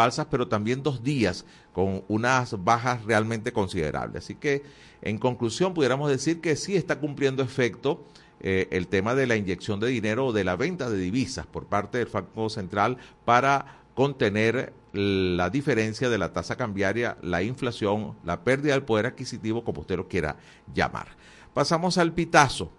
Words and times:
alzas, 0.00 0.26
pero 0.30 0.48
también 0.48 0.82
dos 0.82 1.02
días 1.02 1.44
con 1.72 2.04
unas 2.08 2.62
bajas 2.64 3.04
realmente 3.04 3.52
considerables. 3.52 4.24
Así 4.24 4.34
que, 4.34 4.62
en 5.02 5.18
conclusión, 5.18 5.74
pudiéramos 5.74 6.10
decir 6.10 6.40
que 6.40 6.56
sí 6.56 6.76
está 6.76 6.98
cumpliendo 6.98 7.42
efecto 7.42 8.04
eh, 8.40 8.68
el 8.70 8.88
tema 8.88 9.14
de 9.14 9.26
la 9.26 9.36
inyección 9.36 9.80
de 9.80 9.88
dinero 9.88 10.26
o 10.26 10.32
de 10.32 10.44
la 10.44 10.56
venta 10.56 10.90
de 10.90 10.98
divisas 10.98 11.46
por 11.46 11.66
parte 11.66 11.98
del 11.98 12.08
Banco 12.08 12.50
Central 12.50 12.98
para 13.24 13.82
contener 13.94 14.72
la 14.92 15.48
diferencia 15.48 16.10
de 16.10 16.18
la 16.18 16.32
tasa 16.32 16.56
cambiaria, 16.56 17.16
la 17.22 17.42
inflación, 17.42 18.16
la 18.24 18.42
pérdida 18.42 18.72
del 18.72 18.82
poder 18.82 19.06
adquisitivo, 19.06 19.64
como 19.64 19.82
usted 19.82 19.96
lo 19.96 20.08
quiera 20.08 20.36
llamar. 20.74 21.08
Pasamos 21.54 21.98
al 21.98 22.12
pitazo. 22.12 22.72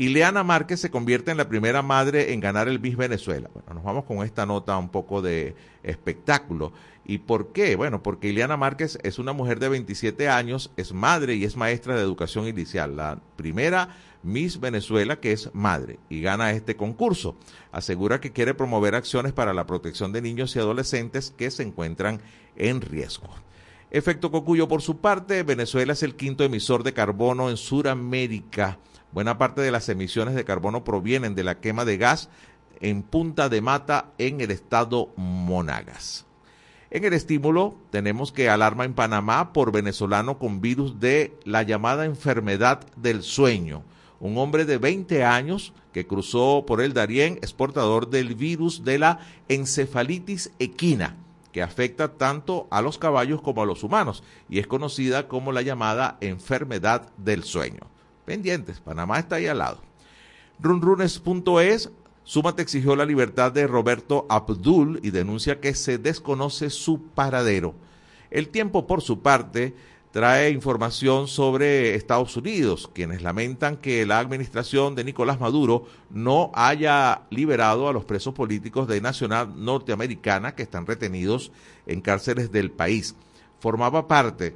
Ileana 0.00 0.42
Márquez 0.44 0.80
se 0.80 0.90
convierte 0.90 1.30
en 1.30 1.36
la 1.36 1.50
primera 1.50 1.82
madre 1.82 2.32
en 2.32 2.40
ganar 2.40 2.68
el 2.68 2.80
Miss 2.80 2.96
Venezuela. 2.96 3.50
Bueno, 3.52 3.74
nos 3.74 3.84
vamos 3.84 4.06
con 4.06 4.24
esta 4.24 4.46
nota 4.46 4.78
un 4.78 4.88
poco 4.88 5.20
de 5.20 5.54
espectáculo. 5.82 6.72
¿Y 7.04 7.18
por 7.18 7.52
qué? 7.52 7.76
Bueno, 7.76 8.02
porque 8.02 8.28
Ileana 8.28 8.56
Márquez 8.56 8.98
es 9.02 9.18
una 9.18 9.34
mujer 9.34 9.58
de 9.58 9.68
27 9.68 10.30
años, 10.30 10.72
es 10.78 10.94
madre 10.94 11.34
y 11.34 11.44
es 11.44 11.54
maestra 11.54 11.96
de 11.96 12.00
educación 12.00 12.48
inicial. 12.48 12.96
La 12.96 13.20
primera 13.36 13.94
Miss 14.22 14.58
Venezuela, 14.58 15.20
que 15.20 15.32
es 15.32 15.50
madre, 15.52 15.98
y 16.08 16.22
gana 16.22 16.52
este 16.52 16.76
concurso. 16.76 17.36
Asegura 17.70 18.22
que 18.22 18.32
quiere 18.32 18.54
promover 18.54 18.94
acciones 18.94 19.34
para 19.34 19.52
la 19.52 19.66
protección 19.66 20.12
de 20.12 20.22
niños 20.22 20.56
y 20.56 20.60
adolescentes 20.60 21.34
que 21.36 21.50
se 21.50 21.62
encuentran 21.62 22.22
en 22.56 22.80
riesgo. 22.80 23.28
Efecto 23.90 24.30
Cocuyo, 24.30 24.66
por 24.66 24.80
su 24.80 24.96
parte, 24.96 25.42
Venezuela 25.42 25.92
es 25.92 26.02
el 26.02 26.14
quinto 26.14 26.42
emisor 26.42 26.84
de 26.84 26.94
carbono 26.94 27.50
en 27.50 27.58
Sudamérica. 27.58 28.78
Buena 29.12 29.38
parte 29.38 29.60
de 29.60 29.70
las 29.70 29.88
emisiones 29.88 30.34
de 30.34 30.44
carbono 30.44 30.84
provienen 30.84 31.34
de 31.34 31.44
la 31.44 31.60
quema 31.60 31.84
de 31.84 31.96
gas 31.96 32.28
en 32.80 33.02
Punta 33.02 33.48
de 33.48 33.60
Mata, 33.60 34.12
en 34.18 34.40
el 34.40 34.50
estado 34.50 35.12
Monagas. 35.16 36.26
En 36.90 37.04
el 37.04 37.12
estímulo 37.12 37.76
tenemos 37.90 38.32
que 38.32 38.48
alarma 38.48 38.84
en 38.84 38.94
Panamá 38.94 39.52
por 39.52 39.72
venezolano 39.72 40.38
con 40.38 40.60
virus 40.60 40.98
de 40.98 41.36
la 41.44 41.62
llamada 41.62 42.04
enfermedad 42.04 42.86
del 42.96 43.22
sueño 43.22 43.84
un 44.20 44.36
hombre 44.36 44.66
de 44.66 44.76
20 44.76 45.24
años 45.24 45.72
que 45.92 46.06
cruzó 46.06 46.64
por 46.66 46.82
el 46.82 46.92
Darién 46.92 47.38
es 47.42 47.52
portador 47.54 48.10
del 48.10 48.34
virus 48.34 48.84
de 48.84 48.98
la 48.98 49.20
encefalitis 49.48 50.52
equina, 50.58 51.16
que 51.52 51.62
afecta 51.62 52.16
tanto 52.16 52.68
a 52.70 52.82
los 52.82 52.98
caballos 52.98 53.40
como 53.40 53.62
a 53.62 53.66
los 53.66 53.82
humanos 53.82 54.22
y 54.48 54.58
es 54.58 54.66
conocida 54.66 55.26
como 55.26 55.52
la 55.52 55.62
llamada 55.62 56.18
enfermedad 56.20 57.08
del 57.16 57.42
sueño. 57.44 57.89
Pendientes, 58.30 58.78
Panamá 58.78 59.18
está 59.18 59.36
ahí 59.36 59.48
al 59.48 59.58
lado. 59.58 59.80
Runrunes.es 60.60 61.90
Súmate 62.22 62.62
exigió 62.62 62.94
la 62.94 63.04
libertad 63.04 63.50
de 63.50 63.66
Roberto 63.66 64.24
Abdul 64.28 65.00
y 65.02 65.10
denuncia 65.10 65.58
que 65.58 65.74
se 65.74 65.98
desconoce 65.98 66.70
su 66.70 67.02
paradero. 67.02 67.74
El 68.30 68.50
tiempo, 68.50 68.86
por 68.86 69.02
su 69.02 69.18
parte, 69.18 69.74
trae 70.12 70.50
información 70.50 71.26
sobre 71.26 71.96
Estados 71.96 72.36
Unidos, 72.36 72.88
quienes 72.94 73.20
lamentan 73.22 73.76
que 73.76 74.06
la 74.06 74.20
administración 74.20 74.94
de 74.94 75.02
Nicolás 75.02 75.40
Maduro 75.40 75.86
no 76.08 76.52
haya 76.54 77.22
liberado 77.30 77.88
a 77.88 77.92
los 77.92 78.04
presos 78.04 78.32
políticos 78.32 78.86
de 78.86 79.00
nacional 79.00 79.54
norteamericana 79.56 80.54
que 80.54 80.62
están 80.62 80.86
retenidos 80.86 81.50
en 81.84 82.00
cárceles 82.00 82.52
del 82.52 82.70
país. 82.70 83.16
Formaba 83.58 84.06
parte 84.06 84.54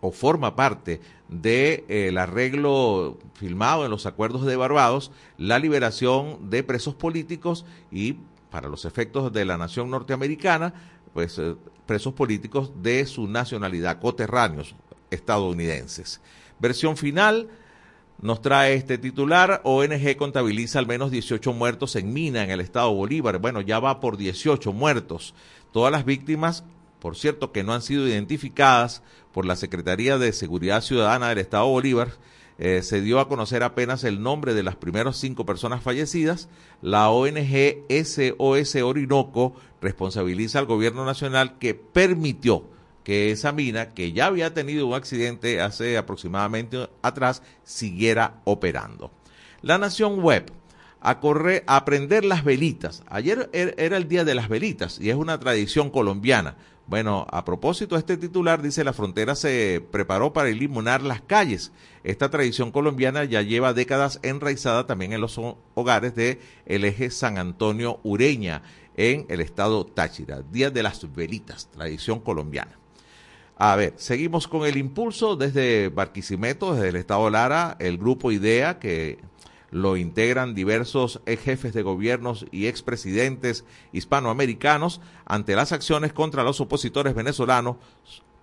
o 0.00 0.12
forma 0.12 0.56
parte 0.56 1.00
del 1.28 1.82
de, 2.14 2.18
arreglo 2.18 3.18
firmado 3.34 3.84
en 3.84 3.90
los 3.90 4.06
acuerdos 4.06 4.44
de 4.46 4.56
Barbados 4.56 5.10
la 5.38 5.58
liberación 5.58 6.50
de 6.50 6.62
presos 6.62 6.94
políticos 6.94 7.64
y 7.90 8.16
para 8.50 8.68
los 8.68 8.84
efectos 8.84 9.32
de 9.32 9.44
la 9.44 9.56
nación 9.56 9.90
norteamericana 9.90 10.74
pues 11.12 11.38
eh, 11.38 11.54
presos 11.86 12.14
políticos 12.14 12.72
de 12.82 13.04
su 13.06 13.26
nacionalidad, 13.26 14.00
coterráneos 14.00 14.74
estadounidenses. 15.10 16.20
Versión 16.58 16.96
final 16.96 17.48
nos 18.20 18.42
trae 18.42 18.74
este 18.74 18.98
titular, 18.98 19.60
ONG 19.64 20.16
contabiliza 20.16 20.78
al 20.78 20.86
menos 20.86 21.10
18 21.10 21.52
muertos 21.52 21.96
en 21.96 22.12
mina 22.12 22.44
en 22.44 22.50
el 22.50 22.60
estado 22.60 22.94
Bolívar. 22.94 23.38
Bueno, 23.38 23.60
ya 23.60 23.80
va 23.80 23.98
por 23.98 24.16
18 24.18 24.72
muertos. 24.72 25.34
Todas 25.72 25.90
las 25.90 26.04
víctimas, 26.04 26.64
por 27.00 27.16
cierto, 27.16 27.50
que 27.50 27.64
no 27.64 27.72
han 27.72 27.82
sido 27.82 28.06
identificadas 28.06 29.02
por 29.32 29.46
la 29.46 29.56
Secretaría 29.56 30.18
de 30.18 30.32
Seguridad 30.32 30.82
Ciudadana 30.82 31.28
del 31.28 31.38
estado 31.38 31.66
Bolívar, 31.66 32.12
eh, 32.58 32.82
se 32.82 33.00
dio 33.00 33.20
a 33.20 33.28
conocer 33.28 33.62
apenas 33.62 34.04
el 34.04 34.22
nombre 34.22 34.52
de 34.52 34.62
las 34.62 34.76
primeras 34.76 35.16
cinco 35.16 35.46
personas 35.46 35.82
fallecidas. 35.82 36.48
La 36.82 37.08
ONG 37.08 37.86
SOS 37.88 38.76
Orinoco 38.76 39.54
responsabiliza 39.80 40.58
al 40.58 40.66
gobierno 40.66 41.06
nacional 41.06 41.58
que 41.58 41.74
permitió 41.74 42.64
que 43.02 43.30
esa 43.30 43.52
mina, 43.52 43.94
que 43.94 44.12
ya 44.12 44.26
había 44.26 44.52
tenido 44.52 44.86
un 44.86 44.94
accidente 44.94 45.62
hace 45.62 45.96
aproximadamente 45.96 46.88
atrás, 47.00 47.42
siguiera 47.64 48.42
operando. 48.44 49.10
La 49.62 49.78
Nación 49.78 50.20
Web 50.20 50.52
a 51.00 51.18
correr, 51.18 51.64
a 51.66 51.84
prender 51.84 52.24
las 52.24 52.44
velitas. 52.44 53.02
Ayer 53.08 53.48
er, 53.52 53.74
era 53.78 53.96
el 53.96 54.06
día 54.06 54.24
de 54.24 54.34
las 54.34 54.48
velitas 54.48 55.00
y 55.00 55.10
es 55.10 55.16
una 55.16 55.40
tradición 55.40 55.90
colombiana. 55.90 56.56
Bueno, 56.90 57.24
a 57.30 57.44
propósito, 57.44 57.96
este 57.96 58.16
titular 58.16 58.62
dice 58.62 58.82
la 58.82 58.92
frontera 58.92 59.36
se 59.36 59.80
preparó 59.92 60.32
para 60.32 60.50
iluminar 60.50 61.02
las 61.02 61.20
calles. 61.20 61.70
Esta 62.02 62.30
tradición 62.30 62.72
colombiana 62.72 63.22
ya 63.22 63.42
lleva 63.42 63.72
décadas 63.72 64.18
enraizada 64.24 64.88
también 64.88 65.12
en 65.12 65.20
los 65.20 65.40
hogares 65.74 66.16
de 66.16 66.40
el 66.66 66.84
eje 66.84 67.12
San 67.12 67.38
Antonio 67.38 68.00
Ureña 68.02 68.62
en 68.96 69.24
el 69.28 69.40
estado 69.40 69.86
Táchira. 69.86 70.42
Día 70.50 70.70
de 70.70 70.82
las 70.82 71.14
velitas, 71.14 71.70
tradición 71.70 72.18
colombiana. 72.18 72.76
A 73.56 73.76
ver, 73.76 73.94
seguimos 73.96 74.48
con 74.48 74.66
el 74.66 74.76
impulso 74.76 75.36
desde 75.36 75.90
Barquisimeto, 75.90 76.74
desde 76.74 76.88
el 76.88 76.96
estado 76.96 77.30
Lara, 77.30 77.76
el 77.78 77.98
grupo 77.98 78.32
IDEA 78.32 78.80
que 78.80 79.20
lo 79.70 79.96
integran 79.96 80.54
diversos 80.54 81.20
jefes 81.26 81.72
de 81.72 81.82
gobiernos 81.82 82.46
y 82.50 82.66
expresidentes 82.66 83.64
hispanoamericanos 83.92 85.00
ante 85.24 85.54
las 85.54 85.72
acciones 85.72 86.12
contra 86.12 86.42
los 86.42 86.60
opositores 86.60 87.14
venezolanos 87.14 87.76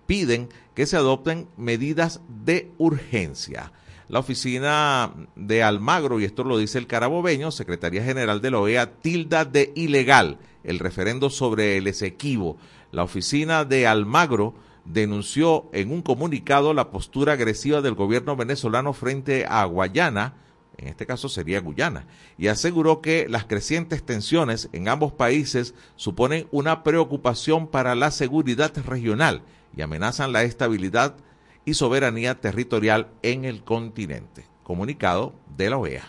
piden 0.06 0.48
que 0.74 0.86
se 0.86 0.96
adopten 0.96 1.48
medidas 1.56 2.22
de 2.44 2.72
urgencia. 2.78 3.72
La 4.08 4.20
oficina 4.20 5.12
de 5.36 5.62
Almagro, 5.62 6.18
y 6.18 6.24
esto 6.24 6.42
lo 6.42 6.56
dice 6.56 6.78
el 6.78 6.86
carabobeño, 6.86 7.50
Secretaría 7.50 8.02
General 8.02 8.40
de 8.40 8.50
la 8.50 8.58
OEA, 8.58 8.92
tilda 8.92 9.44
de 9.44 9.70
ilegal 9.76 10.38
el 10.64 10.78
referendo 10.78 11.28
sobre 11.28 11.76
el 11.76 11.86
Esequibo. 11.86 12.56
La 12.90 13.04
oficina 13.04 13.66
de 13.66 13.86
Almagro 13.86 14.54
denunció 14.86 15.68
en 15.72 15.92
un 15.92 16.00
comunicado 16.00 16.72
la 16.72 16.90
postura 16.90 17.34
agresiva 17.34 17.82
del 17.82 17.94
gobierno 17.94 18.34
venezolano 18.34 18.94
frente 18.94 19.44
a 19.46 19.66
Guayana, 19.66 20.34
en 20.78 20.88
este 20.88 21.06
caso 21.06 21.28
sería 21.28 21.60
Guyana, 21.60 22.06
y 22.38 22.46
aseguró 22.46 23.02
que 23.02 23.28
las 23.28 23.44
crecientes 23.44 24.04
tensiones 24.04 24.68
en 24.72 24.88
ambos 24.88 25.12
países 25.12 25.74
suponen 25.96 26.46
una 26.52 26.84
preocupación 26.84 27.66
para 27.66 27.94
la 27.94 28.10
seguridad 28.12 28.72
regional 28.86 29.42
y 29.76 29.82
amenazan 29.82 30.32
la 30.32 30.44
estabilidad 30.44 31.16
y 31.64 31.74
soberanía 31.74 32.40
territorial 32.40 33.08
en 33.22 33.44
el 33.44 33.64
continente. 33.64 34.46
Comunicado 34.62 35.34
de 35.56 35.70
la 35.70 35.78
OEA. 35.78 36.04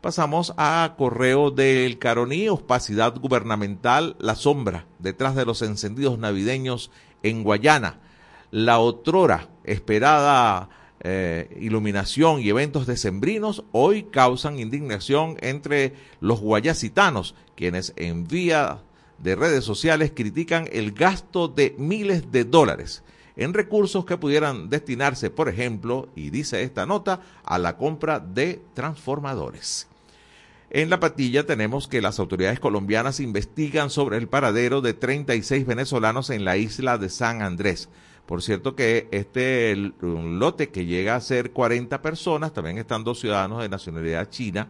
Pasamos 0.00 0.54
a 0.56 0.94
correo 0.96 1.50
del 1.50 1.98
Caroní, 1.98 2.48
opacidad 2.48 3.16
gubernamental, 3.18 4.14
la 4.20 4.36
sombra 4.36 4.86
detrás 5.00 5.34
de 5.34 5.44
los 5.44 5.60
encendidos 5.60 6.18
navideños 6.18 6.92
en 7.24 7.42
Guayana. 7.42 7.98
La 8.52 8.78
otrora 8.78 9.48
esperada 9.64 10.68
eh, 11.00 11.56
iluminación 11.60 12.40
y 12.40 12.48
eventos 12.48 12.86
decembrinos 12.86 13.64
hoy 13.72 14.04
causan 14.04 14.58
indignación 14.58 15.36
entre 15.40 15.94
los 16.20 16.40
guayacitanos, 16.40 17.34
quienes 17.56 17.92
en 17.96 18.26
vía 18.26 18.82
de 19.18 19.36
redes 19.36 19.64
sociales 19.64 20.12
critican 20.14 20.68
el 20.72 20.92
gasto 20.92 21.48
de 21.48 21.74
miles 21.78 22.30
de 22.32 22.44
dólares 22.44 23.02
en 23.38 23.54
recursos 23.54 24.04
que 24.04 24.18
pudieran 24.18 24.68
destinarse, 24.68 25.30
por 25.30 25.48
ejemplo, 25.48 26.08
y 26.16 26.30
dice 26.30 26.64
esta 26.64 26.86
nota, 26.86 27.20
a 27.44 27.58
la 27.58 27.76
compra 27.76 28.18
de 28.18 28.60
transformadores. 28.74 29.86
En 30.70 30.90
la 30.90 30.98
patilla 30.98 31.46
tenemos 31.46 31.86
que 31.86 32.02
las 32.02 32.18
autoridades 32.18 32.58
colombianas 32.58 33.20
investigan 33.20 33.90
sobre 33.90 34.18
el 34.18 34.28
paradero 34.28 34.80
de 34.80 34.92
36 34.92 35.64
venezolanos 35.66 36.30
en 36.30 36.44
la 36.44 36.56
isla 36.56 36.98
de 36.98 37.08
San 37.08 37.40
Andrés. 37.40 37.88
Por 38.28 38.42
cierto 38.42 38.76
que 38.76 39.08
este 39.10 39.74
lote 40.02 40.68
que 40.68 40.84
llega 40.84 41.16
a 41.16 41.20
ser 41.22 41.50
40 41.52 42.02
personas, 42.02 42.52
también 42.52 42.76
están 42.76 43.02
dos 43.02 43.20
ciudadanos 43.20 43.62
de 43.62 43.70
nacionalidad 43.70 44.28
china 44.28 44.68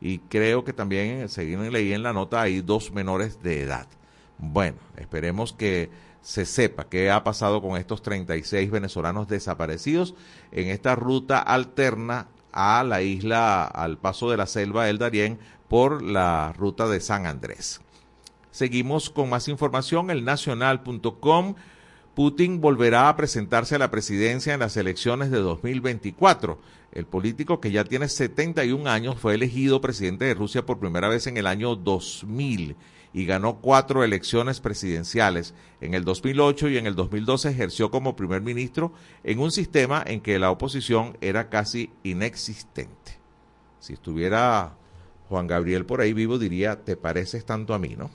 y 0.00 0.18
creo 0.18 0.62
que 0.62 0.72
también, 0.72 1.28
según 1.28 1.72
leí 1.72 1.92
en 1.92 2.04
la 2.04 2.12
nota, 2.12 2.42
hay 2.42 2.60
dos 2.60 2.92
menores 2.92 3.42
de 3.42 3.62
edad. 3.62 3.88
Bueno, 4.38 4.78
esperemos 4.96 5.52
que 5.52 5.90
se 6.22 6.46
sepa 6.46 6.88
qué 6.88 7.10
ha 7.10 7.24
pasado 7.24 7.60
con 7.60 7.76
estos 7.76 8.00
36 8.00 8.70
venezolanos 8.70 9.26
desaparecidos 9.26 10.14
en 10.52 10.68
esta 10.68 10.94
ruta 10.94 11.40
alterna 11.40 12.28
a 12.52 12.84
la 12.84 13.02
isla, 13.02 13.64
al 13.64 13.98
paso 13.98 14.30
de 14.30 14.36
la 14.36 14.46
selva 14.46 14.84
del 14.84 14.98
Darién 14.98 15.40
por 15.66 16.00
la 16.00 16.52
ruta 16.52 16.86
de 16.86 17.00
San 17.00 17.26
Andrés. 17.26 17.80
Seguimos 18.52 19.10
con 19.10 19.28
más 19.28 19.48
información, 19.48 20.12
el 20.12 20.24
nacional.com. 20.24 21.56
Putin 22.14 22.60
volverá 22.60 23.08
a 23.08 23.16
presentarse 23.16 23.76
a 23.76 23.78
la 23.78 23.90
presidencia 23.90 24.52
en 24.52 24.60
las 24.60 24.76
elecciones 24.76 25.30
de 25.30 25.38
2024. 25.38 26.58
El 26.92 27.06
político 27.06 27.60
que 27.60 27.70
ya 27.70 27.84
tiene 27.84 28.08
71 28.08 28.90
años 28.90 29.16
fue 29.18 29.34
elegido 29.34 29.80
presidente 29.80 30.24
de 30.24 30.34
Rusia 30.34 30.66
por 30.66 30.80
primera 30.80 31.08
vez 31.08 31.28
en 31.28 31.36
el 31.36 31.46
año 31.46 31.76
2000 31.76 32.76
y 33.12 33.24
ganó 33.26 33.60
cuatro 33.60 34.02
elecciones 34.02 34.60
presidenciales. 34.60 35.54
En 35.80 35.94
el 35.94 36.04
2008 36.04 36.68
y 36.68 36.78
en 36.78 36.86
el 36.86 36.96
2012 36.96 37.50
ejerció 37.50 37.90
como 37.90 38.16
primer 38.16 38.42
ministro 38.42 38.92
en 39.22 39.38
un 39.38 39.52
sistema 39.52 40.02
en 40.04 40.20
que 40.20 40.38
la 40.38 40.50
oposición 40.50 41.16
era 41.20 41.48
casi 41.48 41.90
inexistente. 42.02 43.18
Si 43.78 43.92
estuviera 43.92 44.74
Juan 45.28 45.46
Gabriel 45.46 45.86
por 45.86 46.00
ahí 46.00 46.12
vivo 46.12 46.38
diría, 46.38 46.84
te 46.84 46.96
pareces 46.96 47.44
tanto 47.44 47.72
a 47.72 47.78
mí, 47.78 47.94
¿no? 47.96 48.10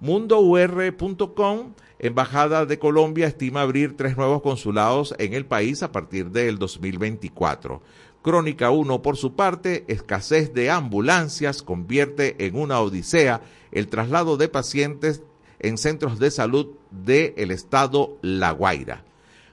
MundoUR.com, 0.00 1.74
Embajada 2.02 2.66
de 2.66 2.80
Colombia 2.80 3.28
estima 3.28 3.62
abrir 3.62 3.96
tres 3.96 4.16
nuevos 4.16 4.42
consulados 4.42 5.14
en 5.18 5.34
el 5.34 5.46
país 5.46 5.84
a 5.84 5.92
partir 5.92 6.32
del 6.32 6.58
2024. 6.58 7.80
Crónica 8.22 8.70
1, 8.70 9.02
por 9.02 9.16
su 9.16 9.36
parte, 9.36 9.84
escasez 9.86 10.52
de 10.52 10.68
ambulancias 10.68 11.62
convierte 11.62 12.44
en 12.44 12.56
una 12.56 12.80
odisea 12.80 13.40
el 13.70 13.86
traslado 13.86 14.36
de 14.36 14.48
pacientes 14.48 15.22
en 15.60 15.78
centros 15.78 16.18
de 16.18 16.32
salud 16.32 16.70
del 16.90 17.52
estado 17.52 18.18
La 18.20 18.50
Guaira. 18.50 19.04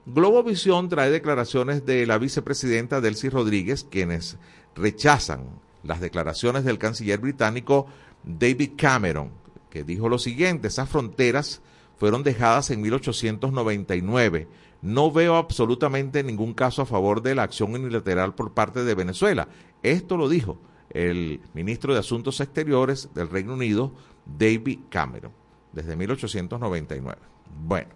Globovisión 0.07 0.89
trae 0.89 1.11
declaraciones 1.11 1.85
de 1.85 2.07
la 2.07 2.17
vicepresidenta 2.17 2.99
Delcy 2.99 3.29
Rodríguez, 3.29 3.85
quienes 3.87 4.37
rechazan 4.75 5.43
las 5.83 6.01
declaraciones 6.01 6.63
del 6.63 6.79
canciller 6.79 7.19
británico 7.19 7.85
David 8.23 8.71
Cameron, 8.75 9.29
que 9.69 9.83
dijo 9.83 10.09
lo 10.09 10.17
siguiente, 10.17 10.69
esas 10.69 10.89
fronteras 10.89 11.61
fueron 11.99 12.23
dejadas 12.23 12.71
en 12.71 12.81
1899. 12.81 14.47
No 14.81 15.11
veo 15.11 15.35
absolutamente 15.35 16.23
ningún 16.23 16.53
caso 16.53 16.81
a 16.81 16.85
favor 16.85 17.21
de 17.21 17.35
la 17.35 17.43
acción 17.43 17.73
unilateral 17.73 18.33
por 18.33 18.53
parte 18.53 18.85
de 18.85 18.95
Venezuela. 18.95 19.49
Esto 19.83 20.15
lo 20.15 20.29
dijo 20.29 20.57
el 20.91 21.41
ministro 21.53 21.93
de 21.93 21.99
Asuntos 21.99 22.39
Exteriores 22.39 23.09
del 23.13 23.29
Reino 23.29 23.53
Unido, 23.53 23.93
David 24.25 24.79
Cameron, 24.89 25.33
desde 25.73 25.97
1899. 25.97 27.17
Bueno, 27.65 27.89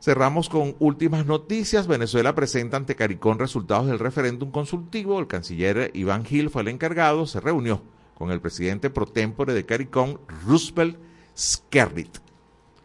cerramos 0.00 0.48
con 0.48 0.74
últimas 0.80 1.24
noticias. 1.24 1.86
Venezuela 1.86 2.34
presenta 2.34 2.76
ante 2.76 2.96
Caricón 2.96 3.38
resultados 3.38 3.86
del 3.86 4.00
referéndum 4.00 4.50
consultivo. 4.50 5.20
El 5.20 5.28
canciller 5.28 5.92
Iván 5.94 6.24
Gil 6.24 6.50
fue 6.50 6.62
el 6.62 6.68
encargado, 6.68 7.26
se 7.26 7.38
reunió 7.40 7.80
con 8.14 8.32
el 8.32 8.40
presidente 8.40 8.90
pro 8.90 9.06
tempore 9.06 9.54
de 9.54 9.64
Caricón, 9.64 10.20
Roosevelt 10.44 10.98
Skerrit. 11.36 12.23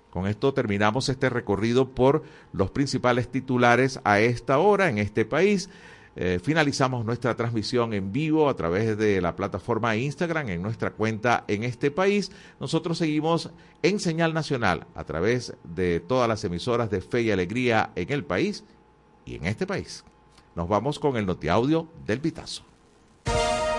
Con 0.09 0.27
esto 0.27 0.53
terminamos 0.53 1.09
este 1.09 1.29
recorrido 1.29 1.89
por 1.89 2.23
los 2.51 2.71
principales 2.71 3.29
titulares 3.29 3.99
a 4.03 4.19
esta 4.19 4.59
hora 4.59 4.89
en 4.89 4.97
este 4.97 5.25
país. 5.25 5.69
Eh, 6.15 6.39
finalizamos 6.43 7.05
nuestra 7.05 7.35
transmisión 7.35 7.93
en 7.93 8.11
vivo 8.11 8.49
a 8.49 8.55
través 8.55 8.97
de 8.97 9.21
la 9.21 9.35
plataforma 9.35 9.95
Instagram 9.95 10.49
en 10.49 10.61
nuestra 10.61 10.91
cuenta 10.91 11.45
en 11.47 11.63
este 11.63 11.91
país. 11.91 12.31
Nosotros 12.59 12.97
seguimos 12.97 13.51
en 13.83 13.99
señal 13.99 14.33
nacional 14.33 14.87
a 14.95 15.03
través 15.03 15.53
de 15.63 15.99
todas 15.99 16.27
las 16.27 16.43
emisoras 16.43 16.89
de 16.89 17.01
fe 17.01 17.21
y 17.21 17.31
alegría 17.31 17.91
en 17.95 18.11
el 18.11 18.25
país 18.25 18.63
y 19.25 19.35
en 19.35 19.45
este 19.45 19.67
país. 19.67 20.03
Nos 20.55 20.67
vamos 20.67 20.99
con 20.99 21.15
el 21.15 21.25
notiaudio 21.25 21.87
del 22.05 22.19
Pitazo. 22.19 22.63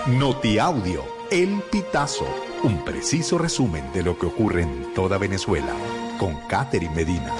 Notiaudio, 0.07 1.03
El 1.29 1.61
Pitazo, 1.71 2.25
un 2.63 2.83
preciso 2.83 3.37
resumen 3.37 3.83
de 3.93 4.01
lo 4.01 4.17
que 4.17 4.25
ocurre 4.25 4.63
en 4.63 4.95
toda 4.95 5.19
Venezuela, 5.19 5.75
con 6.21 6.35
Catherine 6.47 6.93
Medina. 6.93 7.35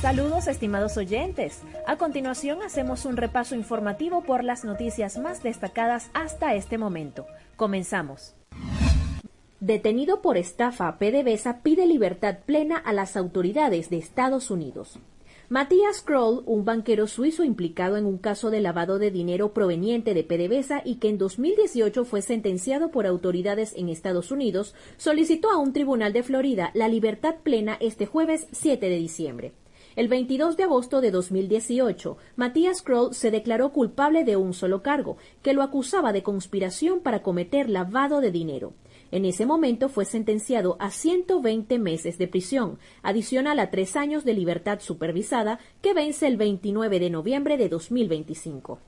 Saludos 0.00 0.48
estimados 0.48 0.96
oyentes. 0.96 1.60
A 1.86 1.96
continuación 1.96 2.62
hacemos 2.62 3.04
un 3.04 3.18
repaso 3.18 3.54
informativo 3.54 4.22
por 4.22 4.42
las 4.42 4.64
noticias 4.64 5.18
más 5.18 5.42
destacadas 5.42 6.08
hasta 6.14 6.54
este 6.54 6.78
momento. 6.78 7.26
Comenzamos. 7.56 8.34
Detenido 9.60 10.22
por 10.22 10.38
estafa, 10.38 10.96
PDVSA 10.96 11.58
pide 11.58 11.84
libertad 11.84 12.38
plena 12.46 12.78
a 12.78 12.94
las 12.94 13.18
autoridades 13.18 13.90
de 13.90 13.98
Estados 13.98 14.50
Unidos. 14.50 14.98
Matías 15.52 16.00
Kroll, 16.00 16.44
un 16.46 16.64
banquero 16.64 17.08
suizo 17.08 17.42
implicado 17.42 17.96
en 17.96 18.06
un 18.06 18.18
caso 18.18 18.50
de 18.50 18.60
lavado 18.60 19.00
de 19.00 19.10
dinero 19.10 19.52
proveniente 19.52 20.14
de 20.14 20.22
PDVSA 20.22 20.82
y 20.84 20.98
que 21.00 21.08
en 21.08 21.18
2018 21.18 22.04
fue 22.04 22.22
sentenciado 22.22 22.92
por 22.92 23.04
autoridades 23.04 23.74
en 23.76 23.88
Estados 23.88 24.30
Unidos, 24.30 24.76
solicitó 24.96 25.50
a 25.50 25.56
un 25.56 25.72
tribunal 25.72 26.12
de 26.12 26.22
Florida 26.22 26.70
la 26.74 26.86
libertad 26.86 27.34
plena 27.42 27.76
este 27.80 28.06
jueves 28.06 28.46
7 28.52 28.88
de 28.88 28.96
diciembre. 28.96 29.52
El 29.96 30.06
22 30.06 30.56
de 30.56 30.62
agosto 30.62 31.00
de 31.00 31.10
2018, 31.10 32.16
Matías 32.36 32.80
Kroll 32.80 33.12
se 33.12 33.32
declaró 33.32 33.72
culpable 33.72 34.22
de 34.22 34.36
un 34.36 34.54
solo 34.54 34.84
cargo, 34.84 35.16
que 35.42 35.52
lo 35.52 35.64
acusaba 35.64 36.12
de 36.12 36.22
conspiración 36.22 37.00
para 37.00 37.22
cometer 37.24 37.68
lavado 37.68 38.20
de 38.20 38.30
dinero. 38.30 38.72
En 39.12 39.24
ese 39.24 39.44
momento 39.44 39.88
fue 39.88 40.04
sentenciado 40.04 40.76
a 40.78 40.90
120 40.90 41.78
meses 41.78 42.16
de 42.18 42.28
prisión, 42.28 42.78
adicional 43.02 43.58
a 43.58 43.70
tres 43.70 43.96
años 43.96 44.24
de 44.24 44.34
libertad 44.34 44.80
supervisada, 44.80 45.58
que 45.82 45.94
vence 45.94 46.26
el 46.26 46.36
29 46.36 47.00
de 47.00 47.10
noviembre 47.10 47.56
de 47.56 47.68
2025. 47.68 48.78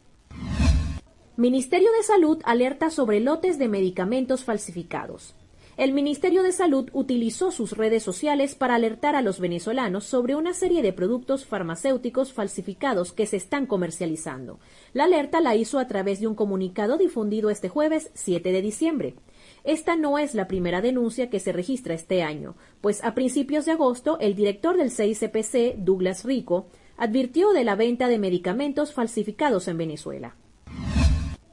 Ministerio 1.36 1.90
de 1.92 2.02
Salud 2.02 2.38
alerta 2.44 2.90
sobre 2.90 3.18
lotes 3.18 3.58
de 3.58 3.66
medicamentos 3.66 4.44
falsificados. 4.44 5.34
El 5.78 5.94
Ministerio 5.94 6.42
de 6.42 6.52
Salud 6.52 6.90
utilizó 6.92 7.50
sus 7.50 7.72
redes 7.72 8.02
sociales 8.02 8.54
para 8.54 8.74
alertar 8.74 9.16
a 9.16 9.22
los 9.22 9.40
venezolanos 9.40 10.04
sobre 10.04 10.36
una 10.36 10.52
serie 10.52 10.82
de 10.82 10.92
productos 10.92 11.46
farmacéuticos 11.46 12.34
falsificados 12.34 13.12
que 13.12 13.24
se 13.24 13.38
están 13.38 13.64
comercializando. 13.64 14.60
La 14.92 15.04
alerta 15.04 15.40
la 15.40 15.56
hizo 15.56 15.78
a 15.78 15.88
través 15.88 16.20
de 16.20 16.26
un 16.26 16.34
comunicado 16.34 16.98
difundido 16.98 17.48
este 17.48 17.70
jueves 17.70 18.10
7 18.12 18.52
de 18.52 18.60
diciembre. 18.60 19.14
Esta 19.64 19.94
no 19.96 20.18
es 20.18 20.34
la 20.34 20.48
primera 20.48 20.80
denuncia 20.80 21.30
que 21.30 21.38
se 21.38 21.52
registra 21.52 21.94
este 21.94 22.22
año, 22.22 22.56
pues 22.80 23.02
a 23.04 23.14
principios 23.14 23.64
de 23.64 23.72
agosto 23.72 24.18
el 24.20 24.34
director 24.34 24.76
del 24.76 24.90
CICPC, 24.90 25.76
Douglas 25.76 26.24
Rico, 26.24 26.66
advirtió 26.96 27.52
de 27.52 27.64
la 27.64 27.76
venta 27.76 28.08
de 28.08 28.18
medicamentos 28.18 28.92
falsificados 28.92 29.68
en 29.68 29.78
Venezuela. 29.78 30.36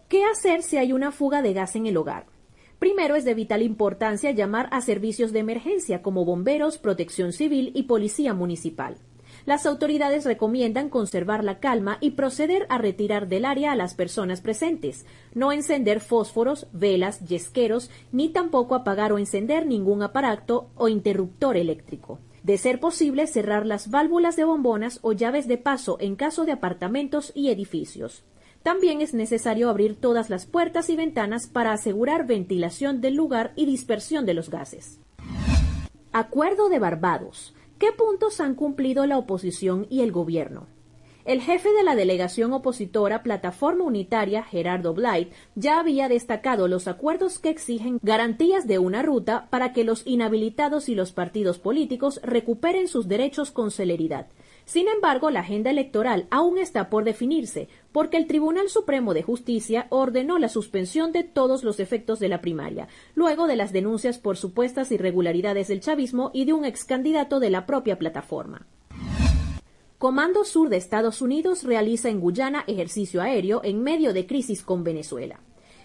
¿Qué 0.07 0.23
hacer 0.25 0.63
si 0.63 0.77
hay 0.77 0.91
una 0.91 1.11
fuga 1.11 1.43
de 1.43 1.53
gas 1.53 1.75
en 1.75 1.85
el 1.85 1.97
hogar? 1.97 2.25
Primero 2.79 3.15
es 3.15 3.25
de 3.25 3.35
vital 3.35 3.61
importancia 3.61 4.31
llamar 4.31 4.69
a 4.71 4.81
servicios 4.81 5.31
de 5.31 5.39
emergencia 5.39 6.01
como 6.01 6.25
bomberos, 6.25 6.77
protección 6.77 7.31
civil 7.31 7.71
y 7.75 7.83
policía 7.83 8.33
municipal 8.33 8.97
las 9.45 9.65
autoridades 9.65 10.25
recomiendan 10.25 10.89
conservar 10.89 11.43
la 11.43 11.59
calma 11.59 11.97
y 12.01 12.11
proceder 12.11 12.65
a 12.69 12.77
retirar 12.77 13.27
del 13.27 13.45
área 13.45 13.71
a 13.71 13.75
las 13.75 13.93
personas 13.93 14.41
presentes, 14.41 15.05
no 15.33 15.51
encender 15.51 15.99
fósforos, 15.99 16.67
velas, 16.71 17.19
yesqueros, 17.25 17.89
ni 18.11 18.29
tampoco 18.29 18.75
apagar 18.75 19.11
o 19.11 19.17
encender 19.17 19.65
ningún 19.65 20.03
aparato 20.03 20.69
o 20.75 20.87
interruptor 20.87 21.57
eléctrico. 21.57 22.19
De 22.43 22.57
ser 22.57 22.79
posible, 22.79 23.27
cerrar 23.27 23.65
las 23.65 23.89
válvulas 23.89 24.35
de 24.35 24.45
bombonas 24.45 24.99
o 25.01 25.11
llaves 25.11 25.47
de 25.47 25.57
paso 25.57 25.97
en 25.99 26.15
caso 26.15 26.45
de 26.45 26.53
apartamentos 26.53 27.31
y 27.35 27.49
edificios. 27.49 28.23
También 28.63 29.01
es 29.01 29.13
necesario 29.13 29.69
abrir 29.69 29.95
todas 29.95 30.29
las 30.29 30.45
puertas 30.45 30.89
y 30.89 30.95
ventanas 30.95 31.47
para 31.47 31.71
asegurar 31.71 32.27
ventilación 32.27 33.01
del 33.01 33.15
lugar 33.15 33.53
y 33.55 33.65
dispersión 33.65 34.25
de 34.25 34.33
los 34.33 34.49
gases. 34.49 34.99
Acuerdo 36.11 36.69
de 36.69 36.79
Barbados. 36.79 37.53
¿Qué 37.79 37.93
puntos 37.93 38.41
han 38.41 38.55
cumplido 38.55 39.05
la 39.05 39.17
oposición 39.17 39.87
y 39.89 40.01
el 40.01 40.11
gobierno? 40.11 40.67
El 41.23 41.39
jefe 41.39 41.71
de 41.71 41.83
la 41.83 41.95
delegación 41.95 42.51
opositora 42.51 43.23
Plataforma 43.23 43.85
Unitaria, 43.85 44.43
Gerardo 44.43 44.93
Blight, 44.93 45.31
ya 45.55 45.79
había 45.79 46.09
destacado 46.09 46.67
los 46.67 46.89
acuerdos 46.89 47.39
que 47.39 47.49
exigen 47.49 47.97
garantías 48.03 48.67
de 48.67 48.79
una 48.79 49.01
ruta 49.01 49.47
para 49.49 49.71
que 49.71 49.85
los 49.85 50.05
inhabilitados 50.05 50.89
y 50.89 50.95
los 50.95 51.13
partidos 51.13 51.57
políticos 51.57 52.19
recuperen 52.21 52.89
sus 52.89 53.07
derechos 53.07 53.51
con 53.51 53.71
celeridad. 53.71 54.27
Sin 54.69 54.87
embargo, 54.87 55.31
la 55.31 55.39
agenda 55.39 55.71
electoral 55.71 56.27
aún 56.29 56.59
está 56.59 56.91
por 56.91 57.03
definirse, 57.03 57.69
porque 57.91 58.17
el 58.17 58.27
Tribunal 58.27 58.69
Supremo 58.69 59.15
de 59.15 59.23
Justicia 59.23 59.87
ordenó 59.89 60.37
la 60.37 60.47
suspensión 60.47 61.11
de 61.11 61.23
todos 61.23 61.63
los 61.63 61.79
efectos 61.79 62.19
de 62.19 62.29
la 62.29 62.39
primaria, 62.39 62.87
luego 63.15 63.47
de 63.47 63.55
las 63.55 63.73
denuncias 63.73 64.19
por 64.19 64.37
supuestas 64.37 64.91
irregularidades 64.91 65.69
del 65.69 65.79
chavismo 65.79 66.29
y 66.35 66.45
de 66.45 66.53
un 66.53 66.65
ex 66.65 66.85
candidato 66.85 67.39
de 67.39 67.49
la 67.49 67.65
propia 67.65 67.97
plataforma. 67.97 68.67
Comando 69.97 70.45
Sur 70.45 70.69
de 70.69 70.77
Estados 70.77 71.23
Unidos 71.23 71.63
realiza 71.63 72.09
en 72.09 72.19
Guyana 72.19 72.63
ejercicio 72.67 73.23
aéreo 73.23 73.61
en 73.63 73.81
medio 73.81 74.13
de 74.13 74.27
crisis 74.27 74.61
con 74.61 74.83
Venezuela. 74.83 75.39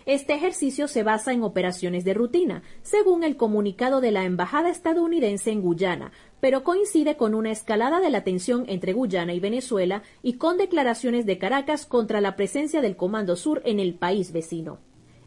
Este 0.06 0.34
ejercicio 0.34 0.86
se 0.86 1.02
basa 1.02 1.32
en 1.32 1.42
operaciones 1.42 2.04
de 2.04 2.12
rutina, 2.12 2.62
según 2.82 3.24
el 3.24 3.38
comunicado 3.38 4.02
de 4.02 4.10
la 4.10 4.24
Embajada 4.24 4.68
estadounidense 4.68 5.50
en 5.50 5.62
Guyana, 5.62 6.12
pero 6.44 6.62
coincide 6.62 7.16
con 7.16 7.34
una 7.34 7.50
escalada 7.50 8.00
de 8.00 8.10
la 8.10 8.22
tensión 8.22 8.66
entre 8.68 8.92
Guyana 8.92 9.32
y 9.32 9.40
Venezuela 9.40 10.02
y 10.22 10.34
con 10.34 10.58
declaraciones 10.58 11.24
de 11.24 11.38
Caracas 11.38 11.86
contra 11.86 12.20
la 12.20 12.36
presencia 12.36 12.82
del 12.82 12.96
Comando 12.96 13.34
Sur 13.34 13.62
en 13.64 13.80
el 13.80 13.94
país 13.94 14.30
vecino. 14.30 14.78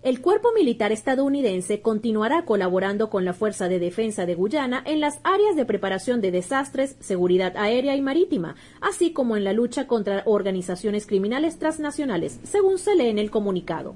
El 0.04 0.22
cuerpo 0.22 0.50
militar 0.54 0.92
estadounidense 0.92 1.82
continuará 1.82 2.46
colaborando 2.46 3.10
con 3.10 3.26
la 3.26 3.34
Fuerza 3.34 3.68
de 3.68 3.80
Defensa 3.80 4.28
de 4.28 4.36
Guyana 4.36 4.84
en 4.86 5.00
las 5.00 5.20
áreas 5.24 5.56
de 5.56 5.66
preparación 5.66 6.22
de 6.22 6.30
desastres, 6.30 6.98
seguridad 7.00 7.58
aérea 7.58 7.96
y 7.96 8.02
marítima, 8.02 8.56
así 8.80 9.12
como 9.12 9.36
en 9.36 9.44
la 9.44 9.54
lucha 9.54 9.88
contra 9.88 10.22
organizaciones 10.28 11.08
criminales 11.08 11.58
transnacionales, 11.58 12.40
según 12.44 12.78
se 12.78 12.94
lee 12.94 13.08
en 13.08 13.18
el 13.18 13.32
comunicado. 13.32 13.96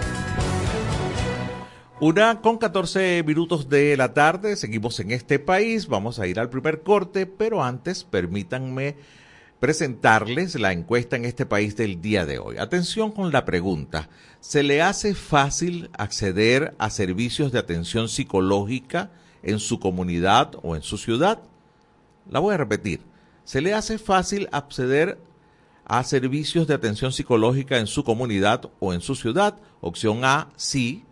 Una 2.01 2.41
con 2.41 2.57
14 2.57 3.21
minutos 3.27 3.69
de 3.69 3.95
la 3.95 4.11
tarde, 4.15 4.55
seguimos 4.55 4.99
en 4.99 5.11
este 5.11 5.37
país, 5.37 5.85
vamos 5.85 6.17
a 6.17 6.25
ir 6.25 6.39
al 6.39 6.49
primer 6.49 6.81
corte, 6.81 7.27
pero 7.27 7.63
antes 7.63 8.03
permítanme 8.03 8.95
presentarles 9.59 10.59
la 10.59 10.71
encuesta 10.71 11.15
en 11.15 11.25
este 11.25 11.45
país 11.45 11.75
del 11.75 12.01
día 12.01 12.25
de 12.25 12.39
hoy. 12.39 12.57
Atención 12.57 13.11
con 13.11 13.31
la 13.31 13.45
pregunta, 13.45 14.09
¿se 14.39 14.63
le 14.63 14.81
hace 14.81 15.13
fácil 15.13 15.91
acceder 15.95 16.73
a 16.79 16.89
servicios 16.89 17.51
de 17.51 17.59
atención 17.59 18.09
psicológica 18.09 19.11
en 19.43 19.59
su 19.59 19.79
comunidad 19.79 20.53
o 20.63 20.75
en 20.75 20.81
su 20.81 20.97
ciudad? 20.97 21.43
La 22.27 22.39
voy 22.39 22.55
a 22.55 22.57
repetir, 22.57 23.01
¿se 23.43 23.61
le 23.61 23.75
hace 23.75 23.99
fácil 23.99 24.49
acceder 24.51 25.19
a 25.85 26.03
servicios 26.03 26.65
de 26.65 26.73
atención 26.73 27.11
psicológica 27.11 27.77
en 27.77 27.85
su 27.85 28.03
comunidad 28.03 28.71
o 28.79 28.91
en 28.91 29.01
su 29.01 29.13
ciudad? 29.13 29.59
Opción 29.81 30.25
A, 30.25 30.49
sí, 30.55 31.05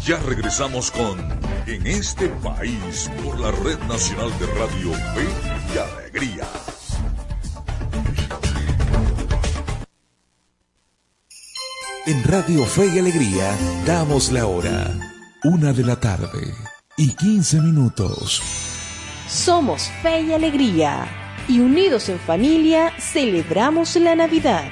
Ya 0.05 0.19
regresamos 0.19 0.91
con 0.91 1.19
En 1.67 1.87
este 1.87 2.29
país 2.29 3.11
por 3.25 3.41
la 3.41 3.51
Red 3.51 3.79
Nacional 3.89 4.31
de 4.39 4.47
Radio 4.47 4.93
Fe 4.93 5.27
y 5.75 5.79
Alegría. 5.79 6.47
En 12.07 12.23
Radio 12.23 12.67
Fe 12.67 12.87
y 12.95 12.99
Alegría 12.99 13.57
damos 13.87 14.31
la 14.31 14.47
hora. 14.47 14.93
Una 15.43 15.73
de 15.73 15.83
la 15.85 15.99
tarde 15.99 16.53
y 16.99 17.15
15 17.17 17.63
minutos. 17.63 18.43
Somos 19.27 19.89
Fe 20.03 20.21
y 20.21 20.33
Alegría 20.35 21.07
y 21.49 21.61
unidos 21.61 22.11
en 22.11 22.19
familia 22.19 22.93
celebramos 22.99 23.97
la 23.97 24.15
Navidad. 24.15 24.65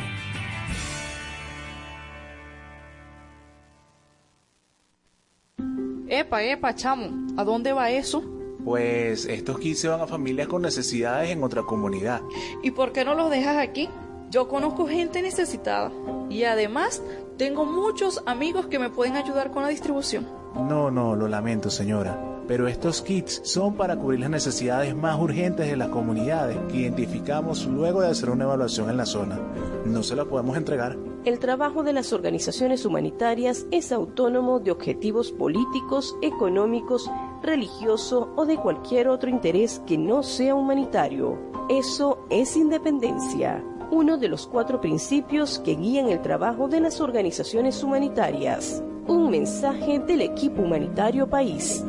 Epa, 6.08 6.42
epa, 6.42 6.74
chamo, 6.74 7.32
¿a 7.38 7.44
dónde 7.44 7.72
va 7.72 7.90
eso? 7.90 8.22
Pues 8.62 9.24
estos 9.24 9.58
kits 9.58 9.80
se 9.80 9.88
van 9.88 10.02
a 10.02 10.06
familias 10.06 10.48
con 10.48 10.60
necesidades 10.60 11.30
en 11.30 11.42
otra 11.42 11.62
comunidad. 11.62 12.20
¿Y 12.62 12.72
por 12.72 12.92
qué 12.92 13.06
no 13.06 13.14
los 13.14 13.30
dejas 13.30 13.56
aquí? 13.56 13.88
Yo 14.32 14.48
conozco 14.48 14.86
gente 14.86 15.20
necesitada 15.20 15.92
y 16.30 16.44
además 16.44 17.02
tengo 17.36 17.66
muchos 17.66 18.22
amigos 18.24 18.66
que 18.66 18.78
me 18.78 18.88
pueden 18.88 19.14
ayudar 19.14 19.50
con 19.50 19.62
la 19.62 19.68
distribución. 19.68 20.26
No, 20.54 20.90
no, 20.90 21.14
lo 21.14 21.28
lamento 21.28 21.68
señora, 21.68 22.18
pero 22.48 22.66
estos 22.66 23.02
kits 23.02 23.42
son 23.44 23.74
para 23.74 23.94
cubrir 23.94 24.20
las 24.20 24.30
necesidades 24.30 24.96
más 24.96 25.20
urgentes 25.20 25.68
de 25.68 25.76
las 25.76 25.88
comunidades 25.88 26.56
que 26.70 26.78
identificamos 26.78 27.66
luego 27.66 28.00
de 28.00 28.08
hacer 28.08 28.30
una 28.30 28.44
evaluación 28.44 28.88
en 28.88 28.96
la 28.96 29.04
zona. 29.04 29.38
No 29.84 30.02
se 30.02 30.16
la 30.16 30.24
podemos 30.24 30.56
entregar. 30.56 30.96
El 31.26 31.38
trabajo 31.38 31.82
de 31.82 31.92
las 31.92 32.14
organizaciones 32.14 32.86
humanitarias 32.86 33.66
es 33.70 33.92
autónomo 33.92 34.60
de 34.60 34.70
objetivos 34.70 35.30
políticos, 35.30 36.16
económicos, 36.22 37.10
religioso 37.42 38.32
o 38.34 38.46
de 38.46 38.56
cualquier 38.56 39.08
otro 39.08 39.28
interés 39.28 39.82
que 39.86 39.98
no 39.98 40.22
sea 40.22 40.54
humanitario. 40.54 41.38
Eso 41.68 42.26
es 42.30 42.56
independencia 42.56 43.62
uno 43.92 44.16
de 44.16 44.26
los 44.26 44.46
cuatro 44.46 44.80
principios 44.80 45.58
que 45.58 45.74
guían 45.74 46.08
el 46.08 46.22
trabajo 46.22 46.66
de 46.66 46.80
las 46.80 46.98
organizaciones 47.02 47.84
humanitarias. 47.84 48.82
Un 49.06 49.30
mensaje 49.30 49.98
del 49.98 50.22
equipo 50.22 50.62
humanitario 50.62 51.28
país. 51.28 51.84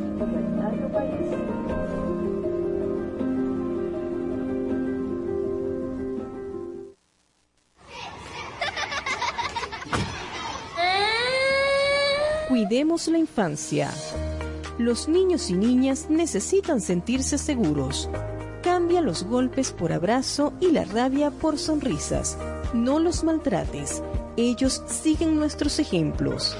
Cuidemos 12.50 13.08
la 13.08 13.16
infancia. 13.16 13.90
Los 14.76 15.08
niños 15.08 15.48
y 15.48 15.54
niñas 15.54 16.10
necesitan 16.10 16.82
sentirse 16.82 17.38
seguros. 17.38 18.10
Cambia 18.64 19.02
los 19.02 19.24
golpes 19.24 19.72
por 19.72 19.92
abrazo 19.92 20.54
y 20.58 20.70
la 20.70 20.86
rabia 20.86 21.30
por 21.30 21.58
sonrisas. 21.58 22.38
No 22.72 22.98
los 22.98 23.22
maltrates. 23.22 24.02
Ellos 24.38 24.82
siguen 24.86 25.36
nuestros 25.36 25.78
ejemplos. 25.78 26.56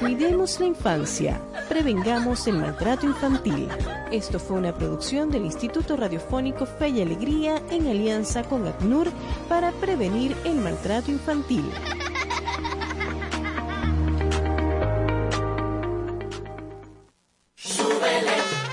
Cuidemos 0.00 0.58
la 0.58 0.64
infancia. 0.64 1.38
Prevengamos 1.68 2.46
el 2.46 2.56
maltrato 2.56 3.04
infantil. 3.04 3.68
Esto 4.10 4.38
fue 4.40 4.56
una 4.56 4.74
producción 4.74 5.30
del 5.30 5.44
Instituto 5.44 5.98
Radiofónico 5.98 6.64
Fe 6.64 6.88
y 6.88 7.02
Alegría 7.02 7.60
en 7.70 7.86
alianza 7.86 8.42
con 8.42 8.66
ACNUR 8.66 9.08
para 9.50 9.72
prevenir 9.72 10.34
el 10.46 10.54
maltrato 10.54 11.10
infantil. 11.10 11.70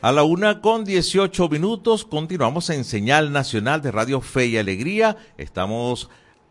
A 0.00 0.12
la 0.12 0.22
una 0.22 0.60
con 0.60 0.84
18 0.84 1.48
minutos 1.48 2.04
continuamos 2.04 2.70
en 2.70 2.84
señal 2.84 3.32
nacional 3.32 3.82
de 3.82 3.90
Radio 3.90 4.20
Fe 4.20 4.46
y 4.46 4.56
Alegría. 4.56 5.16
Estamos 5.38 6.08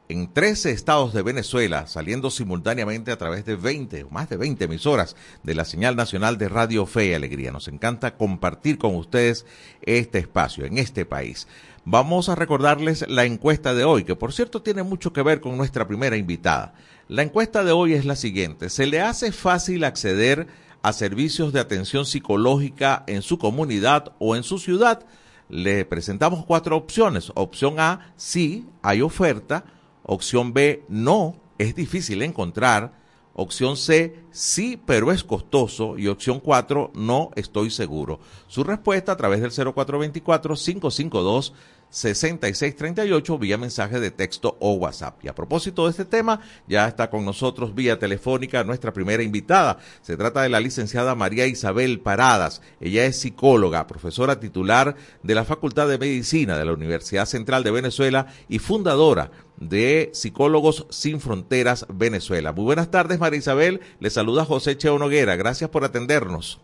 en 0.09 0.33
13 0.33 0.71
estados 0.71 1.13
de 1.13 1.21
Venezuela, 1.21 1.87
saliendo 1.87 2.29
simultáneamente 2.29 3.09
a 3.09 3.17
través 3.17 3.45
de 3.45 3.55
20 3.55 4.03
o 4.03 4.09
más 4.09 4.27
de 4.27 4.35
20 4.35 4.65
emisoras 4.65 5.15
de 5.43 5.55
la 5.55 5.63
señal 5.63 5.95
nacional 5.95 6.37
de 6.37 6.49
Radio 6.49 6.85
Fe 6.85 7.07
y 7.07 7.13
Alegría. 7.13 7.53
Nos 7.53 7.69
encanta 7.69 8.17
compartir 8.17 8.77
con 8.77 8.95
ustedes 8.95 9.45
este 9.81 10.19
espacio 10.19 10.65
en 10.65 10.77
este 10.77 11.05
país. 11.05 11.47
Vamos 11.85 12.27
a 12.27 12.35
recordarles 12.35 13.07
la 13.07 13.23
encuesta 13.23 13.73
de 13.73 13.85
hoy, 13.85 14.03
que 14.03 14.17
por 14.17 14.33
cierto 14.33 14.61
tiene 14.61 14.83
mucho 14.83 15.13
que 15.13 15.21
ver 15.21 15.39
con 15.39 15.55
nuestra 15.55 15.87
primera 15.87 16.17
invitada. 16.17 16.73
La 17.07 17.21
encuesta 17.21 17.63
de 17.63 17.71
hoy 17.71 17.93
es 17.93 18.03
la 18.03 18.17
siguiente. 18.17 18.69
¿Se 18.69 18.87
le 18.87 18.99
hace 18.99 19.31
fácil 19.31 19.85
acceder 19.85 20.47
a 20.87 20.93
servicios 20.93 21.53
de 21.53 21.59
atención 21.59 22.05
psicológica 22.05 23.03
en 23.07 23.21
su 23.21 23.37
comunidad 23.37 24.13
o 24.19 24.35
en 24.35 24.43
su 24.43 24.59
ciudad? 24.59 25.05
le 25.49 25.85
presentamos 25.85 26.45
cuatro 26.45 26.75
opciones. 26.75 27.31
Opción 27.35 27.79
A, 27.79 28.11
sí, 28.15 28.65
hay 28.81 29.01
oferta. 29.01 29.63
Opción 30.03 30.53
B, 30.53 30.83
no, 30.87 31.35
es 31.57 31.75
difícil 31.75 32.21
encontrar. 32.21 32.93
Opción 33.33 33.75
C, 33.77 34.23
sí, 34.31 34.81
pero 34.83 35.11
es 35.11 35.23
costoso. 35.23 35.97
Y 35.97 36.07
opción 36.07 36.39
4, 36.39 36.91
no 36.95 37.31
estoy 37.35 37.69
seguro. 37.69 38.19
Su 38.47 38.63
respuesta 38.63 39.11
a 39.11 39.17
través 39.17 39.41
del 39.41 39.51
0424-552. 39.51 41.53
6638 41.97 43.39
vía 43.39 43.57
mensaje 43.57 43.99
de 43.99 44.11
texto 44.11 44.55
o 44.59 44.73
WhatsApp. 44.73 45.23
Y 45.23 45.29
a 45.29 45.35
propósito 45.35 45.85
de 45.85 45.91
este 45.91 46.05
tema, 46.05 46.41
ya 46.67 46.87
está 46.87 47.09
con 47.09 47.25
nosotros 47.25 47.73
vía 47.73 47.97
telefónica 47.97 48.63
nuestra 48.63 48.93
primera 48.93 49.23
invitada. 49.23 49.79
Se 50.01 50.15
trata 50.15 50.43
de 50.43 50.49
la 50.49 50.59
licenciada 50.59 51.15
María 51.15 51.47
Isabel 51.47 51.99
Paradas. 51.99 52.61
Ella 52.79 53.05
es 53.05 53.19
psicóloga, 53.19 53.87
profesora 53.87 54.39
titular 54.39 54.95
de 55.23 55.35
la 55.35 55.43
Facultad 55.43 55.87
de 55.87 55.97
Medicina 55.97 56.55
de 56.55 56.65
la 56.65 56.73
Universidad 56.73 57.25
Central 57.25 57.63
de 57.63 57.71
Venezuela 57.71 58.27
y 58.47 58.59
fundadora 58.59 59.31
de 59.59 60.11
Psicólogos 60.13 60.85
Sin 60.91 61.19
Fronteras 61.19 61.87
Venezuela. 61.89 62.51
Muy 62.51 62.65
buenas 62.65 62.91
tardes, 62.91 63.19
María 63.19 63.39
Isabel. 63.39 63.81
Le 63.99 64.11
saluda 64.11 64.45
José 64.45 64.77
Cheo 64.77 64.99
Noguera. 64.99 65.35
Gracias 65.35 65.71
por 65.71 65.83
atendernos. 65.83 66.61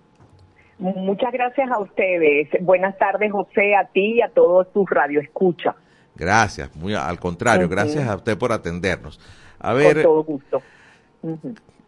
Muchas 0.83 1.31
gracias 1.31 1.71
a 1.71 1.79
ustedes. 1.79 2.49
Buenas 2.59 2.97
tardes, 2.97 3.31
José, 3.31 3.73
a 3.73 3.85
ti 3.85 4.15
y 4.15 4.21
a 4.21 4.27
todos 4.27 4.71
tus 4.73 4.89
radioescuchas. 4.89 5.75
Gracias, 6.15 6.75
muy 6.75 6.93
al 6.93 7.19
contrario, 7.19 7.69
gracias 7.69 8.07
a 8.07 8.15
usted 8.15 8.37
por 8.37 8.51
atendernos. 8.51 9.19
A 9.59 9.73
ver, 9.73 9.93
Con 9.95 10.03
todo 10.03 10.23
gusto. 10.23 10.61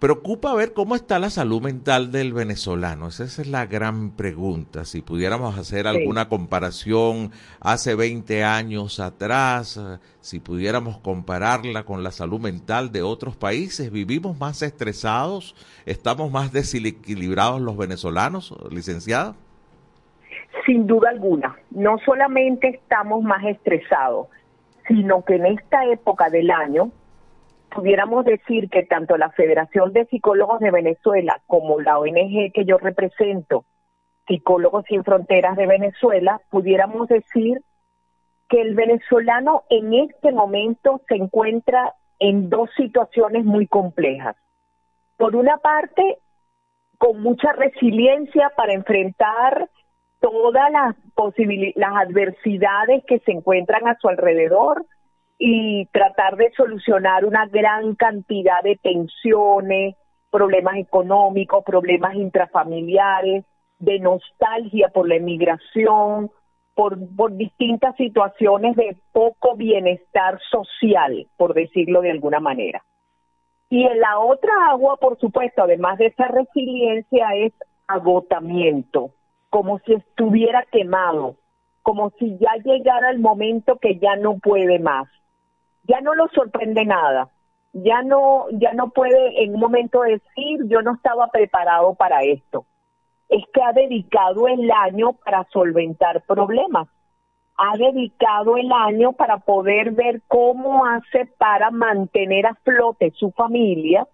Preocupa 0.05 0.53
ver 0.53 0.73
cómo 0.73 0.93
está 0.93 1.17
la 1.17 1.31
salud 1.31 1.63
mental 1.63 2.11
del 2.11 2.31
venezolano. 2.31 3.07
Esa 3.07 3.23
es 3.23 3.47
la 3.47 3.65
gran 3.65 4.11
pregunta. 4.11 4.85
Si 4.85 5.01
pudiéramos 5.01 5.57
hacer 5.57 5.87
alguna 5.87 6.29
comparación 6.29 7.31
hace 7.59 7.95
20 7.95 8.43
años 8.43 8.99
atrás, 8.99 9.77
eh, 9.77 9.97
si 10.19 10.39
pudiéramos 10.39 10.99
compararla 10.99 11.85
con 11.85 12.03
la 12.03 12.11
salud 12.11 12.39
mental 12.39 12.91
de 12.91 13.01
otros 13.01 13.35
países, 13.35 13.91
¿vivimos 13.91 14.39
más 14.39 14.61
estresados? 14.61 15.55
¿Estamos 15.87 16.29
más 16.29 16.51
desequilibrados 16.51 17.59
los 17.59 17.75
venezolanos, 17.75 18.53
licenciada? 18.69 19.33
Sin 20.67 20.85
duda 20.85 21.09
alguna. 21.09 21.55
No 21.71 21.97
solamente 22.05 22.67
estamos 22.67 23.23
más 23.23 23.43
estresados, 23.43 24.27
sino 24.87 25.25
que 25.25 25.37
en 25.37 25.47
esta 25.47 25.83
época 25.85 26.29
del 26.29 26.51
año 26.51 26.91
pudiéramos 27.75 28.23
decir 28.23 28.69
que 28.69 28.83
tanto 28.83 29.17
la 29.17 29.29
Federación 29.31 29.91
de 29.91 30.05
Psicólogos 30.05 30.61
de 30.61 30.71
Venezuela 30.71 31.41
como 31.45 31.81
la 31.81 31.99
ONG 31.99 32.51
que 32.53 32.63
yo 32.65 32.77
represento, 32.77 33.65
Psicólogos 34.27 34.85
Sin 34.87 35.03
Fronteras 35.03 35.57
de 35.57 35.67
Venezuela, 35.67 36.41
pudiéramos 36.49 37.09
decir 37.09 37.61
que 38.47 38.61
el 38.61 38.75
venezolano 38.75 39.63
en 39.69 39.93
este 39.93 40.31
momento 40.31 41.01
se 41.07 41.15
encuentra 41.15 41.93
en 42.19 42.49
dos 42.49 42.69
situaciones 42.77 43.43
muy 43.43 43.67
complejas. 43.67 44.37
Por 45.17 45.35
una 45.35 45.57
parte, 45.57 46.19
con 46.97 47.21
mucha 47.21 47.51
resiliencia 47.51 48.51
para 48.55 48.73
enfrentar 48.73 49.69
todas 50.21 50.71
las 50.71 50.95
las 51.75 51.95
adversidades 51.95 53.03
que 53.05 53.19
se 53.19 53.31
encuentran 53.31 53.87
a 53.87 53.97
su 53.99 54.07
alrededor, 54.07 54.85
y 55.37 55.85
tratar 55.87 56.37
de 56.37 56.51
solucionar 56.51 57.25
una 57.25 57.45
gran 57.47 57.95
cantidad 57.95 58.61
de 58.63 58.77
tensiones, 58.77 59.95
problemas 60.31 60.77
económicos, 60.77 61.63
problemas 61.63 62.15
intrafamiliares, 62.15 63.45
de 63.79 63.99
nostalgia 63.99 64.87
por 64.89 65.07
la 65.07 65.15
emigración, 65.15 66.31
por, 66.73 66.97
por 67.15 67.35
distintas 67.35 67.95
situaciones 67.97 68.75
de 68.75 68.97
poco 69.11 69.55
bienestar 69.55 70.39
social, 70.49 71.27
por 71.37 71.53
decirlo 71.53 72.01
de 72.01 72.11
alguna 72.11 72.39
manera. 72.39 72.83
Y 73.69 73.85
en 73.85 73.99
la 73.99 74.19
otra 74.19 74.53
agua, 74.69 74.95
por 74.97 75.19
supuesto, 75.19 75.63
además 75.63 75.97
de 75.97 76.07
esa 76.07 76.27
resiliencia, 76.27 77.27
es 77.35 77.53
agotamiento, 77.87 79.11
como 79.49 79.79
si 79.79 79.93
estuviera 79.93 80.65
quemado, 80.71 81.35
como 81.81 82.11
si 82.11 82.37
ya 82.37 82.55
llegara 82.63 83.09
el 83.09 83.19
momento 83.19 83.77
que 83.77 83.97
ya 83.99 84.15
no 84.15 84.37
puede 84.39 84.79
más 84.79 85.07
ya 85.87 86.01
no 86.01 86.13
lo 86.15 86.27
sorprende 86.29 86.85
nada. 86.85 87.29
Ya 87.73 88.01
no, 88.03 88.45
ya 88.51 88.73
no 88.73 88.89
puede 88.89 89.43
en 89.43 89.55
un 89.55 89.59
momento 89.59 90.01
decir 90.01 90.61
yo 90.67 90.81
no 90.81 90.93
estaba 90.93 91.27
preparado 91.27 91.93
para 91.95 92.23
esto. 92.23 92.65
Es 93.27 93.43
que 93.53 93.61
ha 93.61 93.73
dedicado 93.73 94.47
el 94.47 94.71
año 94.71 95.13
para 95.13 95.45
solventar 95.51 96.21
problemas. 96.21 96.87
Ha 97.57 97.77
dedicado 97.77 98.57
el 98.57 98.71
año 98.71 99.13
para 99.13 99.37
poder 99.37 99.91
ver 99.91 100.21
cómo 100.27 100.85
hace 100.85 101.25
para 101.37 101.71
mantener 101.71 102.45
a 102.45 102.55
flote 102.55 103.11
su 103.11 103.31
familia, 103.31 104.07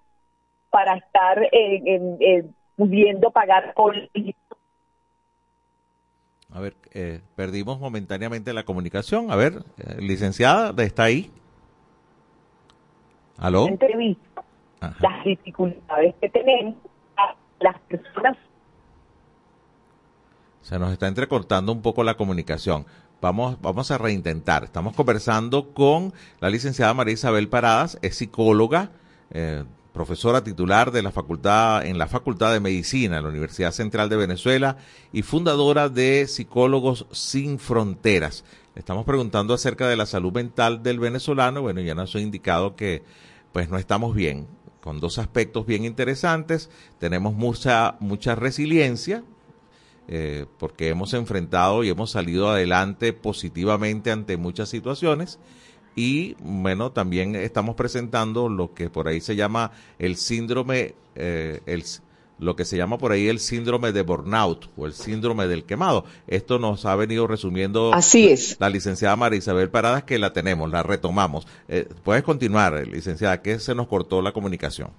para 0.70 0.96
estar 0.96 1.44
eh, 1.52 2.46
pudiendo 2.76 3.32
pagar 3.32 3.74
por 3.74 3.96
a 6.54 6.60
ver, 6.60 6.76
eh, 6.94 7.22
perdimos 7.36 7.80
momentáneamente 7.80 8.54
la 8.54 8.64
comunicación. 8.64 9.32
A 9.32 9.36
ver, 9.36 9.64
eh, 9.78 10.02
licenciada, 10.02 10.74
¿está 10.84 11.04
ahí? 11.04 11.32
¿Aló? 13.42 13.68
entrevista 13.68 14.44
las 15.00 15.24
dificultades 15.26 16.16
que 16.22 16.30
tenemos 16.30 16.76
las 17.60 17.80
personas. 17.82 18.38
Se 20.62 20.80
nos 20.80 20.92
está 20.92 21.08
entrecortando 21.08 21.72
un 21.72 21.82
poco 21.82 22.04
la 22.04 22.16
comunicación. 22.16 22.86
Vamos, 23.20 23.58
vamos 23.62 23.92
a 23.92 23.98
reintentar. 23.98 24.64
Estamos 24.64 24.96
conversando 24.96 25.74
con 25.74 26.14
la 26.40 26.50
licenciada 26.50 26.94
María 26.94 27.14
Isabel 27.14 27.50
Paradas, 27.50 28.00
es 28.02 28.16
psicóloga, 28.16 28.92
eh, 29.32 29.64
profesora 29.94 30.44
titular 30.44 30.92
de 30.92 31.04
la 31.04 31.12
facultad 31.12 31.86
en 31.86 31.98
la 31.98 32.08
Facultad 32.08 32.54
de 32.54 32.60
Medicina 32.60 33.18
de 33.18 33.22
la 33.22 33.30
Universidad 33.30 33.72
Central 33.72 34.10
de 34.10 34.16
Venezuela 34.16 34.78
y 35.12 35.22
fundadora 35.22 35.90
de 35.90 36.28
Psicólogos 36.28 37.06
Sin 37.12 37.60
Fronteras. 37.60 38.44
estamos 38.76 39.06
preguntando 39.06 39.54
acerca 39.54 39.88
de 39.88 39.98
la 39.98 40.06
salud 40.06 40.32
mental 40.32 40.82
del 40.82 41.00
venezolano. 41.00 41.62
Bueno, 41.62 41.82
ya 41.82 41.94
nos 41.94 42.16
ha 42.16 42.20
indicado 42.20 42.76
que 42.76 43.04
pues 43.52 43.70
no 43.70 43.78
estamos 43.78 44.16
bien, 44.16 44.48
con 44.82 45.00
dos 45.00 45.18
aspectos 45.18 45.66
bien 45.66 45.86
interesantes. 45.86 46.70
Tenemos 47.00 47.34
mucha, 47.34 47.96
mucha 48.00 48.36
resiliencia, 48.36 49.24
eh, 50.08 50.46
porque 50.58 50.90
hemos 50.90 51.14
enfrentado 51.14 51.84
y 51.84 51.90
hemos 51.90 52.12
salido 52.12 52.50
adelante 52.50 53.14
positivamente 53.14 54.12
ante 54.12 54.38
muchas 54.38 54.70
situaciones. 54.70 55.40
Y 55.96 56.36
bueno, 56.40 56.92
también 56.92 57.36
estamos 57.36 57.76
presentando 57.76 58.50
lo 58.50 58.74
que 58.74 58.90
por 58.90 59.08
ahí 59.08 59.22
se 59.22 59.36
llama 59.36 59.72
el 60.00 60.16
síndrome, 60.16 60.96
eh, 61.16 61.62
el, 61.66 61.84
lo 62.42 62.56
que 62.56 62.66
se 62.66 62.76
llama 62.76 62.98
por 62.98 63.12
ahí 63.12 63.28
el 63.30 63.40
síndrome 63.40 63.92
de 63.92 64.02
burnout 64.02 64.66
o 64.76 64.88
el 64.88 64.94
síndrome 64.94 65.48
del 65.48 65.64
quemado. 65.64 66.06
Esto 66.28 66.58
nos 66.60 66.86
ha 66.86 66.96
venido 66.96 67.28
resumiendo 67.28 67.94
Así 67.94 68.30
es. 68.30 68.58
la 68.60 68.70
licenciada 68.70 69.16
María 69.16 69.38
Isabel 69.38 69.70
Paradas, 69.70 70.04
que 70.04 70.18
la 70.18 70.34
tenemos, 70.34 70.70
la 70.70 70.82
retomamos. 70.84 71.48
Eh, 71.70 71.88
Puedes 72.04 72.24
continuar, 72.24 72.86
licenciada, 72.88 73.42
que 73.42 73.60
se 73.60 73.76
nos 73.76 73.88
cortó 73.88 74.22
la 74.24 74.32
comunicación. 74.34 74.90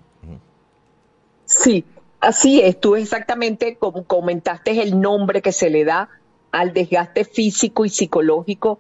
Sí, 1.44 1.85
así 2.20 2.61
es. 2.61 2.81
Tú 2.81 2.94
exactamente 2.96 3.76
como 3.76 4.05
comentaste 4.05 4.81
el 4.81 5.00
nombre 5.00 5.42
que 5.42 5.52
se 5.52 5.68
le 5.68 5.85
da 5.85 6.09
al 6.52 6.72
desgaste 6.72 7.24
físico 7.24 7.85
y 7.85 7.88
psicológico 7.88 8.78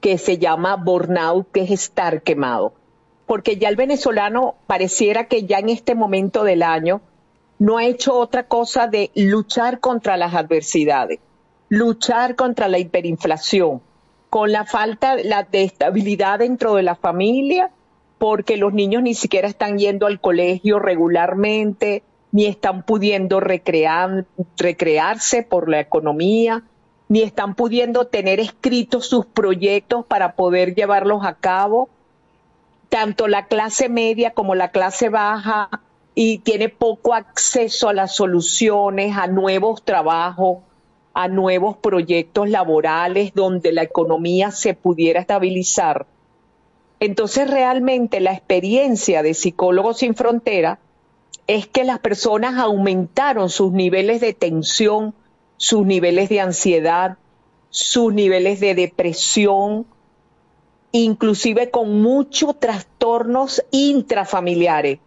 que 0.00 0.18
se 0.18 0.38
llama 0.38 0.76
burnout, 0.76 1.50
que 1.52 1.62
es 1.62 1.70
estar 1.70 2.22
quemado. 2.22 2.74
Porque 3.26 3.56
ya 3.56 3.68
el 3.68 3.76
venezolano 3.76 4.56
pareciera 4.66 5.26
que 5.26 5.44
ya 5.44 5.58
en 5.58 5.70
este 5.70 5.94
momento 5.94 6.44
del 6.44 6.62
año 6.62 7.00
no 7.58 7.78
ha 7.78 7.84
hecho 7.84 8.16
otra 8.16 8.44
cosa 8.44 8.86
de 8.86 9.10
luchar 9.14 9.80
contra 9.80 10.16
las 10.16 10.34
adversidades, 10.34 11.18
luchar 11.68 12.36
contra 12.36 12.68
la 12.68 12.78
hiperinflación, 12.78 13.82
con 14.30 14.52
la 14.52 14.64
falta 14.64 15.16
de 15.16 15.62
estabilidad 15.64 16.38
dentro 16.38 16.74
de 16.74 16.82
la 16.82 16.94
familia, 16.94 17.70
porque 18.18 18.56
los 18.56 18.72
niños 18.72 19.02
ni 19.02 19.14
siquiera 19.14 19.48
están 19.48 19.78
yendo 19.78 20.06
al 20.06 20.20
colegio 20.20 20.78
regularmente, 20.78 22.02
ni 22.30 22.46
están 22.46 22.82
pudiendo 22.82 23.40
recrear, 23.40 24.26
recrearse 24.56 25.42
por 25.42 25.68
la 25.68 25.80
economía, 25.80 26.62
ni 27.08 27.22
están 27.22 27.54
pudiendo 27.54 28.06
tener 28.06 28.38
escritos 28.38 29.06
sus 29.06 29.24
proyectos 29.24 30.04
para 30.04 30.34
poder 30.34 30.74
llevarlos 30.74 31.24
a 31.24 31.34
cabo. 31.34 31.88
Tanto 32.90 33.28
la 33.28 33.46
clase 33.46 33.88
media 33.88 34.32
como 34.32 34.54
la 34.54 34.70
clase 34.70 35.08
baja 35.08 35.70
y 36.20 36.38
tiene 36.38 36.68
poco 36.68 37.14
acceso 37.14 37.88
a 37.88 37.94
las 37.94 38.16
soluciones, 38.16 39.16
a 39.16 39.28
nuevos 39.28 39.84
trabajos, 39.84 40.58
a 41.14 41.28
nuevos 41.28 41.76
proyectos 41.76 42.50
laborales 42.50 43.34
donde 43.34 43.70
la 43.70 43.84
economía 43.84 44.50
se 44.50 44.74
pudiera 44.74 45.20
estabilizar. 45.20 46.06
Entonces 46.98 47.48
realmente 47.48 48.18
la 48.18 48.32
experiencia 48.32 49.22
de 49.22 49.32
Psicólogos 49.32 49.98
sin 49.98 50.16
Frontera 50.16 50.80
es 51.46 51.68
que 51.68 51.84
las 51.84 52.00
personas 52.00 52.58
aumentaron 52.58 53.48
sus 53.48 53.70
niveles 53.70 54.20
de 54.20 54.32
tensión, 54.32 55.14
sus 55.56 55.86
niveles 55.86 56.28
de 56.30 56.40
ansiedad, 56.40 57.16
sus 57.70 58.12
niveles 58.12 58.58
de 58.58 58.74
depresión, 58.74 59.86
inclusive 60.90 61.70
con 61.70 62.02
muchos 62.02 62.58
trastornos 62.58 63.62
intrafamiliares. 63.70 64.98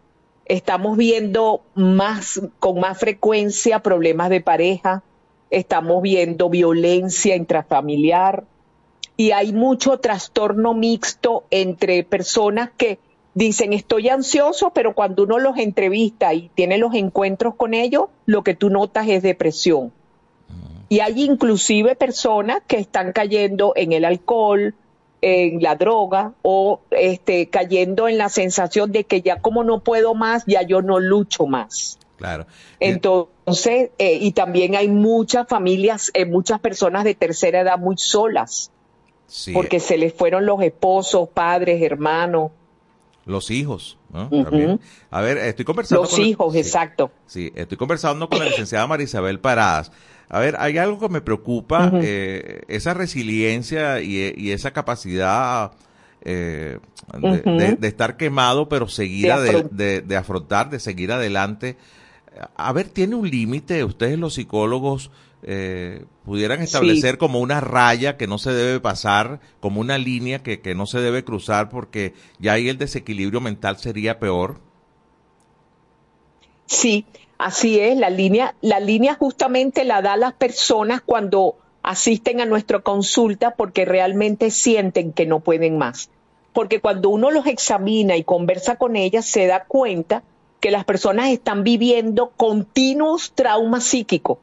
Estamos 0.52 0.98
viendo 0.98 1.62
más, 1.76 2.42
con 2.60 2.78
más 2.82 3.00
frecuencia 3.00 3.80
problemas 3.80 4.30
de 4.30 4.42
pareja, 4.42 5.02
estamos 5.50 6.02
viendo 6.02 6.50
violencia 6.50 7.38
intrafamiliar 7.38 8.44
y 9.16 9.32
hay 9.32 9.54
mucho 9.54 10.00
trastorno 10.00 10.74
mixto 10.74 11.46
entre 11.52 12.04
personas 12.04 12.70
que 12.76 13.00
dicen 13.34 13.72
estoy 13.72 14.10
ansioso, 14.10 14.72
pero 14.74 14.94
cuando 14.94 15.24
uno 15.24 15.40
los 15.40 15.58
entrevista 15.58 16.34
y 16.34 16.50
tiene 16.54 16.78
los 16.78 16.96
encuentros 16.96 17.56
con 17.56 17.74
ellos, 17.74 18.10
lo 18.26 18.44
que 18.44 18.54
tú 18.54 18.70
notas 18.70 19.08
es 19.08 19.24
depresión. 19.24 19.94
Y 20.90 21.00
hay 21.00 21.24
inclusive 21.24 21.96
personas 21.96 22.62
que 22.68 22.76
están 22.76 23.14
cayendo 23.14 23.72
en 23.78 23.94
el 23.94 24.04
alcohol, 24.04 24.76
en 25.22 25.62
la 25.62 25.76
droga 25.76 26.34
o 26.42 26.82
este, 26.92 27.50
cayendo 27.50 28.08
en 28.08 28.18
la 28.18 28.30
sensación 28.30 28.92
de 28.92 29.04
que 29.04 29.22
ya 29.22 29.40
como 29.40 29.64
no 29.64 29.80
puedo 29.80 30.16
más, 30.16 30.44
ya 30.48 30.64
yo 30.64 30.82
no 30.82 31.00
lucho 31.00 31.46
más. 31.46 32.00
Claro. 32.18 32.46
Entonces, 32.80 33.90
eh, 33.98 34.18
y 34.22 34.32
también 34.34 34.76
hay 34.76 34.88
muchas 34.88 35.48
familias, 35.48 36.12
eh, 36.14 36.26
muchas 36.26 36.60
personas 36.60 37.04
de 37.04 37.16
tercera 37.16 37.62
edad 37.62 37.80
muy 37.80 37.98
solas, 37.98 38.72
porque 39.54 39.80
se 39.80 39.98
les 39.98 40.14
fueron 40.14 40.46
los 40.46 40.62
esposos, 40.62 41.30
padres, 41.30 41.82
hermanos. 41.82 42.52
Los 43.26 43.50
hijos, 43.50 43.98
¿no? 44.12 44.30
A 45.12 45.22
ver, 45.22 45.38
estoy 45.38 45.66
conversando 45.66 46.04
Los 46.04 46.18
hijos, 46.20 46.56
exacto. 46.56 47.12
Sí, 47.28 47.52
estoy 47.56 47.78
conversando 47.78 48.30
con 48.30 48.40
la 48.40 48.46
licenciada 48.46 48.86
Marisabel 48.88 49.40
Paradas. 49.40 49.92
A 50.34 50.40
ver, 50.40 50.56
hay 50.60 50.78
algo 50.78 50.98
que 50.98 51.10
me 51.10 51.20
preocupa, 51.20 51.92
eh, 52.02 52.62
esa 52.70 52.94
resiliencia 52.94 54.02
y, 54.02 54.52
esa 54.52 54.72
capacidad 54.72 55.74
eh, 56.22 56.80
de, 57.20 57.88
estar 57.88 58.16
quemado, 58.16 58.70
pero 58.70 58.88
seguir 58.88 59.34
de, 59.72 60.02
de, 60.02 60.16
afrontar, 60.16 60.70
de 60.70 60.80
seguir 60.80 61.12
adelante. 61.12 61.76
A 62.56 62.72
ver, 62.72 62.88
¿tiene 62.88 63.16
un 63.16 63.30
límite? 63.30 63.84
Ustedes 63.84 64.18
los 64.18 64.36
psicólogos 64.36 65.12
eh, 65.44 66.06
pudieran 66.24 66.62
establecer 66.62 67.18
como 67.18 67.42
una 67.42 67.60
raya 67.60 68.16
que 68.16 68.28
no 68.28 68.38
se 68.38 68.54
debe 68.54 68.80
pasar, 68.80 69.42
como 69.60 69.82
una 69.82 69.98
línea 69.98 70.42
que, 70.44 70.62
que 70.62 70.76
no 70.76 70.86
se 70.86 71.02
debe 71.02 71.26
cruzar 71.26 71.70
porque 71.70 72.14
ya 72.40 72.54
ahí 72.54 72.70
el 72.70 72.78
desequilibrio 72.78 73.42
mental 73.42 73.80
sería 73.80 74.18
peor. 74.18 74.62
Sí, 76.68 77.06
Así 77.44 77.80
es, 77.80 77.98
la 77.98 78.12
línea, 78.12 78.54
la 78.62 78.80
línea 78.80 79.16
justamente 79.16 79.84
la 79.84 80.04
da 80.04 80.16
las 80.16 80.34
personas 80.34 81.02
cuando 81.02 81.56
asisten 81.82 82.40
a 82.40 82.46
nuestra 82.46 82.82
consulta 82.82 83.56
porque 83.56 83.84
realmente 83.84 84.52
sienten 84.52 85.12
que 85.12 85.26
no 85.26 85.40
pueden 85.40 85.80
más. 85.80 86.12
Porque 86.54 86.82
cuando 86.82 87.10
uno 87.10 87.32
los 87.32 87.48
examina 87.48 88.16
y 88.16 88.24
conversa 88.24 88.76
con 88.76 88.96
ellas, 88.96 89.26
se 89.26 89.48
da 89.48 89.64
cuenta 89.64 90.22
que 90.60 90.70
las 90.70 90.86
personas 90.86 91.32
están 91.32 91.64
viviendo 91.64 92.30
continuos 92.38 93.32
traumas 93.34 93.86
psíquicos, 93.86 94.38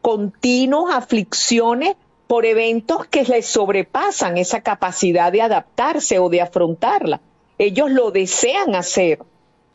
continuas 0.00 0.94
aflicciones 0.94 1.96
por 2.28 2.46
eventos 2.46 3.06
que 3.08 3.24
les 3.24 3.44
sobrepasan 3.44 4.38
esa 4.38 4.62
capacidad 4.62 5.30
de 5.30 5.42
adaptarse 5.42 6.18
o 6.18 6.30
de 6.30 6.40
afrontarla. 6.40 7.20
Ellos 7.58 7.90
lo 7.90 8.10
desean 8.10 8.74
hacer, 8.74 9.18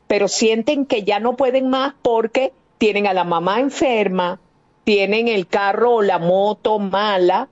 pero 0.08 0.28
sienten 0.28 0.88
que 0.88 1.04
ya 1.04 1.20
no 1.20 1.36
pueden 1.36 1.70
más 1.70 1.94
porque 2.02 2.52
tienen 2.78 3.08
a 3.08 3.14
la 3.14 3.24
mamá 3.24 3.60
enferma, 3.60 4.40
tienen 4.84 5.28
el 5.28 5.48
carro 5.48 5.96
o 5.96 6.02
la 6.02 6.20
moto 6.20 6.80
mala, 6.80 7.48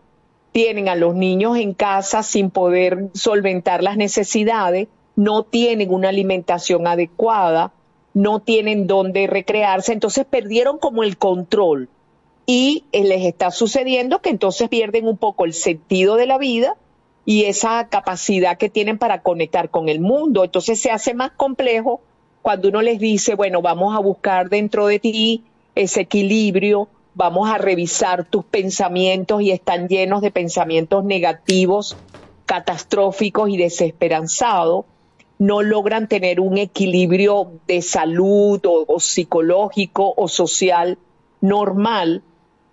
tienen 0.52 0.90
a 0.90 0.96
los 0.96 1.16
niños 1.16 1.58
en 1.58 1.74
casa 1.74 2.24
sin 2.24 2.50
poder 2.50 3.10
solventar 3.14 3.84
las 3.84 3.98
necesidades, 3.98 4.88
no 5.16 5.44
tienen 5.44 5.94
una 5.94 6.10
alimentación 6.10 6.88
adecuada, 6.88 7.72
no 8.14 8.40
tienen 8.40 8.88
dónde 8.88 9.28
recrearse, 9.28 9.94
entonces 9.94 10.26
perdieron 10.26 10.78
como 10.78 11.04
el 11.04 11.18
control 11.18 11.90
y 12.46 12.84
eh, 12.92 13.04
les 13.04 13.24
está 13.24 13.52
sucediendo 13.52 14.22
que 14.22 14.30
entonces 14.30 14.68
pierden 14.68 15.08
un 15.08 15.18
poco 15.18 15.46
el 15.46 15.54
sentido 15.54 16.16
de 16.16 16.26
la 16.26 16.38
vida 16.38 16.76
y 17.24 17.46
esa 17.46 17.88
capacidad 17.88 18.58
que 18.58 18.70
tienen 18.70 18.98
para 18.98 19.22
conectar 19.22 19.70
con 19.70 19.90
el 19.90 20.00
mundo. 20.00 20.44
Entonces 20.44 20.82
se 20.82 20.92
hace 20.92 21.14
más 21.14 21.32
complejo 21.32 22.02
cuando 22.42 22.70
uno 22.70 22.82
les 22.82 23.00
dice, 23.00 23.36
bueno, 23.36 23.62
vamos 23.62 23.96
a 23.96 24.00
buscar 24.00 24.50
dentro 24.50 24.88
de 24.88 25.00
ti 25.00 25.44
ese 25.76 26.02
equilibrio, 26.02 26.90
vamos 27.14 27.50
a 27.50 27.58
revisar 27.58 28.26
tus 28.26 28.46
pensamientos 28.46 29.42
y 29.42 29.52
están 29.52 29.88
llenos 29.88 30.22
de 30.22 30.32
pensamientos 30.32 31.04
negativos, 31.04 31.98
catastróficos 32.46 33.50
y 33.50 33.58
desesperanzados, 33.58 34.86
no 35.38 35.62
logran 35.62 36.08
tener 36.08 36.40
un 36.40 36.58
equilibrio 36.58 37.54
de 37.68 37.82
salud 37.82 38.62
o, 38.64 39.00
psicológico 39.00 40.14
o 40.16 40.28
social 40.28 41.00
normal. 41.42 42.22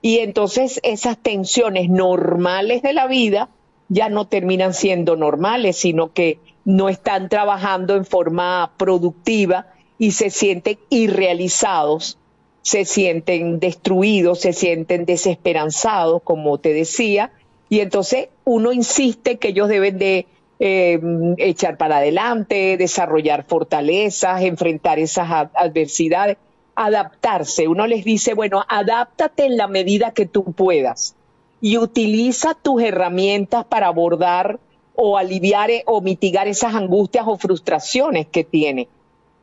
Y 0.03 0.19
entonces 0.19 0.79
esas 0.83 1.17
tensiones 1.17 1.89
normales 1.89 2.83
de 2.83 2.93
la 2.93 3.07
vida 3.07 3.49
ya 3.89 4.09
no 4.09 4.27
terminan 4.27 4.75
siendo 4.75 5.17
normales, 5.17 5.77
sino 5.77 6.13
que 6.13 6.39
no 6.65 6.89
están 6.89 7.29
trabajando 7.29 7.97
en 7.97 8.05
forma 8.05 8.73
productiva 8.77 9.67
y 9.99 10.13
se 10.13 10.31
sienten 10.31 10.79
irrealizados, 10.91 12.19
se 12.63 12.85
sienten 12.85 13.59
destruidos, 13.59 14.41
se 14.41 14.53
sienten 14.53 15.07
desesperanzados, 15.07 16.23
como 16.23 16.59
te 16.59 16.73
decía, 16.75 17.33
y 17.71 17.81
entonces 17.81 18.29
uno 18.45 18.73
insiste 18.73 19.39
que 19.39 19.49
ellos 19.49 19.69
deben 19.69 19.99
de 19.99 20.27
eh, 20.61 21.01
echar 21.39 21.77
para 21.77 21.99
adelante, 21.99 22.77
desarrollar 22.77 23.45
fortalezas, 23.45 24.43
enfrentar 24.43 24.99
esas 24.99 25.49
adversidades, 25.55 26.37
adaptarse. 26.75 27.69
Uno 27.69 27.87
les 27.87 28.05
dice, 28.05 28.35
bueno, 28.35 28.65
adáptate 28.69 29.47
en 29.47 29.57
la 29.57 29.69
medida 29.69 30.13
que 30.13 30.27
tú 30.27 30.53
puedas 30.53 31.15
y 31.61 31.79
utiliza 31.79 32.55
tus 32.55 32.83
herramientas 32.83 33.65
para 33.65 33.89
abordar 33.89 34.61
o 34.95 35.17
aliviar 35.17 35.71
eh, 35.71 35.83
o 35.87 36.01
mitigar 36.01 36.49
esas 36.49 36.75
angustias 36.75 37.25
o 37.27 37.37
frustraciones 37.37 38.27
que 38.27 38.45
tiene. 38.45 38.89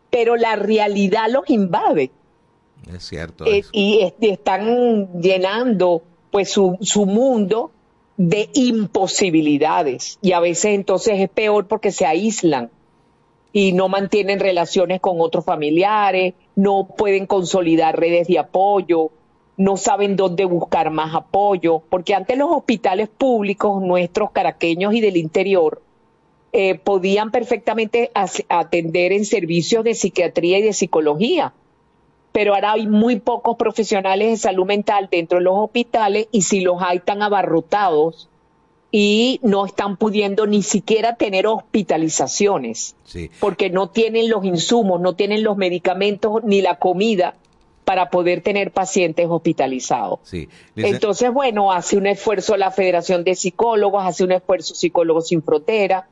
Pero 0.09 0.35
la 0.35 0.55
realidad 0.55 1.29
los 1.29 1.49
invade. 1.49 2.11
Es 2.93 3.03
cierto. 3.03 3.45
Eh, 3.45 3.63
y 3.71 4.13
están 4.21 5.21
llenando 5.21 6.03
pues 6.31 6.49
su, 6.49 6.77
su 6.81 7.05
mundo 7.05 7.71
de 8.17 8.49
imposibilidades. 8.53 10.19
Y 10.21 10.31
a 10.33 10.39
veces 10.39 10.75
entonces 10.75 11.19
es 11.19 11.29
peor 11.29 11.67
porque 11.67 11.91
se 11.91 12.05
aíslan 12.05 12.69
y 13.51 13.71
no 13.71 13.87
mantienen 13.87 14.39
relaciones 14.39 14.99
con 14.99 15.21
otros 15.21 15.45
familiares, 15.45 16.33
no 16.55 16.87
pueden 16.97 17.25
consolidar 17.25 17.97
redes 17.97 18.27
de 18.27 18.39
apoyo, 18.39 19.11
no 19.57 19.77
saben 19.77 20.15
dónde 20.15 20.45
buscar 20.45 20.91
más 20.91 21.15
apoyo, 21.15 21.81
porque 21.89 22.13
antes 22.13 22.37
los 22.37 22.49
hospitales 22.51 23.09
públicos 23.09 23.81
nuestros 23.81 24.31
caraqueños 24.31 24.93
y 24.93 25.01
del 25.01 25.17
interior 25.17 25.81
eh, 26.51 26.75
podían 26.75 27.31
perfectamente 27.31 28.11
atender 28.13 29.11
en 29.11 29.25
servicios 29.25 29.83
de 29.83 29.93
psiquiatría 29.93 30.59
y 30.59 30.61
de 30.61 30.73
psicología, 30.73 31.53
pero 32.31 32.53
ahora 32.53 32.73
hay 32.73 32.87
muy 32.87 33.19
pocos 33.19 33.55
profesionales 33.55 34.29
de 34.29 34.37
salud 34.37 34.65
mental 34.65 35.07
dentro 35.09 35.37
de 35.37 35.45
los 35.45 35.57
hospitales 35.57 36.27
y 36.31 36.41
si 36.41 36.61
los 36.61 36.81
hay 36.81 36.99
tan 36.99 37.21
abarrotados 37.21 38.29
y 38.91 39.39
no 39.41 39.65
están 39.65 39.97
pudiendo 39.97 40.45
ni 40.47 40.61
siquiera 40.61 41.15
tener 41.15 41.47
hospitalizaciones, 41.47 42.95
porque 43.39 43.69
no 43.69 43.89
tienen 43.89 44.29
los 44.29 44.45
insumos, 44.45 45.01
no 45.01 45.15
tienen 45.15 45.43
los 45.43 45.57
medicamentos 45.57 46.43
ni 46.43 46.61
la 46.61 46.79
comida 46.79 47.35
para 47.85 48.09
poder 48.09 48.41
tener 48.41 48.71
pacientes 48.71 49.27
hospitalizados. 49.29 50.19
Sí. 50.23 50.49
Entonces, 50.75 51.31
bueno, 51.31 51.71
hace 51.71 51.97
un 51.97 52.07
esfuerzo 52.07 52.57
la 52.57 52.71
Federación 52.71 53.23
de 53.23 53.35
Psicólogos, 53.35 54.03
hace 54.03 54.23
un 54.23 54.31
esfuerzo 54.31 54.73
Psicólogos 54.73 55.27
Sin 55.27 55.43
Frontera. 55.43 56.07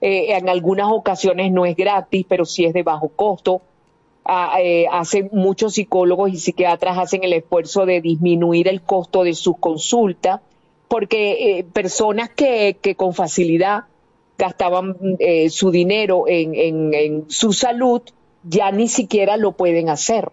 Eh, 0.00 0.34
en 0.34 0.48
algunas 0.48 0.90
ocasiones 0.90 1.52
no 1.52 1.66
es 1.66 1.76
gratis, 1.76 2.24
pero 2.26 2.46
sí 2.46 2.64
es 2.64 2.72
de 2.72 2.82
bajo 2.82 3.10
costo. 3.10 3.60
Ah, 4.24 4.56
eh, 4.62 4.86
hace 4.90 5.28
muchos 5.30 5.74
psicólogos 5.74 6.32
y 6.32 6.38
psiquiatras 6.38 6.96
hacen 6.96 7.22
el 7.22 7.34
esfuerzo 7.34 7.84
de 7.84 8.00
disminuir 8.00 8.66
el 8.68 8.80
costo 8.80 9.22
de 9.22 9.34
sus 9.34 9.58
consultas, 9.58 10.40
porque 10.88 11.58
eh, 11.58 11.64
personas 11.64 12.30
que, 12.30 12.78
que, 12.80 12.94
con 12.94 13.12
facilidad 13.12 13.84
gastaban 14.38 14.96
su 15.50 15.70
dinero 15.70 16.24
en, 16.26 16.54
en, 16.54 16.94
en 16.94 17.30
su 17.30 17.52
salud, 17.52 18.00
ya 18.42 18.72
ni 18.72 18.88
siquiera 18.88 19.36
lo 19.36 19.52
pueden 19.52 19.90
hacer. 19.90 20.30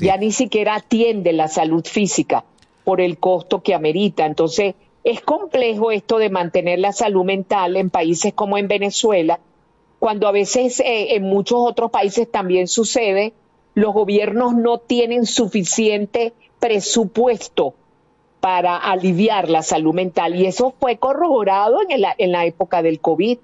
Ya 0.00 0.16
ni 0.16 0.32
siquiera 0.32 0.76
atiende 0.76 1.32
la 1.32 1.48
salud 1.48 1.84
física 1.84 2.44
por 2.84 3.00
el 3.00 3.18
costo 3.18 3.62
que 3.62 3.74
amerita. 3.74 4.24
Entonces, 4.24 4.74
es 5.04 5.20
complejo 5.20 5.90
esto 5.90 6.18
de 6.18 6.30
mantener 6.30 6.78
la 6.78 6.92
salud 6.92 7.24
mental 7.24 7.76
en 7.76 7.90
países 7.90 8.32
como 8.34 8.58
en 8.58 8.68
Venezuela, 8.68 9.40
cuando 9.98 10.28
a 10.28 10.32
veces 10.32 10.80
eh, 10.80 11.16
en 11.16 11.24
muchos 11.24 11.58
otros 11.60 11.90
países 11.90 12.30
también 12.30 12.68
sucede, 12.68 13.32
los 13.74 13.92
gobiernos 13.92 14.54
no 14.54 14.78
tienen 14.78 15.26
suficiente 15.26 16.32
presupuesto 16.60 17.74
para 18.40 18.76
aliviar 18.76 19.48
la 19.48 19.62
salud 19.62 19.94
mental 19.94 20.36
y 20.36 20.46
eso 20.46 20.72
fue 20.78 20.96
corroborado 20.96 21.78
en 21.88 22.00
la, 22.00 22.14
en 22.18 22.32
la 22.32 22.46
época 22.46 22.82
del 22.82 23.00
COVID. 23.00 23.38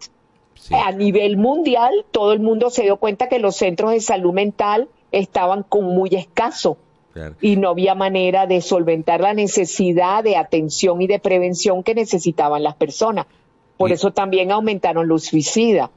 A 0.70 0.92
nivel 0.92 1.36
mundial, 1.36 1.92
todo 2.10 2.32
el 2.32 2.40
mundo 2.40 2.70
se 2.70 2.84
dio 2.84 2.96
cuenta 2.96 3.28
que 3.28 3.38
los 3.38 3.56
centros 3.56 3.90
de 3.90 4.00
salud 4.00 4.32
mental 4.32 4.88
estaban 5.18 5.62
con 5.62 5.84
muy 5.84 6.10
escaso 6.14 6.76
y 7.40 7.56
no 7.56 7.68
había 7.70 7.94
manera 7.94 8.46
de 8.46 8.60
solventar 8.60 9.20
la 9.20 9.34
necesidad 9.34 10.24
de 10.24 10.36
atención 10.36 11.00
y 11.00 11.06
de 11.06 11.20
prevención 11.20 11.82
que 11.82 11.94
necesitaban 11.94 12.62
las 12.62 12.74
personas. 12.74 13.26
Por 13.76 13.92
eso 13.92 14.12
también 14.12 14.50
aumentaron 14.50 15.06
los 15.06 15.24
suicidas. 15.24 15.90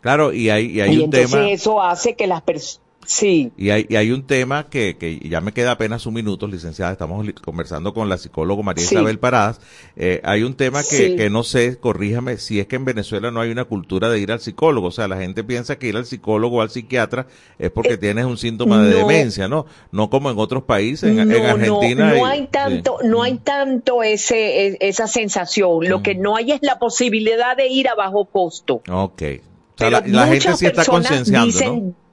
Claro, 0.00 0.32
y 0.32 0.50
hay, 0.50 0.66
y 0.66 0.80
hay 0.80 0.92
y 0.92 0.98
un 0.98 1.04
entonces 1.04 1.30
tema. 1.30 1.48
eso 1.50 1.82
hace 1.82 2.14
que 2.14 2.26
las 2.26 2.42
personas 2.42 2.83
Sí. 3.06 3.52
Y 3.56 3.70
hay, 3.70 3.86
y 3.88 3.96
hay 3.96 4.10
un 4.10 4.26
tema 4.26 4.68
que, 4.68 4.96
que 4.96 5.18
ya 5.20 5.40
me 5.40 5.52
queda 5.52 5.72
apenas 5.72 6.06
un 6.06 6.14
minuto, 6.14 6.46
licenciada, 6.46 6.92
estamos 6.92 7.26
conversando 7.44 7.92
con 7.94 8.08
la 8.08 8.18
psicóloga 8.18 8.62
María 8.62 8.84
Sí. 8.84 8.94
Isabel 8.94 9.18
Paradas. 9.18 9.60
Eh, 9.96 10.20
hay 10.24 10.42
un 10.42 10.54
tema 10.54 10.80
que, 10.82 10.96
Sí. 11.10 11.16
que 11.16 11.30
no 11.30 11.42
sé, 11.44 11.78
corríjame, 11.78 12.36
si 12.38 12.60
es 12.60 12.66
que 12.66 12.76
en 12.76 12.84
Venezuela 12.84 13.30
no 13.30 13.40
hay 13.40 13.50
una 13.50 13.64
cultura 13.64 14.08
de 14.10 14.18
ir 14.20 14.32
al 14.32 14.40
psicólogo. 14.40 14.88
O 14.88 14.90
sea, 14.90 15.08
la 15.08 15.16
gente 15.18 15.44
piensa 15.44 15.78
que 15.78 15.88
ir 15.88 15.96
al 15.96 16.06
psicólogo 16.06 16.58
o 16.58 16.60
al 16.62 16.70
psiquiatra 16.70 17.26
es 17.58 17.70
porque 17.70 17.96
tienes 17.96 18.24
un 18.24 18.36
síntoma 18.38 18.82
de 18.82 18.90
Eh, 18.90 19.00
no. 19.00 19.08
demencia, 19.08 19.48
¿no? 19.48 19.66
No 19.92 20.10
como 20.10 20.30
en 20.30 20.38
otros 20.38 20.64
países, 20.64 21.10
en, 21.10 21.20
Argentina. 21.20 22.10
no, 22.12 22.16
no 22.18 22.26
hay 22.26 22.46
tanto, 22.48 22.98
no 23.04 23.22
hay 23.22 23.38
tanto 23.38 24.02
ese, 24.02 24.66
e- 24.68 24.76
esa 24.80 25.06
sensación. 25.06 25.88
Lo 25.88 26.02
que 26.02 26.14
no 26.14 26.36
hay 26.36 26.52
es 26.52 26.60
la 26.62 26.78
posibilidad 26.78 27.56
de 27.56 27.68
ir 27.68 27.88
a 27.88 27.94
bajo 27.94 28.24
costo. 28.26 28.82
Ok. 28.90 29.22
O 29.22 29.76
sea, 29.76 29.88
Pero 29.88 29.90
la, 29.90 30.02
la 30.06 30.26
gente 30.28 30.56
sí 30.56 30.66
está 30.66 30.84
concienciando, 30.84 31.46
dicen- 31.46 31.86
¿no? 31.88 32.03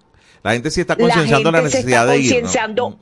La 0.44 0.54
gente 0.54 0.72
sí 0.72 0.82
está 0.82 0.96
concienciando 0.96 1.52
la, 1.52 1.60
se 1.60 1.64
necesidad 1.66 2.02
está 2.02 2.12
de 2.14 2.18
ir. 2.20 2.24
¿no? 2.24 2.30
concienciando, 2.42 2.98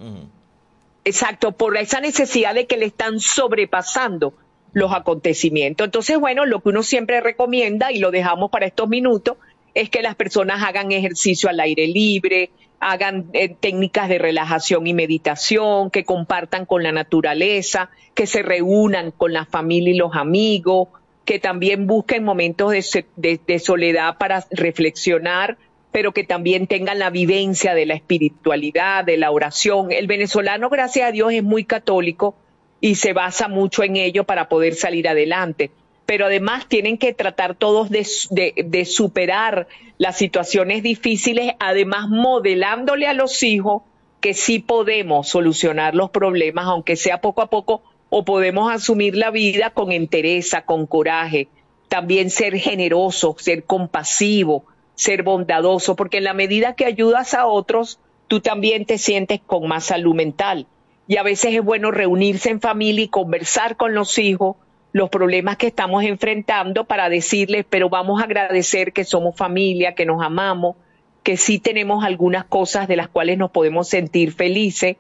exacto, 1.06 1.52
por 1.54 1.78
esa 1.78 1.99
necesidad 2.02 2.54
de 2.54 2.67
que 2.67 2.78
le 2.78 2.86
están 2.86 3.19
sobrepasando 3.19 4.34
los 4.73 4.93
acontecimientos. 4.93 5.86
Entonces, 5.86 6.19
bueno, 6.19 6.45
lo 6.45 6.60
que 6.62 6.69
uno 6.69 6.84
siempre 6.84 7.21
recomienda, 7.21 7.91
y 7.91 7.99
lo 7.99 8.12
dejamos 8.12 8.52
para 8.52 8.65
estos 8.67 8.88
minutos, 8.88 9.38
es 9.73 9.89
que 9.89 10.02
las 10.02 10.15
personas 10.15 10.63
hagan 10.63 10.91
ejercicio 10.91 11.49
al 11.49 11.60
aire 11.60 11.88
libre, 11.88 12.52
hagan 12.80 13.25
eh, 13.34 13.49
técnicas 13.60 14.10
de 14.10 14.19
relajación 14.19 14.86
y 14.88 14.93
meditación, 14.93 15.89
que 15.89 16.04
compartan 16.06 16.65
con 16.65 16.84
la 16.84 16.91
naturaleza, 16.91 17.89
que 18.13 18.25
se 18.28 18.41
reúnan 18.41 19.12
con 19.12 19.34
la 19.34 19.45
familia 19.45 19.93
y 19.93 19.97
los 19.97 20.15
amigos, 20.15 20.89
que 21.25 21.39
también 21.39 21.88
busquen 21.88 22.23
momentos 22.23 22.71
de- 22.71 23.39
de 23.45 23.60
soledad 23.60 24.17
para 24.17 24.45
reflexionar, 24.52 25.58
pero 25.91 26.12
que 26.12 26.23
también 26.23 26.67
tengan 26.67 26.99
la 26.99 27.10
vivencia 27.10 27.73
de 27.73 27.86
la 27.86 27.95
espiritualidad, 27.95 29.04
de 29.04 29.17
la 29.17 29.32
oración. 29.32 29.91
El 29.91 30.08
venezolano, 30.08 30.69
gracias 30.69 31.10
a 31.10 31.12
Dios, 31.12 31.34
es 31.34 31.43
muy 31.43 31.63
católico 31.63 32.36
y 32.82 32.95
se 32.95 33.13
basa 33.13 33.47
mucho 33.47 33.84
en 33.84 33.95
ello 33.95 34.23
para 34.23 34.49
poder 34.49 34.75
salir 34.75 35.08
adelante. 35.08 35.71
Pero 36.06 36.25
además 36.25 36.67
tienen 36.67 36.97
que 36.97 37.13
tratar 37.13 37.56
todos 37.56 37.89
de, 37.89 38.06
de- 38.30 38.86
superar 38.86 39.67
las 39.97 40.17
situaciones 40.17 40.82
difíciles, 40.82 41.54
además 41.60 42.08
modelándole 42.10 43.06
a 43.08 43.13
los 43.13 43.43
hijos 43.43 43.84
que 44.19 44.34
sí 44.34 44.60
podemos 44.60 45.28
solucionar 45.30 45.95
los 45.95 46.10
problemas, 46.10 46.65
aunque 46.65 46.95
sea 46.95 47.21
poco 47.21 47.41
a 47.41 47.49
poco, 47.49 47.84
o 48.10 48.25
podemos 48.25 48.71
asumir 48.71 49.15
la 49.15 49.30
vida 49.30 49.69
con 49.69 49.91
entereza, 49.91 50.63
con 50.63 50.88
coraje, 50.88 51.47
también 51.89 52.30
ser 52.30 52.58
generoso, 52.58 53.36
ser 53.39 53.63
compasivo, 53.63 54.65
ser 55.00 55.24
bondadoso, 55.24 55.96
porque 55.96 56.18
en 56.18 56.26
la 56.26 56.34
medida 56.34 56.76
que 56.76 56.84
ayudas 56.84 57.34
a 57.34 57.46
otros, 57.46 58.02
tú 58.28 58.42
también 58.42 58.86
te 58.86 58.98
sientes 58.98 59.40
con 59.40 59.66
más 59.66 59.86
salud 59.86 60.14
mental. 60.14 60.68
Y 61.08 61.16
a 61.16 61.24
veces 61.24 61.56
es 61.56 61.64
bueno 61.64 61.90
reunirse 61.90 62.50
en 62.50 62.60
familia 62.60 63.06
y 63.06 63.08
conversar 63.08 63.78
con 63.78 63.94
los 63.94 64.18
hijos 64.18 64.58
los 64.92 65.10
problemas 65.10 65.56
que 65.56 65.68
estamos 65.68 66.04
enfrentando 66.04 66.84
para 66.84 67.08
decirles, 67.08 67.66
pero 67.70 67.88
vamos 67.88 68.20
a 68.20 68.26
agradecer 68.26 68.92
que 68.92 69.06
somos 69.06 69.38
familia, 69.38 69.96
que 69.96 70.06
nos 70.06 70.22
amamos, 70.22 70.76
que 71.24 71.38
sí 71.38 71.60
tenemos 71.60 72.04
algunas 72.04 72.44
cosas 72.44 72.90
de 72.90 72.98
las 72.98 73.08
cuales 73.08 73.38
nos 73.38 73.52
podemos 73.52 73.88
sentir 73.88 74.34
felices 74.34 74.98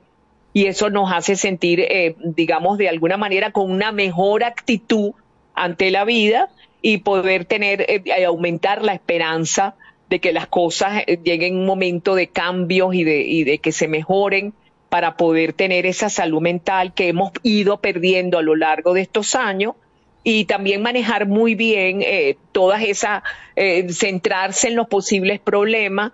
y 0.53 0.67
eso 0.67 0.89
nos 0.89 1.11
hace 1.11 1.35
sentir, 1.35 1.81
eh, 1.81 2.15
digamos, 2.19 2.77
de 2.77 2.87
alguna 2.87 3.17
manera 3.17 3.51
con 3.51 3.69
una 3.69 3.91
mejor 3.91 4.45
actitud 4.45 5.11
ante 5.55 5.91
la 5.91 6.05
vida 6.05 6.47
y 6.81 6.99
poder 6.99 7.43
tener, 7.43 7.81
eh, 7.89 8.25
aumentar 8.25 8.81
la 8.81 8.93
esperanza 8.93 9.75
de 10.09 10.19
que 10.19 10.33
las 10.33 10.47
cosas 10.47 11.03
eh, 11.07 11.19
lleguen 11.23 11.55
un 11.55 11.65
momento 11.65 12.15
de 12.15 12.27
cambios 12.27 12.95
y 12.95 13.03
de, 13.03 13.21
y 13.21 13.43
de 13.43 13.59
que 13.59 13.71
se 13.71 13.87
mejoren 13.87 14.53
para 14.89 15.17
poder 15.17 15.53
tener 15.53 15.85
esa 15.85 16.09
salud 16.09 16.41
mental 16.41 16.93
que 16.93 17.09
hemos 17.09 17.31
ido 17.43 17.77
perdiendo 17.77 18.39
a 18.39 18.41
lo 18.41 18.55
largo 18.55 18.93
de 18.93 19.01
estos 19.01 19.35
años 19.35 19.75
y 20.23 20.45
también 20.45 20.81
manejar 20.81 21.27
muy 21.27 21.55
bien 21.55 22.01
eh, 22.01 22.37
todas 22.51 22.83
esas, 22.83 23.23
eh, 23.55 23.87
centrarse 23.91 24.67
en 24.67 24.75
los 24.75 24.87
posibles 24.87 25.39
problemas 25.39 26.11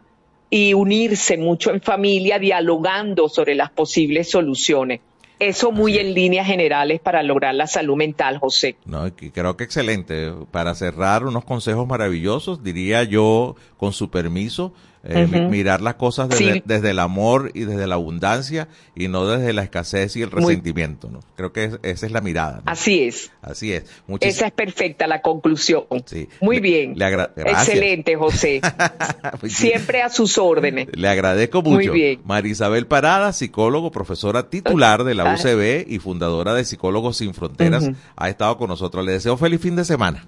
y 0.49 0.73
unirse 0.73 1.38
mucho 1.38 1.71
en 1.71 1.81
familia, 1.81 2.38
dialogando 2.38 3.29
sobre 3.29 3.55
las 3.55 3.71
posibles 3.71 4.29
soluciones. 4.29 5.01
Eso 5.39 5.71
muy 5.71 5.98
en 5.98 6.13
líneas 6.13 6.48
generales 6.48 7.02
para 7.02 7.21
lograr 7.21 7.54
la 7.56 7.67
salud 7.67 7.95
mental, 7.95 8.38
José. 8.38 8.78
No, 8.86 9.04
creo 9.15 9.58
que 9.58 9.63
excelente. 9.65 10.32
Para 10.52 10.76
cerrar, 10.76 11.26
unos 11.26 11.43
consejos 11.43 11.86
maravillosos, 11.88 12.63
diría 12.63 13.04
yo, 13.04 13.56
con 13.78 13.91
su 13.91 14.10
permiso, 14.10 14.74
eh, 15.08 15.28
mirar 15.50 15.82
las 15.82 15.96
cosas 15.96 16.30
desde, 16.30 16.54
Sí. 16.56 16.63
desde 16.65 16.89
el 16.89 17.00
amor 17.00 17.52
y 17.54 17.62
desde 17.62 17.86
la 17.88 17.96
abundancia 17.96 18.68
y 18.96 19.08
no 19.08 19.28
desde 19.28 19.54
la 19.54 19.63
escasez 19.63 20.15
y 20.15 20.24
el 20.24 20.32
Muy- 20.32 20.41
resentimiento. 20.46 21.10
¿no? 21.10 21.20
Creo 21.36 21.54
que 21.54 21.65
es- 21.65 21.80
esa 21.84 22.06
es 22.08 22.12
la 22.12 22.22
mirada. 22.22 22.62
¿no? 22.65 22.72
Así 22.72 23.04
es. 23.04 23.32
Así 23.41 23.72
es. 23.72 23.86
Muchis- 24.08 24.28
Esa 24.28 24.48
es 24.48 24.52
perfecta 24.54 25.06
la 25.08 25.22
conclusión. 25.22 25.84
Muy 26.41 26.60
bien. 26.60 26.96
le. 26.98 27.06
Excelente, 27.38 28.15
José. 28.15 28.62
Siempre 29.48 30.02
a 30.02 30.10
sus 30.10 30.38
órdenes. 30.38 30.88
Le 30.94 31.08
agradezco 31.08 31.62
Muy 31.62 31.74
mucho. 31.86 31.91
bien. 31.94 32.22
María 32.26 32.52
Isabel 32.52 32.88
Parada, 32.88 33.32
psicólogo, 33.34 33.91
profesora 33.91 34.50
titular 34.50 35.04
de 35.04 35.13
la 35.15 35.32
Ah. 35.32 35.36
UCB 35.36 35.86
y 35.88 36.00
fundadora 36.00 36.54
de 36.54 36.65
Psicólogos 36.65 37.18
Sin 37.18 37.34
Fronteras, 37.34 37.89
ha 38.15 38.30
estado 38.30 38.58
con 38.58 38.70
nosotros. 38.70 39.06
Le 39.06 39.12
deseo 39.13 39.38
feliz 39.38 39.62
fin 39.62 39.76
de 39.76 39.86
semana. 39.86 40.26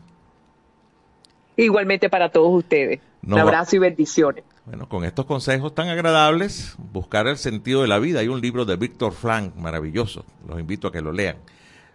Igualmente 1.56 2.10
para 2.10 2.30
todos 2.30 2.54
ustedes. 2.54 3.00
No 3.22 3.36
Un 3.36 3.42
abrazo 3.42 3.76
y 3.76 3.80
bendiciones. 3.80 4.44
Bueno, 4.68 4.90
con 4.90 5.06
estos 5.06 5.26
consejos 5.26 5.74
tan 5.74 5.88
agradables, 5.88 6.76
buscar 6.92 7.26
el 7.28 7.38
sentido 7.38 7.84
de 7.84 7.88
la 7.88 8.00
vida. 8.00 8.20
Hay 8.20 8.28
un 8.28 8.42
libro 8.42 8.66
de 8.66 8.76
Víctor 8.76 9.14
Frank 9.14 9.56
maravilloso. 9.56 10.26
Los 10.46 10.60
invito 10.60 10.90
a 10.90 10.92
que 10.92 11.00
lo 11.00 11.14
lean. 11.14 11.38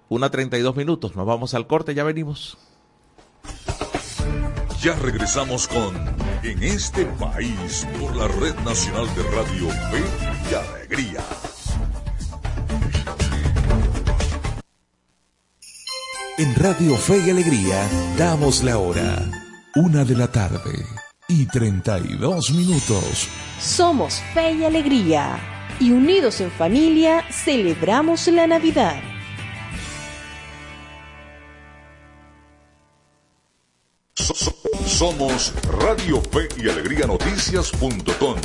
Una 0.08 0.30
32 0.30 0.74
minutos. 0.74 1.14
Nos 1.14 1.26
vamos 1.26 1.52
al 1.52 1.66
corte. 1.66 1.94
Ya 1.94 2.02
venimos. 2.02 2.56
Ya 4.80 4.94
regresamos 4.94 5.68
con 5.68 5.94
En 6.42 6.62
este 6.62 7.04
país 7.04 7.86
por 8.00 8.16
la 8.16 8.26
Red 8.26 8.54
Nacional 8.64 9.06
de 9.16 9.22
Radio 9.24 9.68
Fe 9.68 10.04
y 10.50 10.54
Alegría. 10.54 11.20
En 16.38 16.54
Radio 16.54 16.96
Fe 16.96 17.18
y 17.26 17.30
Alegría 17.30 17.86
damos 18.16 18.64
la 18.64 18.78
hora. 18.78 19.30
Una 19.74 20.06
de 20.06 20.16
la 20.16 20.32
tarde 20.32 21.01
y 21.32 21.46
32 21.46 22.50
minutos. 22.52 23.28
Somos 23.60 24.20
fe 24.34 24.52
y 24.52 24.64
alegría. 24.64 25.38
Y 25.80 25.90
unidos 25.90 26.40
en 26.40 26.50
familia, 26.50 27.24
celebramos 27.30 28.28
la 28.28 28.46
Navidad. 28.46 29.00
So- 34.14 34.34
so- 34.34 34.54
somos 34.86 35.52
Radio 35.64 36.20
Fe 36.20 36.48
y 36.62 36.68
Alegría 36.68 37.06
Noticias.com. 37.06 38.36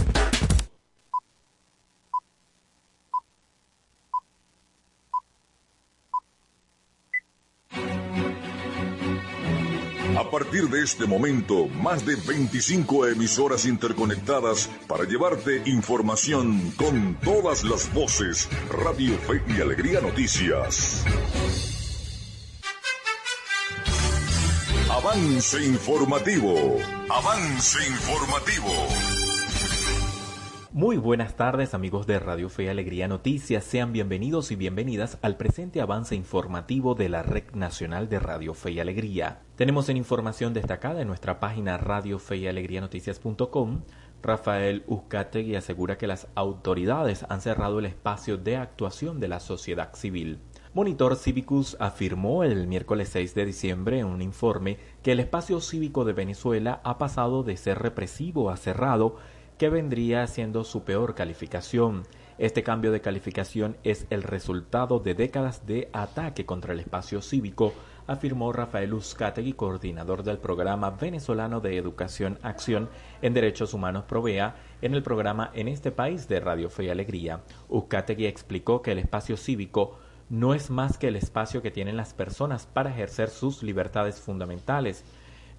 partir 10.57 10.75
de 10.75 10.83
este 10.83 11.05
momento, 11.05 11.67
más 11.67 12.05
de 12.05 12.15
25 12.15 13.07
emisoras 13.07 13.65
interconectadas 13.65 14.69
para 14.87 15.03
llevarte 15.03 15.61
información 15.65 16.71
con 16.77 17.15
todas 17.23 17.63
las 17.63 17.93
voces. 17.93 18.49
Radio 18.69 19.15
Fe 19.19 19.43
y 19.47 19.61
Alegría 19.61 20.01
Noticias. 20.01 21.05
Avance 24.89 25.63
informativo. 25.63 26.77
Avance 27.09 27.79
informativo. 27.87 28.67
Muy 30.71 30.97
buenas 30.97 31.35
tardes 31.35 31.73
amigos 31.75 32.07
de 32.07 32.19
Radio 32.19 32.49
Fe 32.49 32.63
y 32.63 32.67
Alegría 32.67 33.07
Noticias, 33.07 33.63
sean 33.63 33.93
bienvenidos 33.93 34.51
y 34.51 34.55
bienvenidas 34.55 35.19
al 35.21 35.37
presente 35.37 35.81
avance 35.81 36.15
informativo 36.15 36.95
de 36.95 37.09
la 37.09 37.21
Red 37.21 37.51
Nacional 37.53 38.09
de 38.09 38.19
Radio 38.19 38.53
Fe 38.53 38.71
y 38.71 38.79
Alegría. 38.79 39.41
Tenemos 39.57 39.89
en 39.89 39.97
información 39.97 40.53
destacada 40.53 41.01
en 41.01 41.07
nuestra 41.07 41.39
página 41.39 41.79
Radio 41.79 42.21
y 42.31 42.47
Rafael 44.21 44.83
Uzcategui 44.85 45.55
asegura 45.55 45.97
que 45.97 46.05
las 46.05 46.27
autoridades 46.35 47.25
han 47.27 47.41
cerrado 47.41 47.79
el 47.79 47.87
espacio 47.87 48.37
de 48.37 48.57
actuación 48.57 49.19
de 49.19 49.27
la 49.27 49.39
sociedad 49.39 49.95
civil. 49.95 50.37
Monitor 50.75 51.15
Civicus 51.15 51.75
afirmó 51.79 52.43
el 52.43 52.67
miércoles 52.67 53.09
6 53.09 53.33
de 53.33 53.45
diciembre 53.47 53.97
en 53.97 54.05
un 54.05 54.21
informe 54.21 54.77
que 55.01 55.13
el 55.13 55.19
espacio 55.19 55.59
cívico 55.59 56.05
de 56.05 56.13
Venezuela 56.13 56.79
ha 56.83 56.99
pasado 56.99 57.41
de 57.41 57.57
ser 57.57 57.79
represivo 57.79 58.51
a 58.51 58.57
cerrado, 58.57 59.15
que 59.57 59.69
vendría 59.69 60.27
siendo 60.27 60.65
su 60.65 60.83
peor 60.83 61.15
calificación. 61.15 62.03
Este 62.37 62.61
cambio 62.61 62.91
de 62.91 63.01
calificación 63.01 63.77
es 63.83 64.05
el 64.11 64.21
resultado 64.21 64.99
de 64.99 65.15
décadas 65.15 65.65
de 65.65 65.89
ataque 65.93 66.45
contra 66.45 66.73
el 66.73 66.79
espacio 66.79 67.23
cívico, 67.23 67.73
afirmó 68.07 68.51
Rafael 68.53 68.93
Uzcategui, 68.93 69.53
coordinador 69.53 70.23
del 70.23 70.39
programa 70.39 70.91
venezolano 70.91 71.59
de 71.59 71.77
Educación 71.77 72.39
Acción 72.41 72.89
en 73.21 73.33
Derechos 73.33 73.73
Humanos 73.73 74.05
Provea, 74.05 74.55
en 74.81 74.93
el 74.93 75.03
programa 75.03 75.51
En 75.53 75.67
este 75.67 75.91
país 75.91 76.27
de 76.27 76.39
Radio 76.39 76.69
Fe 76.69 76.85
y 76.85 76.89
Alegría. 76.89 77.41
Uzcategui 77.69 78.25
explicó 78.25 78.81
que 78.81 78.93
el 78.93 78.99
espacio 78.99 79.37
cívico 79.37 79.99
no 80.29 80.53
es 80.53 80.69
más 80.69 80.97
que 80.97 81.07
el 81.07 81.15
espacio 81.15 81.61
que 81.61 81.71
tienen 81.71 81.97
las 81.97 82.13
personas 82.13 82.65
para 82.65 82.89
ejercer 82.89 83.29
sus 83.29 83.63
libertades 83.63 84.19
fundamentales. 84.19 85.03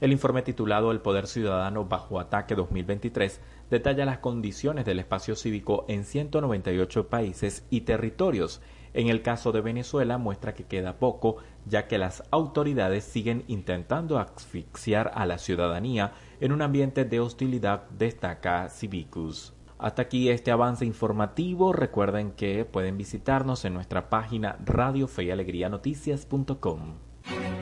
El 0.00 0.12
informe 0.12 0.42
titulado 0.42 0.92
El 0.92 1.00
Poder 1.00 1.26
Ciudadano 1.26 1.84
bajo 1.84 2.20
Ataque 2.20 2.54
2023 2.54 3.40
detalla 3.70 4.04
las 4.04 4.18
condiciones 4.18 4.84
del 4.84 4.98
espacio 4.98 5.34
cívico 5.36 5.84
en 5.88 6.04
198 6.04 7.08
países 7.08 7.64
y 7.70 7.82
territorios. 7.82 8.60
En 8.98 9.06
el 9.06 9.22
caso 9.22 9.52
de 9.52 9.60
Venezuela 9.60 10.18
muestra 10.18 10.54
que 10.54 10.64
queda 10.64 10.98
poco, 10.98 11.36
ya 11.66 11.86
que 11.86 11.98
las 11.98 12.24
autoridades 12.32 13.04
siguen 13.04 13.44
intentando 13.46 14.18
asfixiar 14.18 15.12
a 15.14 15.24
la 15.24 15.38
ciudadanía 15.38 16.14
en 16.40 16.50
un 16.50 16.62
ambiente 16.62 17.04
de 17.04 17.20
hostilidad, 17.20 17.88
destaca 17.90 18.68
Civicus. 18.68 19.54
Hasta 19.78 20.02
aquí 20.02 20.30
este 20.30 20.50
avance 20.50 20.84
informativo. 20.84 21.72
Recuerden 21.72 22.32
que 22.32 22.64
pueden 22.64 22.98
visitarnos 22.98 23.64
en 23.64 23.74
nuestra 23.74 24.10
página 24.10 24.58
Radio 24.64 25.06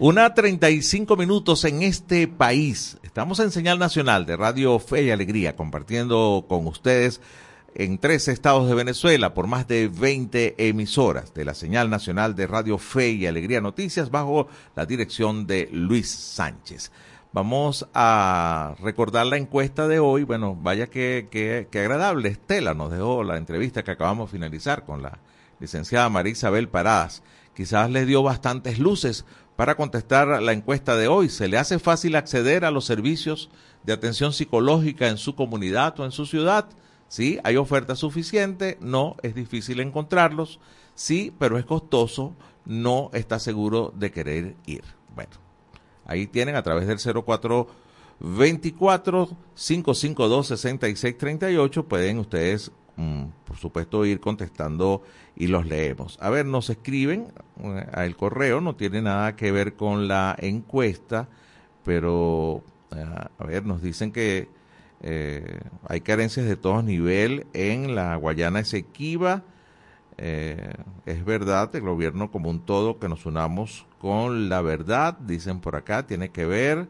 Una 0.00 0.32
35 0.32 1.16
minutos 1.16 1.64
en 1.64 1.82
este 1.82 2.28
país. 2.28 2.98
Estamos 3.02 3.40
en 3.40 3.50
señal 3.50 3.80
nacional 3.80 4.26
de 4.26 4.36
Radio 4.36 4.78
Fe 4.78 5.02
y 5.02 5.10
Alegría, 5.10 5.56
compartiendo 5.56 6.46
con 6.48 6.68
ustedes 6.68 7.20
en 7.74 7.98
tres 7.98 8.28
estados 8.28 8.68
de 8.68 8.76
Venezuela 8.76 9.34
por 9.34 9.48
más 9.48 9.66
de 9.66 9.88
20 9.88 10.68
emisoras 10.68 11.34
de 11.34 11.44
la 11.44 11.52
señal 11.52 11.90
nacional 11.90 12.36
de 12.36 12.46
Radio 12.46 12.78
Fe 12.78 13.10
y 13.10 13.26
Alegría 13.26 13.60
Noticias 13.60 14.12
bajo 14.12 14.46
la 14.76 14.86
dirección 14.86 15.48
de 15.48 15.68
Luis 15.72 16.08
Sánchez. 16.08 16.92
Vamos 17.32 17.88
a 17.92 18.76
recordar 18.80 19.26
la 19.26 19.36
encuesta 19.36 19.88
de 19.88 19.98
hoy. 19.98 20.22
Bueno, 20.22 20.54
vaya 20.54 20.86
que, 20.86 21.26
que, 21.28 21.78
agradable. 21.80 22.28
Estela 22.28 22.72
nos 22.72 22.92
dejó 22.92 23.24
la 23.24 23.36
entrevista 23.36 23.82
que 23.82 23.90
acabamos 23.90 24.30
de 24.30 24.38
finalizar 24.38 24.84
con 24.84 25.02
la 25.02 25.18
licenciada 25.58 26.08
María 26.08 26.30
Isabel 26.34 26.68
Paradas. 26.68 27.24
Quizás 27.52 27.90
le 27.90 28.06
dio 28.06 28.22
bastantes 28.22 28.78
luces 28.78 29.24
para 29.58 29.74
contestar 29.74 30.40
la 30.40 30.52
encuesta 30.52 30.96
de 30.96 31.08
hoy. 31.08 31.28
¿Se 31.28 31.48
le 31.48 31.58
hace 31.58 31.80
fácil 31.80 32.14
acceder 32.14 32.64
a 32.64 32.70
los 32.70 32.84
servicios 32.84 33.50
de 33.82 33.92
atención 33.92 34.32
psicológica 34.32 35.08
en 35.08 35.18
su 35.18 35.34
comunidad 35.34 35.98
o 35.98 36.04
en 36.04 36.12
su 36.12 36.26
ciudad? 36.26 36.68
Sí, 37.08 37.40
hay 37.42 37.56
oferta 37.56 37.96
suficiente, 37.96 38.78
no, 38.80 39.16
es 39.20 39.34
difícil 39.34 39.80
encontrarlos, 39.80 40.60
sí, 40.94 41.34
pero 41.40 41.58
es 41.58 41.64
costoso, 41.64 42.36
no 42.66 43.10
está 43.12 43.40
seguro 43.40 43.92
de 43.96 44.12
querer 44.12 44.54
ir. 44.64 44.84
Bueno, 45.16 45.32
ahí 46.06 46.28
tienen 46.28 46.54
a 46.54 46.62
través 46.62 46.86
del 46.86 46.98
0424 46.98 49.28
552 49.56 50.46
6638 50.46 51.88
pueden 51.88 52.20
ustedes 52.20 52.70
por 53.44 53.56
supuesto 53.56 54.04
ir 54.04 54.20
contestando 54.20 55.02
y 55.36 55.46
los 55.46 55.66
leemos. 55.66 56.18
A 56.20 56.30
ver, 56.30 56.46
nos 56.46 56.68
escriben 56.68 57.28
eh, 57.62 57.86
al 57.92 58.16
correo, 58.16 58.60
no 58.60 58.74
tiene 58.74 59.02
nada 59.02 59.36
que 59.36 59.52
ver 59.52 59.74
con 59.74 60.08
la 60.08 60.34
encuesta, 60.38 61.28
pero 61.84 62.64
eh, 62.94 63.04
a 63.38 63.44
ver, 63.44 63.64
nos 63.64 63.82
dicen 63.82 64.10
que 64.10 64.48
eh, 65.02 65.60
hay 65.86 66.00
carencias 66.00 66.46
de 66.46 66.56
todo 66.56 66.82
nivel 66.82 67.46
en 67.52 67.94
la 67.94 68.16
Guayana 68.16 68.60
Esequiba. 68.60 69.44
es 70.16 71.24
verdad, 71.24 71.74
el 71.76 71.82
gobierno 71.82 72.32
como 72.32 72.50
un 72.50 72.66
todo 72.66 72.98
que 72.98 73.08
nos 73.08 73.24
unamos 73.26 73.86
con 74.00 74.48
la 74.48 74.60
verdad, 74.60 75.16
dicen 75.20 75.60
por 75.60 75.76
acá, 75.76 76.06
tiene 76.06 76.30
que 76.30 76.44
ver. 76.44 76.88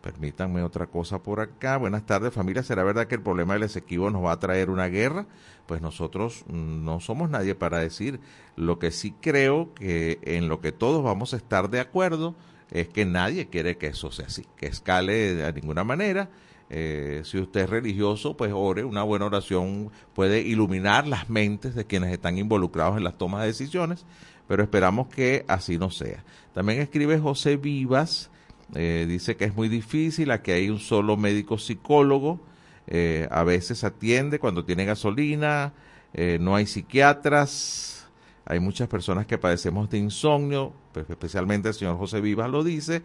Permítanme 0.00 0.62
otra 0.62 0.86
cosa 0.86 1.22
por 1.22 1.40
acá. 1.40 1.76
Buenas 1.76 2.06
tardes, 2.06 2.32
familia. 2.32 2.62
¿Será 2.62 2.84
verdad 2.84 3.06
que 3.06 3.16
el 3.16 3.22
problema 3.22 3.52
del 3.52 3.64
Esequibo 3.64 4.10
nos 4.10 4.24
va 4.24 4.32
a 4.32 4.38
traer 4.38 4.70
una 4.70 4.86
guerra? 4.86 5.26
Pues 5.66 5.82
nosotros 5.82 6.44
no 6.48 7.00
somos 7.00 7.28
nadie 7.28 7.54
para 7.54 7.78
decir. 7.78 8.18
Lo 8.56 8.78
que 8.78 8.92
sí 8.92 9.14
creo 9.20 9.74
que 9.74 10.18
en 10.22 10.48
lo 10.48 10.60
que 10.62 10.72
todos 10.72 11.04
vamos 11.04 11.34
a 11.34 11.36
estar 11.36 11.68
de 11.68 11.80
acuerdo 11.80 12.34
es 12.70 12.88
que 12.88 13.04
nadie 13.04 13.48
quiere 13.48 13.76
que 13.76 13.88
eso 13.88 14.10
sea 14.10 14.26
así, 14.26 14.46
que 14.56 14.66
escale 14.66 15.34
de 15.34 15.52
ninguna 15.52 15.84
manera. 15.84 16.30
Eh, 16.70 17.20
si 17.24 17.38
usted 17.38 17.62
es 17.62 17.70
religioso, 17.70 18.38
pues 18.38 18.52
ore. 18.54 18.84
Una 18.84 19.02
buena 19.02 19.26
oración 19.26 19.90
puede 20.14 20.40
iluminar 20.40 21.06
las 21.06 21.28
mentes 21.28 21.74
de 21.74 21.84
quienes 21.84 22.10
están 22.10 22.38
involucrados 22.38 22.96
en 22.96 23.04
las 23.04 23.18
tomas 23.18 23.42
de 23.42 23.48
decisiones, 23.48 24.06
pero 24.48 24.62
esperamos 24.62 25.08
que 25.08 25.44
así 25.46 25.76
no 25.76 25.90
sea. 25.90 26.24
También 26.54 26.80
escribe 26.80 27.18
José 27.18 27.58
Vivas 27.58 28.30
eh, 28.74 29.04
dice 29.08 29.36
que 29.36 29.46
es 29.46 29.54
muy 29.54 29.68
difícil, 29.68 30.30
aquí 30.30 30.52
hay 30.52 30.70
un 30.70 30.78
solo 30.78 31.16
médico 31.16 31.58
psicólogo, 31.58 32.40
eh, 32.86 33.26
a 33.30 33.42
veces 33.42 33.82
atiende 33.84 34.38
cuando 34.38 34.64
tiene 34.64 34.84
gasolina, 34.84 35.72
eh, 36.14 36.38
no 36.40 36.54
hay 36.54 36.66
psiquiatras, 36.66 38.08
hay 38.44 38.60
muchas 38.60 38.88
personas 38.88 39.26
que 39.26 39.38
padecemos 39.38 39.90
de 39.90 39.98
insomnio, 39.98 40.72
pues 40.92 41.08
especialmente 41.10 41.68
el 41.68 41.74
señor 41.74 41.98
José 41.98 42.20
Vivas 42.20 42.50
lo 42.50 42.62
dice, 42.62 43.02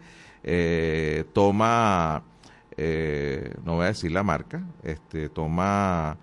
toma, 1.32 2.22
no 2.76 3.74
voy 3.74 3.84
a 3.84 3.88
decir 3.88 4.12
la 4.12 4.22
marca, 4.22 4.62
este, 4.82 5.28
toma 5.28 6.16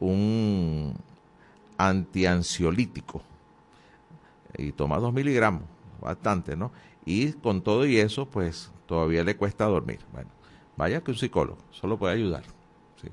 un 0.00 0.94
antiansiolítico 1.78 3.22
y 4.58 4.72
toma 4.72 4.98
dos 4.98 5.12
miligramos, 5.12 5.62
bastante, 6.00 6.56
¿no? 6.56 6.72
Y 7.04 7.32
con 7.32 7.62
todo 7.62 7.86
y 7.86 7.98
eso, 7.98 8.26
pues 8.26 8.71
todavía 8.86 9.24
le 9.24 9.36
cuesta 9.36 9.64
dormir. 9.66 10.00
Bueno, 10.12 10.30
vaya 10.76 11.02
que 11.02 11.10
un 11.10 11.16
psicólogo, 11.16 11.58
solo 11.70 11.98
puede 11.98 12.14
ayudar. 12.14 12.44
¿sí? 13.00 13.08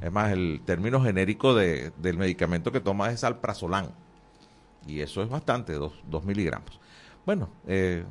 Es 0.00 0.12
más, 0.12 0.32
el 0.32 0.62
término 0.64 1.02
genérico 1.02 1.54
de, 1.54 1.92
del 1.98 2.18
medicamento 2.18 2.72
que 2.72 2.80
toma 2.80 3.10
es 3.10 3.24
alprazolam. 3.24 3.88
Y 4.86 5.00
eso 5.00 5.22
es 5.22 5.28
bastante, 5.28 5.74
dos, 5.74 5.92
dos 6.08 6.24
miligramos. 6.24 6.80
Bueno, 7.24 7.48
eh, 7.66 8.04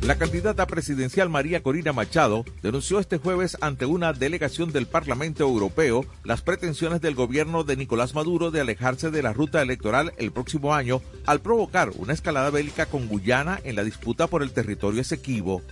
La 0.00 0.18
candidata 0.18 0.66
presidencial 0.66 1.28
María 1.28 1.62
Corina 1.62 1.92
Machado 1.92 2.44
denunció 2.62 2.98
este 2.98 3.18
jueves 3.18 3.56
ante 3.60 3.86
una 3.86 4.12
delegación 4.12 4.72
del 4.72 4.86
Parlamento 4.86 5.44
Europeo 5.44 6.04
las 6.24 6.42
pretensiones 6.42 7.00
del 7.00 7.14
gobierno 7.14 7.62
de 7.62 7.76
Nicolás 7.76 8.12
Maduro 8.12 8.50
de 8.50 8.60
alejarse 8.60 9.12
de 9.12 9.22
la 9.22 9.32
ruta 9.32 9.62
electoral 9.62 10.12
el 10.16 10.32
próximo 10.32 10.74
año 10.74 11.00
al 11.26 11.40
provocar 11.40 11.90
una 11.94 12.12
escalada 12.12 12.50
bélica 12.50 12.86
con 12.86 13.06
Guyana 13.06 13.60
en 13.62 13.76
la 13.76 13.84
disputa 13.84 14.26
por 14.26 14.42
el 14.42 14.50
territorio 14.50 15.00
Esequibo. 15.00 15.62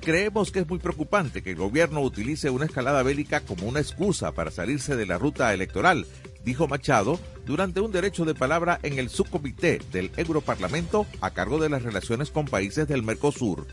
Creemos 0.00 0.50
que 0.50 0.60
es 0.60 0.68
muy 0.68 0.78
preocupante 0.78 1.42
que 1.42 1.50
el 1.50 1.56
gobierno 1.56 2.00
utilice 2.00 2.48
una 2.48 2.64
escalada 2.64 3.02
bélica 3.02 3.40
como 3.40 3.66
una 3.66 3.80
excusa 3.80 4.32
para 4.32 4.50
salirse 4.50 4.96
de 4.96 5.04
la 5.04 5.18
ruta 5.18 5.52
electoral, 5.52 6.06
dijo 6.42 6.66
Machado 6.66 7.20
durante 7.44 7.80
un 7.80 7.92
derecho 7.92 8.24
de 8.24 8.34
palabra 8.34 8.78
en 8.82 8.98
el 8.98 9.10
subcomité 9.10 9.78
del 9.92 10.10
Europarlamento 10.16 11.06
a 11.20 11.32
cargo 11.32 11.58
de 11.58 11.68
las 11.68 11.82
relaciones 11.82 12.30
con 12.30 12.46
países 12.46 12.88
del 12.88 13.02
Mercosur. 13.02 13.66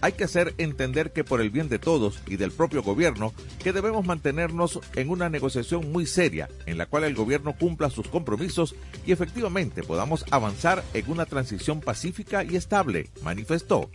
Hay 0.00 0.12
que 0.12 0.24
hacer 0.24 0.54
entender 0.58 1.12
que 1.12 1.24
por 1.24 1.40
el 1.40 1.50
bien 1.50 1.68
de 1.68 1.78
todos 1.78 2.20
y 2.26 2.36
del 2.36 2.52
propio 2.52 2.82
gobierno, 2.82 3.32
que 3.62 3.72
debemos 3.72 4.06
mantenernos 4.06 4.80
en 4.96 5.10
una 5.10 5.28
negociación 5.28 5.92
muy 5.92 6.06
seria, 6.06 6.48
en 6.66 6.78
la 6.78 6.86
cual 6.86 7.04
el 7.04 7.14
gobierno 7.14 7.54
cumpla 7.58 7.90
sus 7.90 8.08
compromisos 8.08 8.74
y 9.06 9.12
efectivamente 9.12 9.82
podamos 9.82 10.24
avanzar 10.30 10.84
en 10.94 11.10
una 11.10 11.26
transición 11.26 11.80
pacífica 11.80 12.44
y 12.44 12.56
estable, 12.56 13.10
manifestó. 13.22 13.90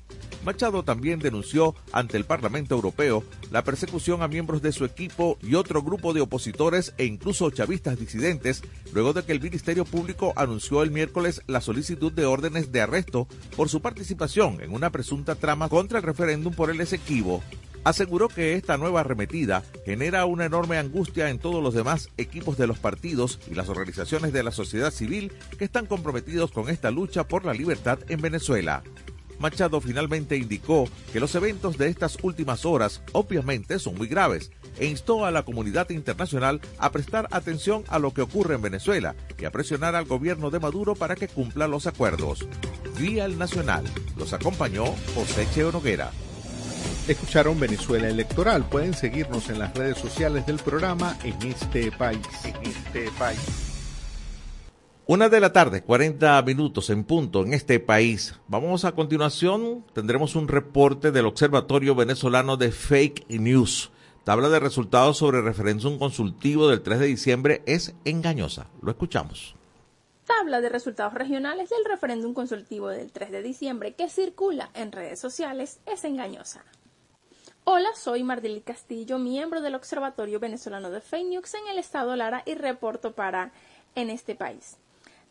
Machado 0.45 0.83
también 0.83 1.19
denunció 1.19 1.73
ante 1.91 2.17
el 2.17 2.25
Parlamento 2.25 2.75
Europeo 2.75 3.23
la 3.51 3.63
persecución 3.63 4.21
a 4.21 4.27
miembros 4.27 4.61
de 4.61 4.71
su 4.71 4.85
equipo 4.85 5.39
y 5.41 5.55
otro 5.55 5.81
grupo 5.81 6.13
de 6.13 6.21
opositores 6.21 6.93
e 6.99 7.05
incluso 7.05 7.49
chavistas 7.49 7.97
disidentes, 7.97 8.61
luego 8.93 9.13
de 9.13 9.23
que 9.23 9.31
el 9.31 9.41
Ministerio 9.41 9.85
Público 9.85 10.33
anunció 10.35 10.83
el 10.83 10.91
miércoles 10.91 11.41
la 11.47 11.61
solicitud 11.61 12.11
de 12.11 12.25
órdenes 12.25 12.71
de 12.71 12.81
arresto 12.81 13.27
por 13.55 13.69
su 13.69 13.81
participación 13.81 14.61
en 14.61 14.71
una 14.71 14.91
presunta 14.91 15.33
trama 15.33 15.67
contra 15.67 15.94
el 15.95 16.03
referéndum 16.03 16.53
por 16.53 16.69
el 16.69 16.81
Esequibo 16.81 17.41
aseguró 17.85 18.27
que 18.27 18.55
esta 18.55 18.77
nueva 18.77 19.01
arremetida 19.01 19.63
genera 19.85 20.25
una 20.25 20.45
enorme 20.45 20.77
angustia 20.77 21.29
en 21.29 21.39
todos 21.39 21.63
los 21.63 21.73
demás 21.73 22.09
equipos 22.17 22.57
de 22.57 22.67
los 22.67 22.79
partidos 22.79 23.39
y 23.49 23.53
las 23.53 23.69
organizaciones 23.69 24.33
de 24.33 24.43
la 24.43 24.51
sociedad 24.51 24.91
civil 24.91 25.31
que 25.57 25.65
están 25.65 25.85
comprometidos 25.85 26.51
con 26.51 26.69
esta 26.69 26.91
lucha 26.91 27.27
por 27.27 27.45
la 27.45 27.53
libertad 27.53 27.99
en 28.09 28.21
Venezuela. 28.21 28.81
Machado 29.39 29.81
finalmente 29.81 30.37
indicó 30.37 30.87
que 31.11 31.19
los 31.19 31.33
eventos 31.35 31.77
de 31.77 31.87
estas 31.87 32.17
últimas 32.21 32.65
horas 32.65 33.01
obviamente 33.11 33.79
son 33.79 33.95
muy 33.95 34.07
graves 34.07 34.51
e 34.77 34.85
instó 34.85 35.25
a 35.25 35.31
la 35.31 35.43
comunidad 35.43 35.89
internacional 35.89 36.61
a 36.77 36.91
prestar 36.91 37.27
atención 37.31 37.83
a 37.87 37.99
lo 37.99 38.13
que 38.13 38.21
ocurre 38.21 38.55
en 38.55 38.61
Venezuela 38.61 39.15
y 39.39 39.45
a 39.45 39.51
presionar 39.51 39.95
al 39.95 40.05
gobierno 40.05 40.49
de 40.49 40.59
Maduro 40.59 40.95
para 40.95 41.15
que 41.15 41.27
cumpla 41.27 41.67
los 41.67 41.87
acuerdos. 41.87 42.47
Vía 42.99 43.25
el 43.25 43.37
Nacional. 43.37 43.85
Los 44.17 44.33
acompañó 44.33 44.85
José 45.13 45.47
Cheo 45.53 45.71
Noguera. 45.71 46.11
Escucharon 47.07 47.59
Venezuela 47.59 48.09
Electoral. 48.09 48.67
Pueden 48.67 48.93
seguirnos 48.93 49.49
en 49.49 49.59
las 49.59 49.73
redes 49.75 49.97
sociales 49.97 50.45
del 50.45 50.57
programa 50.57 51.17
en 51.23 51.39
este 51.47 51.91
país. 51.91 52.25
En 52.43 52.55
este 52.67 53.11
país. 53.17 53.74
Una 55.07 55.29
de 55.29 55.39
la 55.39 55.53
tarde, 55.53 55.83
40 55.83 56.41
minutos 56.41 56.89
en 56.89 57.03
punto 57.03 57.43
en 57.43 57.53
este 57.53 57.79
país. 57.79 58.39
Vamos 58.47 58.85
a 58.85 58.93
continuación, 58.93 59.85
tendremos 59.93 60.35
un 60.35 60.47
reporte 60.47 61.11
del 61.11 61.27
Observatorio 61.27 61.93
Venezolano 61.93 62.57
de 62.57 62.71
Fake 62.71 63.27
News. 63.29 63.91
Tabla 64.23 64.49
de 64.49 64.59
resultados 64.59 65.19
sobre 65.19 65.43
referéndum 65.43 65.99
consultivo 65.99 66.67
del 66.67 66.81
3 66.81 66.97
de 66.97 67.05
diciembre 67.05 67.61
es 67.67 67.93
engañosa. 68.03 68.65
Lo 68.81 68.89
escuchamos. 68.89 69.55
Tabla 70.25 70.59
de 70.59 70.69
resultados 70.69 71.13
regionales 71.13 71.69
del 71.69 71.85
referéndum 71.85 72.33
consultivo 72.33 72.89
del 72.89 73.11
3 73.11 73.29
de 73.29 73.43
diciembre 73.43 73.93
que 73.93 74.09
circula 74.09 74.71
en 74.73 74.91
redes 74.91 75.19
sociales 75.19 75.81
es 75.85 76.03
engañosa. 76.03 76.65
Hola, 77.63 77.89
soy 77.95 78.23
Mardil 78.23 78.63
Castillo, 78.63 79.19
miembro 79.19 79.61
del 79.61 79.75
Observatorio 79.75 80.39
Venezolano 80.39 80.89
de 80.89 81.01
Fake 81.01 81.27
News 81.27 81.53
en 81.53 81.67
el 81.71 81.77
estado 81.77 82.15
Lara 82.15 82.41
y 82.47 82.55
reporto 82.55 83.13
para 83.13 83.51
En 83.93 84.09
este 84.09 84.33
país. 84.33 84.79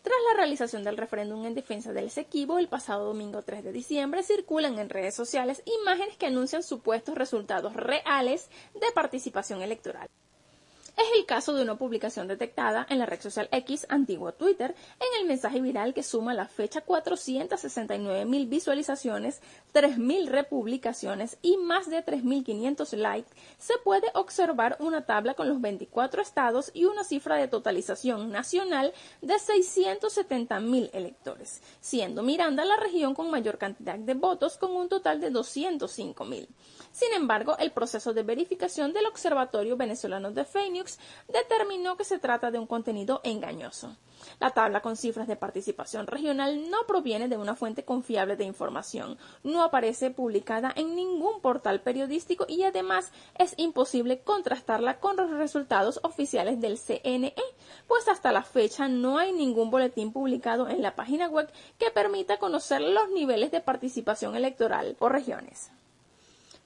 Tras 0.04 0.18
la 0.28 0.36
realización 0.36 0.84
del 0.84 0.98
referéndum 0.98 1.46
en 1.46 1.54
defensa 1.54 1.94
del 1.94 2.08
Esequibo 2.08 2.58
el 2.58 2.68
pasado 2.68 3.06
domingo 3.06 3.40
3 3.40 3.64
de 3.64 3.72
diciembre, 3.72 4.22
circulan 4.22 4.78
en 4.78 4.90
redes 4.90 5.14
sociales 5.14 5.62
imágenes 5.80 6.18
que 6.18 6.26
anuncian 6.26 6.62
supuestos 6.62 7.14
resultados 7.14 7.72
reales 7.72 8.50
de 8.74 8.92
participación 8.94 9.62
electoral. 9.62 10.10
Es 10.96 11.06
el 11.18 11.26
caso 11.26 11.54
de 11.54 11.62
una 11.62 11.76
publicación 11.76 12.28
detectada 12.28 12.86
en 12.88 13.00
la 13.00 13.06
red 13.06 13.20
social 13.20 13.48
X, 13.50 13.84
antiguo 13.88 14.32
Twitter, 14.32 14.76
en 15.00 15.20
el 15.20 15.26
mensaje 15.26 15.60
viral 15.60 15.92
que 15.92 16.04
suma 16.04 16.34
la 16.34 16.46
fecha 16.46 16.82
469 16.82 18.24
mil 18.26 18.46
visualizaciones, 18.46 19.40
3.000 19.72 20.28
republicaciones 20.28 21.36
y 21.42 21.56
más 21.56 21.90
de 21.90 22.04
3.500 22.04 22.96
likes, 22.96 23.30
se 23.58 23.76
puede 23.78 24.06
observar 24.14 24.76
una 24.78 25.04
tabla 25.04 25.34
con 25.34 25.48
los 25.48 25.60
24 25.60 26.22
estados 26.22 26.70
y 26.74 26.84
una 26.84 27.02
cifra 27.02 27.36
de 27.36 27.48
totalización 27.48 28.30
nacional 28.30 28.92
de 29.20 29.36
670 29.36 30.60
mil 30.60 30.90
electores, 30.92 31.60
siendo 31.80 32.22
Miranda 32.22 32.64
la 32.64 32.76
región 32.76 33.14
con 33.14 33.32
mayor 33.32 33.58
cantidad 33.58 33.98
de 33.98 34.14
votos 34.14 34.58
con 34.58 34.70
un 34.70 34.88
total 34.88 35.20
de 35.20 35.30
205 35.30 36.24
mil. 36.24 36.48
Sin 36.94 37.12
embargo, 37.12 37.56
el 37.58 37.72
proceso 37.72 38.14
de 38.14 38.22
verificación 38.22 38.92
del 38.92 39.06
Observatorio 39.06 39.76
Venezolano 39.76 40.30
de 40.30 40.44
Phoenix 40.44 41.00
determinó 41.26 41.96
que 41.96 42.04
se 42.04 42.20
trata 42.20 42.52
de 42.52 42.60
un 42.60 42.68
contenido 42.68 43.20
engañoso. 43.24 43.96
La 44.38 44.52
tabla 44.52 44.80
con 44.80 44.96
cifras 44.96 45.26
de 45.26 45.34
participación 45.34 46.06
regional 46.06 46.70
no 46.70 46.86
proviene 46.86 47.26
de 47.26 47.36
una 47.36 47.56
fuente 47.56 47.84
confiable 47.84 48.36
de 48.36 48.44
información, 48.44 49.18
no 49.42 49.64
aparece 49.64 50.12
publicada 50.12 50.72
en 50.76 50.94
ningún 50.94 51.40
portal 51.40 51.80
periodístico 51.80 52.46
y 52.46 52.62
además 52.62 53.10
es 53.40 53.54
imposible 53.56 54.20
contrastarla 54.20 55.00
con 55.00 55.16
los 55.16 55.30
resultados 55.30 55.98
oficiales 56.04 56.60
del 56.60 56.78
CNE, 56.78 57.34
pues 57.88 58.06
hasta 58.06 58.30
la 58.30 58.44
fecha 58.44 58.86
no 58.86 59.18
hay 59.18 59.32
ningún 59.32 59.68
boletín 59.72 60.12
publicado 60.12 60.68
en 60.68 60.80
la 60.80 60.94
página 60.94 61.26
web 61.26 61.50
que 61.76 61.90
permita 61.90 62.38
conocer 62.38 62.80
los 62.82 63.10
niveles 63.10 63.50
de 63.50 63.60
participación 63.60 64.36
electoral 64.36 64.94
por 64.96 65.10
regiones. 65.10 65.72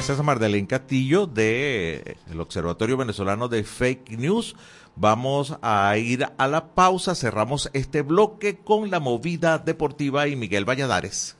Gracias 0.03 0.19
a 0.19 0.23
Mardelín 0.23 0.65
Castillo 0.65 1.27
del 1.27 2.17
Observatorio 2.37 2.97
Venezolano 2.97 3.47
de 3.47 3.63
Fake 3.63 4.17
News. 4.17 4.53
Vamos 4.97 5.57
a 5.61 5.97
ir 5.97 6.27
a 6.37 6.47
la 6.49 6.75
pausa. 6.75 7.15
Cerramos 7.15 7.69
este 7.71 8.01
bloque 8.01 8.57
con 8.57 8.91
la 8.91 8.99
movida 8.99 9.59
deportiva 9.59 10.27
y 10.27 10.35
Miguel 10.35 10.65
Valladares. 10.67 11.37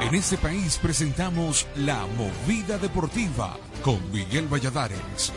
En 0.00 0.12
este 0.12 0.36
país 0.36 0.76
presentamos 0.82 1.68
La 1.76 2.04
Movida 2.16 2.78
Deportiva 2.78 3.56
con 3.84 4.00
Miguel 4.10 4.48
Valladares. 4.52 5.32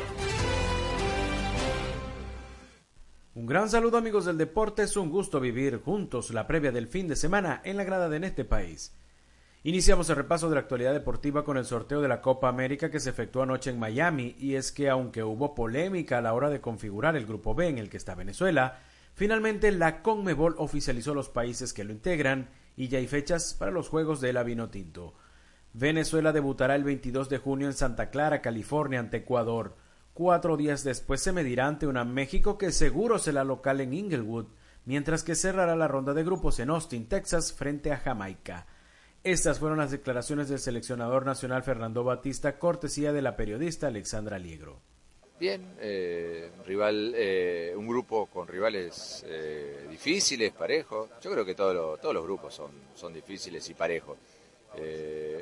Un 3.36 3.46
gran 3.46 3.70
saludo 3.70 4.00
amigos 4.00 4.26
del 4.26 4.40
deporte, 4.40 4.82
es 4.82 4.98
un 4.98 5.12
gusto 5.12 5.40
vivir 5.40 5.80
juntos 5.80 6.32
la 6.32 6.48
previa 6.48 6.72
del 6.72 6.88
fin 6.88 7.08
de 7.08 7.16
semana 7.16 7.62
en 7.64 7.78
la 7.78 7.84
grada 7.84 8.10
de 8.10 8.18
en 8.18 8.24
este 8.24 8.46
país. 8.46 8.96
Iniciamos 9.68 10.10
el 10.10 10.16
repaso 10.16 10.48
de 10.48 10.56
la 10.56 10.62
actualidad 10.62 10.94
deportiva 10.94 11.44
con 11.44 11.58
el 11.58 11.66
sorteo 11.66 12.00
de 12.00 12.08
la 12.08 12.22
Copa 12.22 12.48
América 12.48 12.90
que 12.90 13.02
se 13.02 13.10
efectuó 13.10 13.44
anoche 13.44 13.70
en 13.70 13.78
Miami 13.78 14.34
y 14.40 14.56
es 14.56 14.72
que 14.72 14.90
aunque 14.90 15.24
hubo 15.24 15.56
polémica 15.56 16.20
a 16.20 16.22
la 16.22 16.34
hora 16.34 16.50
de 16.50 16.62
configurar 16.62 17.18
el 17.18 17.26
grupo 17.26 17.54
B 17.54 17.68
en 17.68 17.78
el 17.78 17.90
que 17.90 17.98
está 17.98 18.16
Venezuela, 18.16 18.80
finalmente 19.14 19.70
la 19.74 20.02
CONMEBOL 20.04 20.56
oficializó 20.58 21.14
los 21.14 21.28
países 21.28 21.74
que 21.74 21.84
lo 21.84 21.92
integran 21.92 22.50
y 22.78 22.88
ya 22.88 23.00
hay 23.00 23.08
fechas 23.08 23.56
para 23.56 23.72
los 23.72 23.90
Juegos 23.90 24.22
de 24.22 24.32
la 24.32 24.46
Tinto. 24.72 25.16
Venezuela 25.74 26.32
debutará 26.32 26.74
el 26.76 26.86
22 26.86 27.28
de 27.28 27.38
junio 27.38 27.68
en 27.68 27.74
Santa 27.74 28.10
Clara, 28.10 28.42
California, 28.42 29.02
ante 29.02 29.18
Ecuador. 29.18 29.76
Cuatro 30.14 30.56
días 30.56 30.86
después 30.86 31.20
se 31.20 31.34
medirá 31.34 31.68
ante 31.68 31.88
una 31.88 32.06
México 32.06 32.58
que 32.58 32.72
seguro 32.72 33.20
será 33.20 33.44
local 33.44 33.82
en 33.82 33.94
Inglewood, 33.94 34.46
mientras 34.86 35.26
que 35.26 35.36
cerrará 35.36 35.76
la 35.76 35.90
ronda 35.90 36.14
de 36.14 36.24
grupos 36.24 36.58
en 36.62 36.70
Austin, 36.70 37.10
Texas, 37.10 37.52
frente 37.52 37.92
a 37.92 37.98
Jamaica. 37.98 38.66
Estas 39.28 39.60
fueron 39.60 39.80
las 39.80 39.92
declaraciones 39.92 40.48
del 40.48 40.60
seleccionador 40.60 41.26
nacional 41.26 41.62
Fernando 41.62 42.02
Batista, 42.06 42.58
cortesía 42.58 43.12
de 43.12 43.22
la 43.22 43.36
periodista 43.36 43.88
Alexandra 43.88 44.40
Liegro. 44.40 44.80
Bien, 45.38 45.76
eh, 45.82 46.50
rival, 46.66 47.12
eh, 47.14 47.74
un 47.76 47.90
grupo 47.90 48.28
con 48.28 48.48
rivales 48.48 49.26
eh, 49.28 49.86
difíciles, 49.90 50.54
parejos. 50.54 51.10
Yo 51.20 51.30
creo 51.30 51.44
que 51.44 51.56
todos 51.56 52.02
los 52.02 52.24
grupos 52.24 52.54
son, 52.96 53.14
difíciles 53.14 53.70
y 53.70 53.74
parejos. 53.74 54.18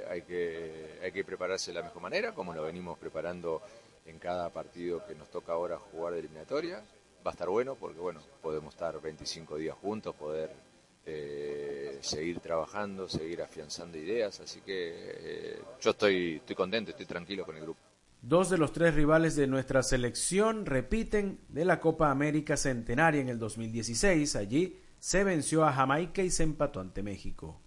hay, 0.09 0.23
que, 0.23 0.97
hay 1.03 1.11
que 1.11 1.23
prepararse 1.23 1.69
de 1.69 1.75
la 1.75 1.83
mejor 1.83 2.01
manera, 2.01 2.33
como 2.33 2.55
lo 2.55 2.63
venimos 2.63 2.97
preparando 2.97 3.61
en 4.07 4.17
cada 4.17 4.49
partido 4.49 5.05
que 5.05 5.13
nos 5.13 5.29
toca 5.29 5.53
ahora 5.53 5.77
jugar 5.77 6.13
de 6.13 6.21
eliminatoria. 6.21 6.83
Va 7.23 7.29
a 7.29 7.33
estar 7.33 7.49
bueno 7.49 7.75
porque 7.75 7.99
bueno, 7.99 8.19
podemos 8.41 8.73
estar 8.73 8.99
25 8.99 9.57
días 9.57 9.75
juntos, 9.79 10.15
poder 10.15 10.49
seguir 11.05 12.39
trabajando, 12.39 13.07
seguir 13.07 13.41
afianzando 13.41 13.97
ideas. 13.97 14.39
Así 14.39 14.61
que 14.61 15.59
yo 15.81 15.91
estoy, 15.91 16.35
estoy 16.35 16.55
contento, 16.55 16.91
estoy 16.91 17.05
tranquilo 17.05 17.45
con 17.45 17.55
el 17.55 17.61
grupo. 17.61 17.79
Dos 18.21 18.49
de 18.49 18.57
los 18.57 18.73
tres 18.73 18.95
rivales 18.95 19.35
de 19.35 19.45
nuestra 19.45 19.83
selección 19.83 20.65
repiten 20.65 21.39
de 21.47 21.63
la 21.63 21.79
Copa 21.79 22.09
América 22.09 22.57
Centenaria 22.57 23.21
en 23.21 23.29
el 23.29 23.37
2016. 23.37 24.35
Allí 24.35 24.79
se 24.97 25.23
venció 25.23 25.63
a 25.63 25.73
Jamaica 25.73 26.23
y 26.23 26.31
se 26.31 26.41
empató 26.41 26.79
ante 26.79 27.03
México. 27.03 27.61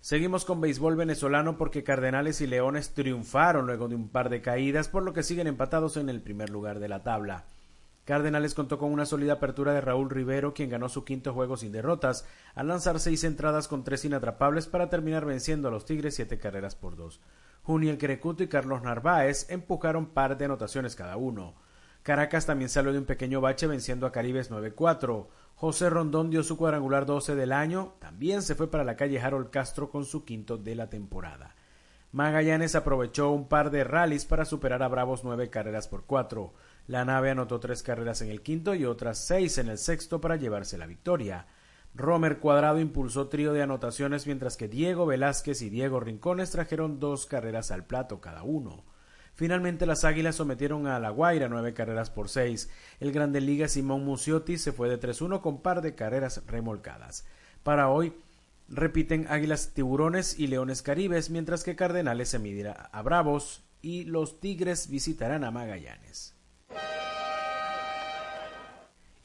Seguimos 0.00 0.44
con 0.44 0.60
béisbol 0.60 0.96
venezolano 0.96 1.58
porque 1.58 1.84
Cardenales 1.84 2.40
y 2.40 2.46
Leones 2.46 2.94
triunfaron 2.94 3.66
luego 3.66 3.88
de 3.88 3.94
un 3.94 4.08
par 4.08 4.30
de 4.30 4.40
caídas, 4.40 4.88
por 4.88 5.02
lo 5.02 5.12
que 5.12 5.22
siguen 5.22 5.46
empatados 5.46 5.98
en 5.98 6.08
el 6.08 6.22
primer 6.22 6.50
lugar 6.50 6.78
de 6.78 6.88
la 6.88 7.02
tabla. 7.02 7.44
Cardenales 8.04 8.54
contó 8.54 8.78
con 8.78 8.92
una 8.92 9.06
sólida 9.06 9.34
apertura 9.34 9.72
de 9.72 9.80
Raúl 9.80 10.10
Rivero, 10.10 10.52
quien 10.52 10.68
ganó 10.68 10.88
su 10.88 11.04
quinto 11.04 11.32
juego 11.32 11.56
sin 11.56 11.72
derrotas, 11.72 12.26
al 12.54 12.68
lanzar 12.68 13.00
seis 13.00 13.24
entradas 13.24 13.66
con 13.66 13.82
tres 13.82 14.04
inatrapables 14.04 14.66
para 14.66 14.90
terminar 14.90 15.24
venciendo 15.24 15.68
a 15.68 15.70
los 15.70 15.86
Tigres 15.86 16.14
siete 16.14 16.38
carreras 16.38 16.76
por 16.76 16.96
dos. 16.96 17.20
Juniel 17.62 17.96
Querecuto 17.96 18.42
y 18.42 18.48
Carlos 18.48 18.82
Narváez 18.82 19.48
empujaron 19.48 20.06
par 20.06 20.36
de 20.36 20.44
anotaciones 20.44 20.96
cada 20.96 21.16
uno. 21.16 21.54
Caracas 22.02 22.44
también 22.44 22.68
salió 22.68 22.92
de 22.92 22.98
un 22.98 23.06
pequeño 23.06 23.40
bache 23.40 23.66
venciendo 23.66 24.06
a 24.06 24.12
Caribes 24.12 24.50
9-4. 24.50 25.26
José 25.54 25.88
Rondón 25.88 26.28
dio 26.28 26.42
su 26.42 26.58
cuadrangular 26.58 27.06
12 27.06 27.34
del 27.34 27.52
año. 27.52 27.94
También 28.00 28.42
se 28.42 28.54
fue 28.54 28.70
para 28.70 28.84
la 28.84 28.96
calle 28.96 29.18
Harold 29.18 29.48
Castro 29.48 29.88
con 29.88 30.04
su 30.04 30.26
quinto 30.26 30.58
de 30.58 30.74
la 30.74 30.90
temporada. 30.90 31.54
Magallanes 32.12 32.74
aprovechó 32.74 33.30
un 33.30 33.48
par 33.48 33.70
de 33.70 33.82
rallies 33.82 34.26
para 34.26 34.44
superar 34.44 34.82
a 34.82 34.88
Bravos 34.88 35.24
nueve 35.24 35.48
carreras 35.48 35.88
por 35.88 36.04
cuatro. 36.04 36.52
La 36.86 37.04
nave 37.04 37.30
anotó 37.30 37.60
tres 37.60 37.82
carreras 37.82 38.20
en 38.20 38.30
el 38.30 38.42
quinto 38.42 38.74
y 38.74 38.84
otras 38.84 39.18
seis 39.18 39.56
en 39.58 39.68
el 39.68 39.78
sexto 39.78 40.20
para 40.20 40.36
llevarse 40.36 40.76
la 40.76 40.86
victoria. 40.86 41.46
Romer 41.94 42.38
Cuadrado 42.38 42.80
impulsó 42.80 43.28
trío 43.28 43.52
de 43.52 43.62
anotaciones 43.62 44.26
mientras 44.26 44.56
que 44.56 44.68
Diego 44.68 45.06
Velázquez 45.06 45.62
y 45.62 45.70
Diego 45.70 46.00
Rincones 46.00 46.50
trajeron 46.50 47.00
dos 47.00 47.24
carreras 47.26 47.70
al 47.70 47.86
plato 47.86 48.20
cada 48.20 48.42
uno. 48.42 48.84
Finalmente 49.34 49.86
las 49.86 50.04
Águilas 50.04 50.36
sometieron 50.36 50.86
a 50.86 50.98
La 50.98 51.10
Guaira 51.10 51.48
nueve 51.48 51.72
carreras 51.72 52.10
por 52.10 52.28
seis. 52.28 52.68
El 53.00 53.12
Grande 53.12 53.40
Liga 53.40 53.66
Simón 53.66 54.04
Muciotti 54.04 54.58
se 54.58 54.72
fue 54.72 54.88
de 54.88 55.00
3-1 55.00 55.40
con 55.40 55.62
par 55.62 55.80
de 55.80 55.94
carreras 55.94 56.42
remolcadas. 56.46 57.24
Para 57.62 57.88
hoy 57.88 58.12
repiten 58.68 59.26
Águilas 59.28 59.70
Tiburones 59.72 60.38
y 60.38 60.48
Leones 60.48 60.82
Caribes, 60.82 61.30
mientras 61.30 61.64
que 61.64 61.76
Cardenales 61.76 62.28
se 62.28 62.38
medirá 62.38 62.72
a 62.92 63.02
Bravos 63.02 63.62
y 63.82 64.04
los 64.04 64.40
Tigres 64.40 64.88
visitarán 64.88 65.44
a 65.44 65.50
Magallanes. 65.50 66.33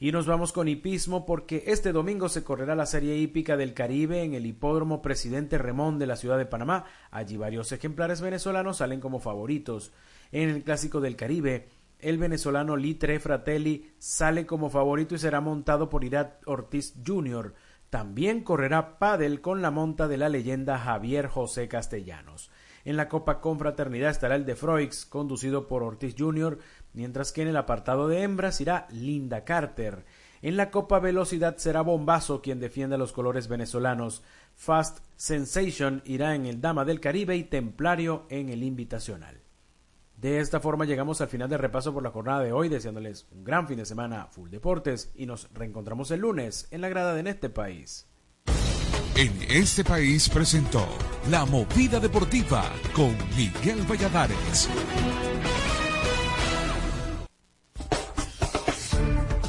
Y 0.02 0.12
nos 0.12 0.26
vamos 0.26 0.52
con 0.52 0.66
hipismo 0.66 1.26
porque 1.26 1.64
este 1.66 1.92
domingo 1.92 2.30
se 2.30 2.42
correrá 2.42 2.74
la 2.74 2.86
Serie 2.86 3.18
Hípica 3.18 3.58
del 3.58 3.74
Caribe 3.74 4.22
en 4.22 4.32
el 4.32 4.46
Hipódromo 4.46 5.02
Presidente 5.02 5.58
Remón 5.58 5.98
de 5.98 6.06
la 6.06 6.16
ciudad 6.16 6.38
de 6.38 6.46
Panamá. 6.46 6.86
Allí 7.10 7.36
varios 7.36 7.70
ejemplares 7.70 8.22
venezolanos 8.22 8.78
salen 8.78 8.98
como 8.98 9.20
favoritos. 9.20 9.92
En 10.32 10.48
el 10.48 10.62
Clásico 10.62 11.02
del 11.02 11.16
Caribe, 11.16 11.68
el 11.98 12.16
venezolano 12.16 12.78
Litre 12.78 13.20
Fratelli 13.20 13.92
sale 13.98 14.46
como 14.46 14.70
favorito 14.70 15.14
y 15.14 15.18
será 15.18 15.42
montado 15.42 15.90
por 15.90 16.02
Irat 16.02 16.40
Ortiz 16.46 16.94
Jr. 17.06 17.52
También 17.90 18.42
correrá 18.42 18.98
pádel 18.98 19.42
con 19.42 19.60
la 19.60 19.70
monta 19.70 20.08
de 20.08 20.16
la 20.16 20.30
leyenda 20.30 20.78
Javier 20.78 21.26
José 21.26 21.68
Castellanos. 21.68 22.50
En 22.84 22.96
la 22.96 23.08
Copa 23.08 23.40
Confraternidad 23.40 24.10
estará 24.10 24.36
el 24.36 24.46
de 24.46 24.56
Froix, 24.56 25.04
conducido 25.06 25.68
por 25.68 25.82
Ortiz 25.82 26.14
Jr., 26.18 26.58
mientras 26.94 27.32
que 27.32 27.42
en 27.42 27.48
el 27.48 27.56
apartado 27.56 28.08
de 28.08 28.22
hembras 28.22 28.60
irá 28.60 28.86
Linda 28.90 29.44
Carter. 29.44 30.04
En 30.42 30.56
la 30.56 30.70
Copa 30.70 30.98
Velocidad 30.98 31.58
será 31.58 31.82
Bombazo 31.82 32.40
quien 32.40 32.60
defiende 32.60 32.94
a 32.94 32.98
los 32.98 33.12
colores 33.12 33.48
venezolanos. 33.48 34.22
Fast 34.54 35.00
Sensation 35.16 36.02
irá 36.06 36.34
en 36.34 36.46
el 36.46 36.62
Dama 36.62 36.86
del 36.86 37.00
Caribe 37.00 37.36
y 37.36 37.44
Templario 37.44 38.24
en 38.30 38.48
el 38.48 38.62
Invitacional. 38.62 39.42
De 40.16 40.38
esta 40.40 40.60
forma 40.60 40.84
llegamos 40.84 41.20
al 41.20 41.28
final 41.28 41.48
del 41.48 41.58
repaso 41.58 41.94
por 41.94 42.02
la 42.02 42.10
jornada 42.10 42.40
de 42.40 42.52
hoy, 42.52 42.68
deseándoles 42.68 43.26
un 43.30 43.44
gran 43.44 43.68
fin 43.68 43.78
de 43.78 43.86
semana 43.86 44.26
full 44.26 44.50
deportes 44.50 45.12
y 45.14 45.26
nos 45.26 45.48
reencontramos 45.52 46.10
el 46.10 46.20
lunes 46.20 46.68
en 46.70 46.80
la 46.80 46.88
grada 46.88 47.14
de 47.14 47.28
este 47.30 47.48
país. 47.48 48.09
En 49.20 49.36
este 49.50 49.84
país 49.84 50.30
presentó 50.30 50.88
La 51.28 51.44
Movida 51.44 52.00
Deportiva 52.00 52.64
con 52.94 53.14
Miguel 53.36 53.82
Valladares. 53.82 54.66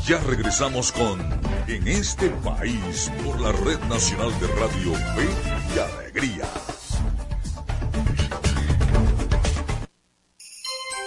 Ya 0.06 0.20
regresamos 0.28 0.92
con 0.92 1.22
En 1.70 1.88
este 1.88 2.28
país 2.44 3.10
por 3.24 3.40
la 3.40 3.54
Red 3.54 3.80
Nacional 3.88 4.38
de 4.42 4.48
Radio 4.48 4.94
Fe 4.94 5.30
y 5.74 5.80
Alegría. 5.80 6.50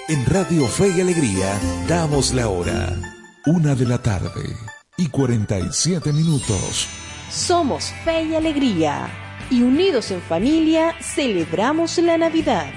En 0.08 0.24
Radio 0.24 0.66
Fe 0.68 0.88
y 0.96 1.02
Alegría 1.02 1.60
damos 1.86 2.32
la 2.32 2.48
hora. 2.48 2.98
Una 3.44 3.74
de 3.74 3.84
la 3.84 4.00
tarde 4.00 4.56
y 4.96 5.08
47 5.08 6.14
minutos. 6.14 6.88
Somos 7.34 7.92
Fe 8.04 8.22
y 8.22 8.36
Alegría 8.36 9.08
y 9.50 9.62
unidos 9.62 10.12
en 10.12 10.20
familia 10.22 10.94
celebramos 11.00 11.98
la 11.98 12.16
Navidad. 12.16 12.68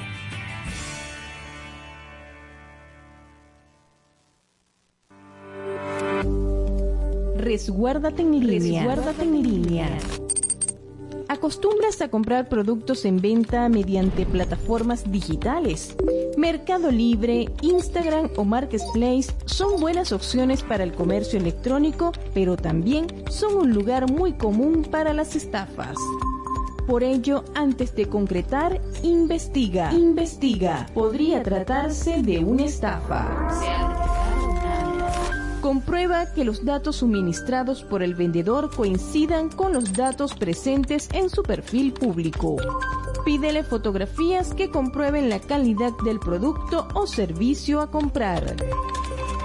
Resguárdate 7.35 8.23
en 8.23 8.31
línea. 8.31 8.83
Resguárdate 8.83 9.21
en 9.21 9.43
línea. 9.43 9.97
¿Acostumbras 11.29 12.01
a 12.01 12.07
comprar 12.07 12.47
productos 12.47 13.03
en 13.03 13.19
venta 13.19 13.67
mediante 13.67 14.25
plataformas 14.25 15.11
digitales? 15.11 15.95
Mercado 16.37 16.89
Libre, 16.89 17.49
Instagram 17.61 18.29
o 18.37 18.45
Marketplace 18.45 19.33
son 19.45 19.81
buenas 19.81 20.13
opciones 20.13 20.63
para 20.63 20.85
el 20.85 20.93
comercio 20.93 21.37
electrónico, 21.37 22.13
pero 22.33 22.55
también 22.55 23.07
son 23.29 23.55
un 23.55 23.73
lugar 23.73 24.09
muy 24.09 24.33
común 24.33 24.87
para 24.89 25.13
las 25.13 25.35
estafas. 25.35 25.97
Por 26.87 27.03
ello, 27.03 27.43
antes 27.55 27.93
de 27.93 28.07
concretar, 28.07 28.79
investiga. 29.03 29.91
Investiga. 29.91 30.85
Podría 30.93 31.43
tratarse 31.43 32.23
de 32.23 32.39
una 32.39 32.63
estafa. 32.63 34.16
Comprueba 35.67 36.27
que 36.27 36.45
los 36.45 36.63
datos 36.63 36.95
suministrados 36.95 37.83
por 37.83 38.01
el 38.01 38.15
vendedor 38.15 38.73
coincidan 38.73 39.49
con 39.49 39.73
los 39.73 39.91
datos 39.91 40.33
presentes 40.33 41.09
en 41.11 41.29
su 41.29 41.43
perfil 41.43 41.91
público. 41.91 42.55
Pídele 43.25 43.65
fotografías 43.65 44.53
que 44.53 44.69
comprueben 44.69 45.27
la 45.27 45.41
calidad 45.41 45.91
del 46.05 46.21
producto 46.21 46.87
o 46.93 47.05
servicio 47.05 47.81
a 47.81 47.91
comprar. 47.91 48.55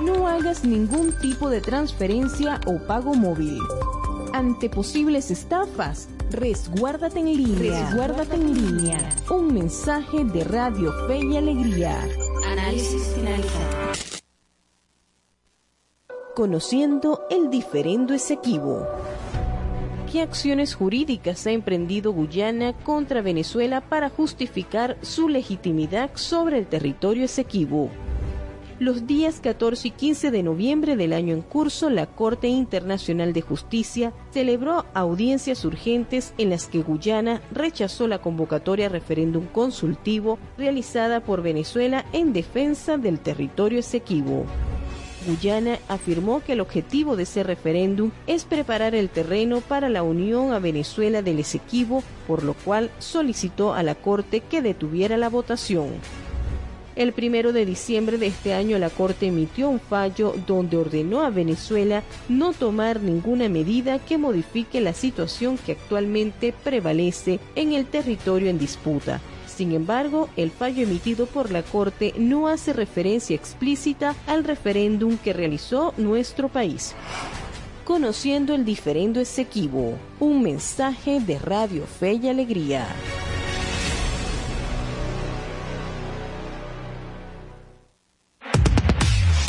No 0.01 0.29
hagas 0.29 0.65
ningún 0.65 1.11
tipo 1.21 1.51
de 1.51 1.61
transferencia 1.61 2.61
o 2.67 2.79
pago 2.87 3.15
móvil. 3.15 3.59
ante 4.33 4.71
posibles 4.71 5.33
estafas. 5.33 6.09
Resguárdate 6.31 7.19
en 7.19 7.37
línea. 7.37 7.85
Resguárdate 7.85 8.37
en 8.37 8.55
línea. 8.55 9.17
Un 9.29 9.53
mensaje 9.53 10.25
de 10.25 10.45
Radio 10.45 10.93
Fe 11.09 11.19
y 11.19 11.37
Alegría. 11.37 11.99
Análisis 12.47 13.09
finalizado. 13.17 13.82
Conociendo 16.35 17.21
el 17.29 17.51
diferendo 17.51 18.15
Esequibo. 18.15 18.87
¿Qué 20.11 20.23
acciones 20.23 20.75
jurídicas 20.75 21.47
ha 21.47 21.51
emprendido 21.51 22.11
Guyana 22.13 22.73
contra 22.73 23.21
Venezuela 23.21 23.83
para 23.83 24.09
justificar 24.09 24.97
su 25.03 25.29
legitimidad 25.29 26.11
sobre 26.15 26.57
el 26.57 26.67
territorio 26.67 27.27
Esequibo? 27.27 27.91
Los 28.79 29.07
días 29.07 29.41
14 29.41 29.89
y 29.89 29.91
15 29.91 30.31
de 30.31 30.43
noviembre 30.43 30.97
del 30.97 31.13
año 31.13 31.35
en 31.35 31.43
curso, 31.43 31.91
la 31.91 32.07
Corte 32.07 32.49
Internacional 32.49 33.35
de 33.35 33.43
Justicia 33.43 34.15
celebró 34.31 34.87
audiencias 34.95 35.67
urgentes 35.67 36.33
en 36.39 36.49
las 36.49 36.67
que 36.67 36.81
Guyana 36.81 37.43
rechazó 37.53 38.09
la 38.09 38.23
convocatoria 38.23 38.87
a 38.87 38.89
referéndum 38.89 39.45
consultivo 39.49 40.39
realizada 40.57 41.21
por 41.21 41.43
Venezuela 41.43 42.07
en 42.15 42.33
defensa 42.33 42.97
del 42.97 43.21
territorio 43.21 43.81
Esequibo. 43.81 44.47
Guyana 45.23 45.79
afirmó 45.89 46.43
que 46.43 46.53
el 46.53 46.61
objetivo 46.61 47.17
de 47.17 47.23
ese 47.25 47.43
referéndum 47.43 48.11
es 48.27 48.45
preparar 48.45 48.95
el 48.95 49.09
terreno 49.09 49.61
para 49.61 49.89
la 49.89 50.03
unión 50.03 50.53
a 50.53 50.59
Venezuela 50.59 51.23
del 51.23 51.39
Esequibo, 51.39 52.03
por 52.27 52.43
lo 52.43 52.55
cual 52.55 52.91
solicitó 52.99 53.75
a 53.75 53.83
la 53.83 53.95
Corte 53.95 54.41
que 54.41 54.63
detuviera 54.63 55.17
la 55.17 55.29
votación. 55.29 55.89
El 56.95 57.13
primero 57.13 57.55
de 57.55 57.65
diciembre 57.65 58.19
de 58.19 58.27
este 58.27 58.53
año 58.53 58.79
la 58.79 58.91
Corte 58.91 59.27
emitió 59.27 59.71
un 59.71 59.81
fallo 59.81 60.35
donde 60.47 60.77
ordenó 60.77 61.23
a 61.23 61.31
Venezuela 61.31 62.03
no 62.29 62.53
tomar 62.53 63.01
ninguna 63.01 63.49
medida 63.49 63.99
que 63.99 64.19
modifique 64.19 64.81
la 64.83 64.93
situación 64.93 65.57
que 65.57 65.73
actualmente 65.73 66.53
prevalece 66.53 67.41
en 67.55 67.73
el 67.73 67.87
territorio 67.87 68.51
en 68.51 68.59
disputa 68.59 69.21
sin 69.53 69.73
embargo, 69.73 70.29
el 70.37 70.51
fallo 70.51 70.83
emitido 70.83 71.27
por 71.27 71.51
la 71.51 71.63
Corte 71.63 72.15
no 72.17 72.49
hace 72.49 72.73
referencia 72.73 73.37
explícita 73.37 74.15
al 74.27 74.45
referéndum 74.45 75.19
que 75.19 75.33
realizó 75.33 75.95
nuestro 75.97 76.49
país. 76.49 76.95
Conociendo 77.85 78.55
el 78.55 78.65
diferendo 78.65 79.21
Esequibo, 79.21 79.99
un 80.21 80.43
mensaje 80.43 81.21
de 81.21 81.39
Radio 81.39 81.85
Fe 81.87 82.15
y 82.15 82.29
Alegría. 82.29 82.87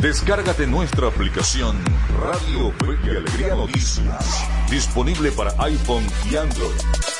Descárgate 0.04 0.68
nuestra 0.68 1.08
aplicación 1.08 1.82
Radio 2.20 2.74
Fe 2.74 2.98
y 3.06 3.10
Alegría 3.10 3.56
Noticias, 3.56 4.46
disponible 4.70 5.32
para 5.32 5.52
iPhone 5.64 6.06
y 6.30 6.36
Android. 6.36 7.13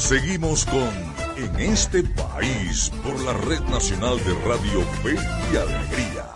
Seguimos 0.00 0.64
con 0.64 0.90
En 1.36 1.60
este 1.60 2.02
país 2.02 2.90
por 3.04 3.20
la 3.20 3.34
Red 3.34 3.60
Nacional 3.70 4.16
de 4.24 4.34
Radio 4.46 4.80
Fe 5.02 5.14
y 5.52 5.56
Alegría. 5.56 6.26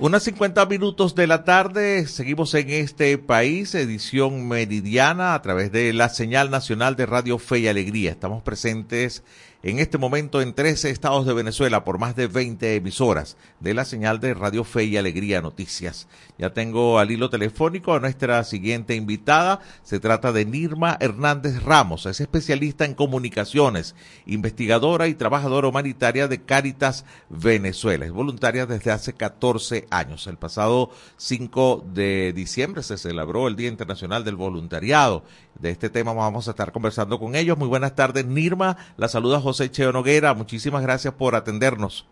Unas 0.00 0.24
50 0.24 0.66
minutos 0.66 1.14
de 1.14 1.26
la 1.28 1.44
tarde, 1.44 2.06
seguimos 2.06 2.52
en 2.54 2.68
este 2.68 3.16
país, 3.16 3.74
edición 3.74 4.46
meridiana 4.48 5.34
a 5.34 5.40
través 5.40 5.72
de 5.72 5.92
la 5.92 6.08
señal 6.08 6.50
nacional 6.50 6.96
de 6.96 7.06
Radio 7.06 7.38
Fe 7.38 7.60
y 7.60 7.68
Alegría. 7.68 8.10
Estamos 8.10 8.42
presentes 8.42 9.22
en 9.62 9.78
este 9.78 9.98
momento 9.98 10.40
en 10.40 10.54
13 10.54 10.90
estados 10.90 11.26
de 11.26 11.32
Venezuela 11.32 11.84
por 11.84 11.98
más 11.98 12.14
de 12.14 12.26
20 12.26 12.76
emisoras 12.76 13.36
de 13.60 13.74
la 13.74 13.84
señal 13.84 14.20
de 14.20 14.34
Radio 14.34 14.64
Fe 14.64 14.84
y 14.84 14.96
Alegría 14.96 15.40
Noticias. 15.40 16.08
Ya 16.38 16.52
tengo 16.52 16.98
al 16.98 17.10
hilo 17.10 17.30
telefónico 17.30 17.94
a 17.94 18.00
nuestra 18.00 18.44
siguiente 18.44 18.94
invitada. 18.94 19.60
Se 19.82 20.00
trata 20.00 20.32
de 20.32 20.44
Nirma 20.44 20.96
Hernández 21.00 21.62
Ramos. 21.62 22.06
Es 22.06 22.20
especialista 22.20 22.84
en 22.84 22.94
comunicaciones, 22.94 23.94
investigadora 24.26 25.08
y 25.08 25.14
trabajadora 25.14 25.68
humanitaria 25.68 26.28
de 26.28 26.42
Cáritas 26.42 27.04
Venezuela. 27.28 28.04
Es 28.04 28.12
voluntaria 28.12 28.66
desde 28.66 28.90
hace 28.90 29.14
14 29.14 29.86
años. 29.90 30.26
El 30.26 30.36
pasado 30.36 30.90
5 31.16 31.86
de 31.92 32.32
diciembre 32.34 32.82
se 32.82 32.98
celebró 32.98 33.48
el 33.48 33.56
Día 33.56 33.68
Internacional 33.68 34.24
del 34.24 34.36
Voluntariado. 34.36 35.24
De 35.60 35.70
este 35.70 35.88
tema 35.88 36.12
vamos 36.12 36.48
a 36.48 36.50
estar 36.50 36.70
conversando 36.70 37.18
con 37.18 37.34
ellos. 37.34 37.56
Muy 37.56 37.68
buenas 37.68 37.94
tardes, 37.94 38.26
Nirma. 38.26 38.76
La 38.96 39.08
saluda 39.08 39.40
José 39.40 39.70
Cheo 39.70 39.92
Noguera. 39.92 40.34
Muchísimas 40.34 40.82
gracias 40.82 41.14
por 41.14 41.34
atendernos. 41.34 42.06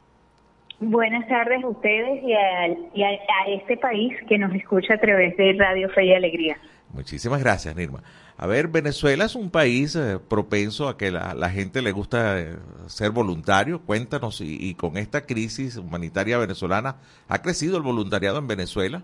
Buenas 0.81 1.29
tardes 1.29 1.63
a 1.63 1.69
ustedes 1.69 2.23
y, 2.25 2.33
a, 2.33 3.15
este 3.49 3.77
país 3.77 4.13
que 4.29 4.39
nos 4.39 4.53
escucha 4.55 4.95
a 4.95 4.99
través 4.99 5.37
de 5.37 5.53
Radio 5.59 5.89
Fe 5.91 6.07
y 6.07 6.15
Alegría. 6.15 6.57
Muchísimas 6.93 7.43
gracias, 7.43 7.77
Nirma. 7.77 8.03
A 8.37 8.47
ver, 8.47 8.69
Venezuela 8.69 9.25
es 9.25 9.35
un 9.35 9.51
país 9.51 9.95
eh, 9.95 10.19
propenso 10.29 10.89
a 10.89 10.97
que 10.97 11.11
la, 11.11 11.35
la 11.35 11.51
gente 11.51 11.83
le 11.83 11.93
gusta 11.93 12.41
eh, 12.41 12.57
ser 12.87 13.11
voluntario. 13.11 13.83
Cuéntanos, 13.83 14.41
y, 14.41 14.57
y, 14.59 14.75
con 14.75 14.97
esta 14.97 15.27
crisis 15.27 15.77
humanitaria 15.77 16.39
venezolana, 16.39 16.97
¿ha 17.29 17.43
crecido 17.43 17.77
el 17.77 17.83
voluntariado 17.83 18.39
en 18.39 18.49
Venezuela? 18.49 19.03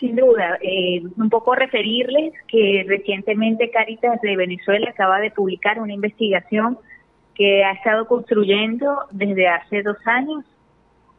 Sin 0.00 0.16
duda, 0.16 0.58
eh, 0.62 1.02
un 1.18 1.28
poco 1.28 1.54
referirles 1.54 2.32
que 2.48 2.86
recientemente 2.88 3.70
Caritas 3.70 4.18
de 4.22 4.34
Venezuela 4.34 4.88
acaba 4.88 5.20
de 5.20 5.30
publicar 5.30 5.78
una 5.78 5.92
investigación 5.92 6.78
que 7.34 7.62
ha 7.64 7.72
estado 7.72 8.06
construyendo 8.06 9.04
desde 9.10 9.46
hace 9.48 9.82
dos 9.82 9.98
años, 10.06 10.46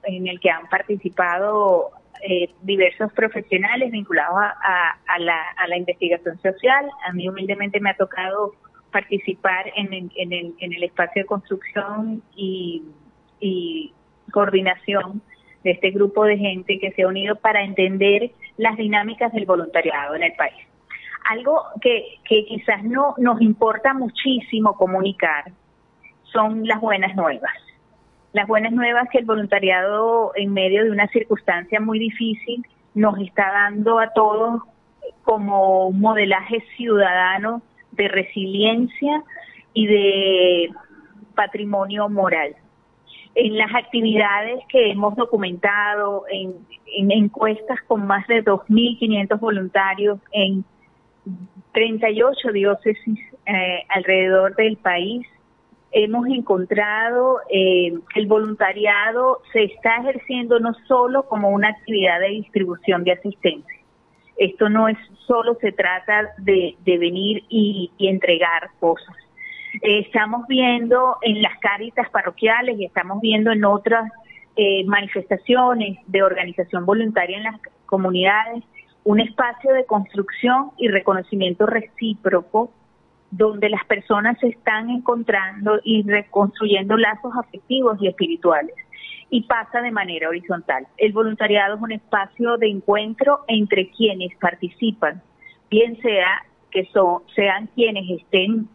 en 0.03 0.27
el 0.27 0.39
que 0.39 0.49
han 0.49 0.67
participado 0.67 1.91
eh, 2.27 2.49
diversos 2.63 3.13
profesionales 3.13 3.91
vinculados 3.91 4.35
a, 4.35 5.19
la, 5.19 5.77
investigación 5.77 6.41
social. 6.41 6.89
A 7.07 7.13
mí 7.13 7.29
humildemente 7.29 7.79
me 7.79 7.91
ha 7.91 7.95
tocado 7.95 8.55
participar 8.91 9.71
en, 9.75 9.93
el, 9.93 10.83
espacio 10.83 11.21
de 11.21 11.27
construcción 11.27 12.23
y, 12.35 12.81
y 13.39 13.93
coordinación 14.31 15.21
de 15.63 15.71
este 15.71 15.91
grupo 15.91 16.25
de 16.25 16.37
gente 16.37 16.79
que 16.79 16.91
se 16.93 17.03
ha 17.03 17.07
unido 17.07 17.35
para 17.35 17.63
entender 17.63 18.31
las 18.57 18.77
dinámicas 18.77 19.31
del 19.33 19.45
voluntariado 19.45 20.15
en 20.15 20.23
el 20.23 20.33
país. 20.33 20.67
Algo 21.29 21.63
que, 21.81 22.19
quizás 22.27 22.83
no 22.83 23.15
nos 23.17 23.41
importa 23.41 23.93
muchísimo 23.93 24.73
comunicar 24.73 25.51
son 26.23 26.65
las 26.65 26.79
buenas 26.79 27.15
nuevas. 27.15 27.53
Las 28.33 28.47
buenas 28.47 28.71
nuevas 28.71 29.07
que 29.11 29.19
el 29.19 29.25
voluntariado 29.25 30.31
en 30.35 30.53
medio 30.53 30.83
de 30.83 30.91
una 30.91 31.07
circunstancia 31.07 31.79
muy 31.79 31.99
difícil 31.99 32.65
nos 32.93 33.19
está 33.19 33.51
dando 33.51 33.99
a 33.99 34.11
todos 34.13 34.61
como 35.23 35.87
un 35.87 35.99
modelaje 35.99 36.63
ciudadano 36.77 37.61
de 37.91 38.07
resiliencia 38.07 39.23
y 39.73 39.87
de 39.87 40.69
patrimonio 41.35 42.09
moral. 42.09 42.55
En 43.33 43.57
las 43.57 43.73
actividades 43.73 44.59
que 44.67 44.91
hemos 44.91 45.15
documentado, 45.15 46.25
en, 46.29 46.55
encuestas 47.11 47.79
con 47.87 48.05
más 48.05 48.27
de 48.27 48.43
2.500 48.43 49.39
voluntarios 49.39 50.19
en 50.31 50.65
38 51.73 52.51
diócesis 52.51 53.19
eh, 53.45 53.83
alrededor 53.89 54.55
del 54.55 54.75
país, 54.77 55.25
hemos 55.91 56.27
encontrado 56.27 57.39
eh, 57.49 57.93
que 58.13 58.19
el 58.19 58.27
voluntariado 58.27 59.41
se 59.51 59.63
está 59.63 59.97
ejerciendo 59.97 60.59
no 60.59 60.73
solo 60.87 61.23
como 61.23 61.49
una 61.49 61.69
actividad 61.69 62.19
de 62.19 62.29
distribución 62.29 63.03
de 63.03 63.13
asistencia. 63.13 63.81
Esto 64.37 64.69
no 64.69 64.87
es 64.87 64.97
solo 65.27 65.55
se 65.61 65.71
trata 65.71 66.29
de, 66.37 66.75
venir 66.85 67.43
y, 67.49 67.91
entregar 67.99 68.69
cosas. 68.79 69.15
Eh, 69.81 69.99
estamos 69.99 70.47
viendo 70.47 71.17
en 71.21 71.41
las 71.41 71.57
cáritas 71.59 72.09
parroquiales 72.09 72.79
y 72.79 72.85
estamos 72.85 73.21
viendo 73.21 73.51
en 73.51 73.63
otras 73.65 74.11
eh, 74.55 74.83
manifestaciones 74.85 75.99
de 76.07 76.23
organización 76.23 76.85
voluntaria 76.85 77.37
en 77.37 77.43
las 77.43 77.55
comunidades 77.85 78.63
un 79.03 79.19
espacio 79.19 79.73
de 79.73 79.85
construcción 79.85 80.71
y 80.77 80.87
reconocimiento 80.87 81.65
recíproco 81.65 82.71
donde 83.31 83.69
las 83.69 83.83
personas 83.85 84.37
se 84.39 84.49
están 84.49 84.89
encontrando 84.89 85.79
y 85.83 86.03
reconstruyendo 86.03 86.97
lazos 86.97 87.31
afectivos 87.37 87.97
y 88.01 88.07
espirituales 88.07 88.75
y 89.29 89.43
pasa 89.43 89.81
de 89.81 89.91
manera 89.91 90.27
horizontal. 90.27 90.85
El 90.97 91.13
voluntariado 91.13 91.75
es 91.75 91.81
un 91.81 91.93
espacio 91.93 92.57
de 92.57 92.67
encuentro 92.67 93.39
entre 93.47 93.89
quienes 93.91 94.35
participan, 94.37 95.21
bien 95.69 95.99
sea 96.01 96.43
que 96.71 96.85
son, 96.93 97.23
sean 97.35 97.67
quienes 97.75 98.09
estén 98.21 98.67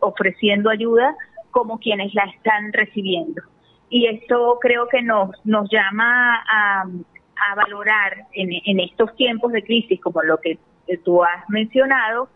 ofreciendo 0.00 0.70
ayuda 0.70 1.16
como 1.50 1.78
quienes 1.78 2.14
la 2.14 2.24
están 2.24 2.72
recibiendo. 2.72 3.42
Y 3.88 4.06
esto 4.06 4.58
creo 4.60 4.86
que 4.88 5.02
nos, 5.02 5.30
nos 5.44 5.68
llama 5.70 6.44
a, 6.48 6.84
valorar 7.56 8.26
en, 8.34 8.50
en 8.64 8.80
estos 8.80 9.16
tiempos 9.16 9.50
de 9.52 9.64
crisis, 9.64 10.00
como 10.00 10.22
lo 10.22 10.38
que 10.38 10.58
tú 11.04 11.24
has 11.24 11.48
mencionado 11.48 12.28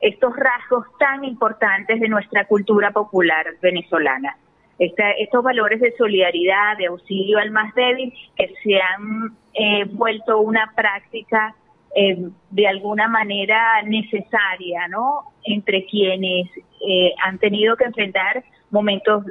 estos 0.00 0.34
rasgos 0.34 0.86
tan 0.98 1.24
importantes 1.24 2.00
de 2.00 2.08
nuestra 2.08 2.46
cultura 2.46 2.90
popular 2.90 3.46
venezolana. 3.60 4.36
estos 4.78 5.44
valores 5.44 5.80
de 5.80 5.94
solidaridad, 5.96 6.78
de 6.78 6.86
auxilio 6.86 7.38
al 7.38 7.50
más 7.50 7.74
débil, 7.74 8.14
que 8.34 8.54
se 8.62 8.80
han 8.80 9.36
eh, 9.52 9.84
vuelto 9.92 10.40
una 10.40 10.72
práctica 10.74 11.54
eh, 11.94 12.28
de 12.50 12.68
alguna 12.68 13.08
manera 13.08 13.82
necesaria, 13.82 14.86
¿no? 14.88 15.24
Entre 15.44 15.86
quienes 15.86 16.48
eh, 16.86 17.12
han 17.24 17.38
tenido 17.38 17.76
que 17.76 17.84
enfrentar 17.84 18.44
momentos 18.70 19.24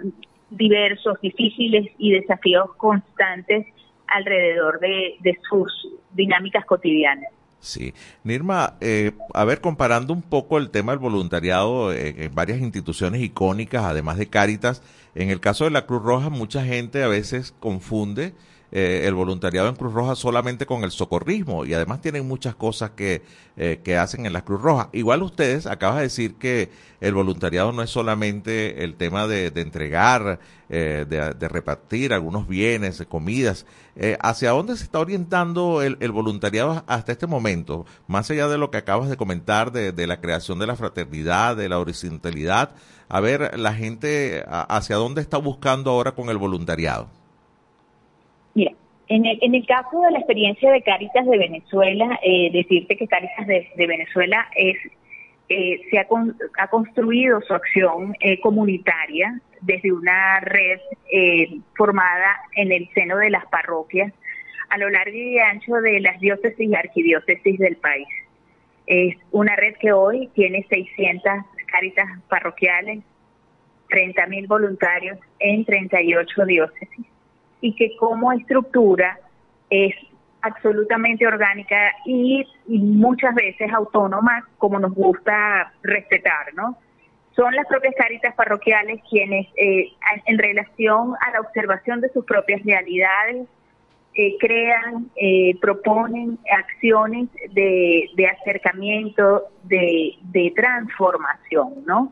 diversos, 0.49 1.19
difíciles 1.21 1.89
y 1.97 2.11
desafíos 2.11 2.75
constantes 2.75 3.65
alrededor 4.07 4.79
de, 4.79 5.37
sus 5.49 5.71
dinámicas 6.11 6.65
cotidianas. 6.65 7.31
Sí. 7.59 7.93
Nirma, 8.23 8.75
eh, 8.81 9.11
a 9.33 9.45
ver, 9.45 9.61
comparando 9.61 10.13
un 10.13 10.21
poco 10.21 10.57
el 10.57 10.69
tema 10.69 10.91
del 10.91 10.99
voluntariado 10.99 11.93
en 11.93 12.33
varias 12.33 12.59
instituciones 12.59 13.21
icónicas, 13.21 13.83
además 13.83 14.17
de 14.17 14.27
Cáritas, 14.27 14.81
en 15.15 15.29
el 15.29 15.39
caso 15.39 15.65
de 15.65 15.71
la 15.71 15.85
Cruz 15.85 16.01
Roja, 16.01 16.29
mucha 16.29 16.63
gente 16.63 17.03
a 17.03 17.07
veces 17.07 17.53
confunde 17.59 18.33
eh, 18.71 19.01
el 19.05 19.15
voluntariado 19.15 19.67
en 19.67 19.75
Cruz 19.75 19.93
Roja 19.93 20.15
solamente 20.15 20.67
con 20.67 20.83
el 20.83 20.91
socorrismo 20.91 21.65
y 21.65 21.73
además 21.73 22.01
tienen 22.01 22.27
muchas 22.27 22.53
cosas 22.53 22.91
que, 22.91 23.23
eh, 23.57 23.81
que 23.83 23.97
hacen 23.97 24.27
en 24.27 24.33
la 24.33 24.43
Cruz 24.43 24.61
Roja. 24.61 24.89
Igual 24.93 25.23
ustedes 25.23 25.65
acabas 25.65 25.97
de 25.97 26.03
decir 26.03 26.35
que 26.35 26.69
el 27.01 27.15
voluntariado 27.15 27.71
no 27.71 27.81
es 27.81 27.89
solamente 27.89 28.83
el 28.83 28.93
tema 28.95 29.25
de, 29.25 29.47
entregar, 29.55 30.39
eh, 30.69 31.05
de, 31.09 31.49
repartir 31.49 32.13
algunos 32.13 32.47
bienes, 32.47 33.03
comidas. 33.09 33.65
¿Hacia 34.21 34.51
dónde 34.51 34.77
se 34.77 34.83
está 34.83 34.99
orientando 34.99 35.81
el, 35.81 36.11
voluntariado 36.11 36.83
hasta 36.87 37.11
este 37.11 37.27
momento? 37.27 37.85
Más 38.07 38.29
allá 38.29 38.47
de 38.47 38.57
lo 38.57 38.71
que 38.71 38.77
acabas 38.77 39.09
de 39.09 39.17
comentar 39.17 39.71
de, 39.71 39.91
de 39.91 40.07
la 40.07 40.21
creación 40.21 40.59
de 40.59 40.67
la 40.67 40.75
fraternidad, 40.75 41.57
de 41.57 41.69
la 41.69 41.79
horizontalidad, 41.79 42.71
a 43.09 43.19
ver 43.19 43.57
la 43.59 43.73
gente 43.73 44.45
hacia 44.47 44.95
dónde 44.95 45.21
está 45.21 45.37
buscando 45.37 45.91
ahora 45.91 46.13
con 46.13 46.29
el 46.29 46.37
voluntariado. 46.37 47.18
En 49.09 49.25
el, 49.25 49.39
en 49.41 49.55
el 49.55 49.65
caso 49.65 50.01
de 50.01 50.11
la 50.11 50.19
experiencia 50.19 50.71
de 50.71 50.83
Caritas 50.83 51.25
de 51.25 51.37
Venezuela, 51.37 52.19
eh, 52.21 52.51
decirte 52.53 52.95
que 52.95 53.07
Caritas 53.07 53.47
de, 53.47 53.87
Venezuela 53.87 54.47
es 54.55 54.77
eh, 55.49 55.81
se 55.89 55.97
ha, 55.97 56.05
ha, 56.59 56.67
construido 56.67 57.41
su 57.41 57.55
acción 57.55 58.15
eh, 58.19 58.39
comunitaria 58.39 59.41
desde 59.61 59.91
una 59.91 60.39
red 60.41 60.79
formada 61.75 62.39
en 62.55 62.71
el 62.71 62.87
seno 62.93 63.17
de 63.17 63.31
las 63.31 63.47
parroquias 63.47 64.13
a 64.69 64.77
lo 64.77 64.91
largo 64.91 65.17
y 65.17 65.39
ancho 65.39 65.73
de 65.81 65.99
las 66.01 66.19
diócesis 66.19 66.69
y 66.69 66.75
arquidiócesis 66.75 67.57
del 67.57 67.77
país. 67.77 68.07
Es 68.85 69.17
una 69.31 69.55
red 69.55 69.73
que 69.77 69.91
hoy 69.91 70.29
tiene 70.35 70.67
600 70.69 71.33
caritas 71.65 72.07
parroquiales, 72.29 72.99
30.000 73.89 74.47
voluntarios 74.47 75.17
en 75.39 75.65
38 75.65 76.45
diócesis 76.45 77.08
y 77.61 77.75
que 77.75 77.95
como 77.97 78.31
estructura 78.31 79.19
es 79.69 79.93
absolutamente 80.41 81.27
orgánica 81.27 81.93
y, 82.05 82.45
muchas 82.67 83.33
veces 83.35 83.71
autónoma, 83.73 84.47
como 84.57 84.79
nos 84.79 84.93
gusta 84.93 85.73
respetar, 85.83 86.53
¿no? 86.53 86.77
Son 87.35 87.53
las 87.55 87.65
propias 87.67 87.95
caritas 87.95 88.35
parroquiales 88.35 89.01
quienes, 89.09 89.47
eh, 89.55 89.91
en 90.25 90.37
relación 90.37 91.15
a 91.21 91.31
la 91.31 91.41
observación 91.41 92.01
de 92.01 92.09
sus 92.09 92.25
propias 92.25 92.63
realidades, 92.63 93.47
eh, 94.15 94.35
crean, 94.39 95.09
eh, 95.15 95.57
proponen 95.61 96.37
acciones 96.51 97.29
de, 97.51 98.09
acercamiento, 98.39 99.43
de, 99.63 100.53
transformación, 100.55 101.85
¿no? 101.85 102.11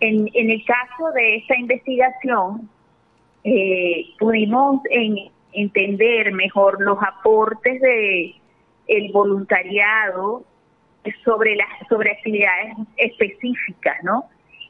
En, 0.00 0.28
en 0.34 0.50
el 0.50 0.64
caso 0.64 1.10
de 1.12 1.36
esta 1.36 1.56
investigación, 1.56 2.68
eh, 3.44 4.06
pudimos 4.18 4.80
entender 5.52 6.32
mejor 6.32 6.80
los 6.80 6.98
aportes 7.02 7.80
de 7.80 8.34
el 8.86 9.12
voluntariado 9.12 10.44
sobre 11.24 11.56
las 11.56 11.68
sobre 11.88 12.12
actividades 12.12 12.74
específicas, 12.96 14.02
¿no? 14.02 14.24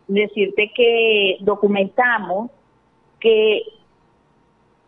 Decirte 0.09 0.73
que 0.75 1.37
documentamos 1.41 2.51
que 3.21 3.63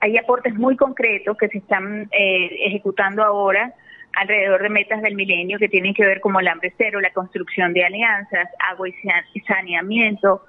hay 0.01 0.19
aportes 0.19 0.55
muy 0.55 0.77
concretos 0.77 1.37
que 1.37 1.49
se 1.49 1.59
están 1.59 2.09
eh, 2.13 2.67
ejecutando 2.67 3.23
ahora 3.23 3.73
alrededor 4.17 4.63
de 4.63 4.69
metas 4.71 5.03
del 5.03 5.15
milenio 5.15 5.59
que 5.59 5.69
tienen 5.69 5.95
que 5.95 6.05
ver 6.05 6.21
como 6.21 6.41
el 6.41 6.49
hambre 6.49 6.73
cero, 6.77 7.01
la 7.01 7.13
construcción 7.13 7.73
de 7.73 7.85
alianzas, 7.85 8.49
agua 8.71 8.89
y 8.89 9.41
saneamiento, 9.41 10.43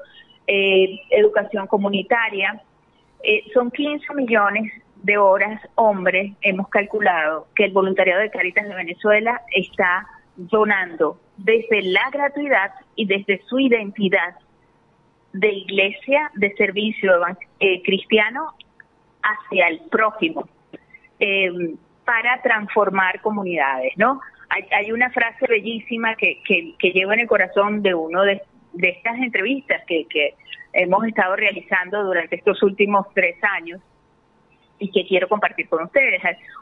eh, 0.48 1.02
educación 1.10 1.68
comunitaria, 1.68 2.62
eh, 3.24 3.44
son 3.54 3.72
15 3.72 4.14
millones 4.14 4.72
de 5.04 5.18
horas 5.18 5.62
hombres, 5.76 6.34
hemos 6.42 6.68
calculado 6.70 7.48
que 7.56 7.66
el 7.66 7.72
voluntariado 7.72 8.22
de 8.22 8.32
Caritas 8.32 8.68
de 8.68 8.76
Venezuela 8.76 9.42
está 9.54 10.08
donando 10.36 11.20
desde 11.38 11.82
la 11.84 12.10
gratuidad 12.12 12.72
y 12.96 13.06
desde 13.06 13.42
su 13.48 13.60
identidad 13.60 14.36
de 15.34 15.52
iglesia, 15.52 16.32
de 16.36 16.54
servicio 16.56 17.14
eh, 17.60 17.82
cristiano 17.84 18.54
hacia 19.22 19.68
el 19.68 19.82
prójimo, 19.90 20.48
eh, 21.20 21.52
para 22.06 22.42
transformar 22.42 23.22
comunidades, 23.22 23.94
¿no? 23.98 24.22
Hay, 24.50 24.92
una 24.94 25.10
frase 25.10 25.46
bellísima 25.46 26.16
que, 26.16 26.42
que, 26.46 26.92
llevo 26.92 27.12
en 27.12 27.20
el 27.20 27.28
corazón 27.28 27.84
de 27.84 27.94
uno 27.94 28.24
de, 28.24 28.42
de 28.72 28.90
estas 28.90 29.18
entrevistas 29.18 29.84
que, 29.86 30.06
que 30.06 30.36
hemos 30.78 31.04
estado 31.06 31.36
realizando 31.36 32.04
durante 32.04 32.36
estos 32.36 32.62
últimos 32.62 33.08
tres 33.14 33.36
años 33.58 33.82
y 34.80 34.92
que 34.92 35.08
quiero 35.08 35.28
compartir 35.28 35.68
con 35.68 35.84
ustedes. 35.84 36.22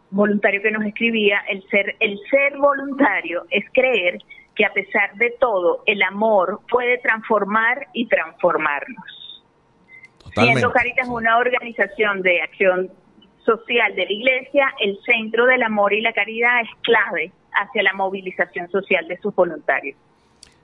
Un 0.09 0.17
voluntario 0.17 0.61
que 0.61 0.71
nos 0.71 0.85
escribía, 0.85 1.41
el 1.49 1.67
ser, 1.67 1.95
el 1.99 2.17
ser 2.29 2.57
voluntario 2.57 3.45
es 3.49 3.65
creer 3.73 4.19
que 4.55 4.65
a 4.65 4.71
pesar 4.71 5.15
de 5.15 5.31
todo, 5.31 5.83
el 5.85 6.01
amor 6.01 6.61
puede 6.69 6.97
transformar 6.99 7.87
y 7.93 8.07
transformarnos. 8.07 9.43
Siendo 10.33 10.71
Caritas 10.71 11.09
una 11.09 11.37
organización 11.37 12.21
de 12.21 12.41
acción 12.41 12.89
social 13.45 13.95
de 13.95 14.05
la 14.05 14.11
Iglesia, 14.11 14.73
el 14.79 14.97
centro 15.05 15.45
del 15.45 15.61
amor 15.61 15.93
y 15.93 15.99
la 15.99 16.13
caridad 16.13 16.61
es 16.61 16.69
clave 16.83 17.31
hacia 17.51 17.83
la 17.83 17.93
movilización 17.93 18.69
social 18.69 19.07
de 19.09 19.17
sus 19.17 19.35
voluntarios. 19.35 19.97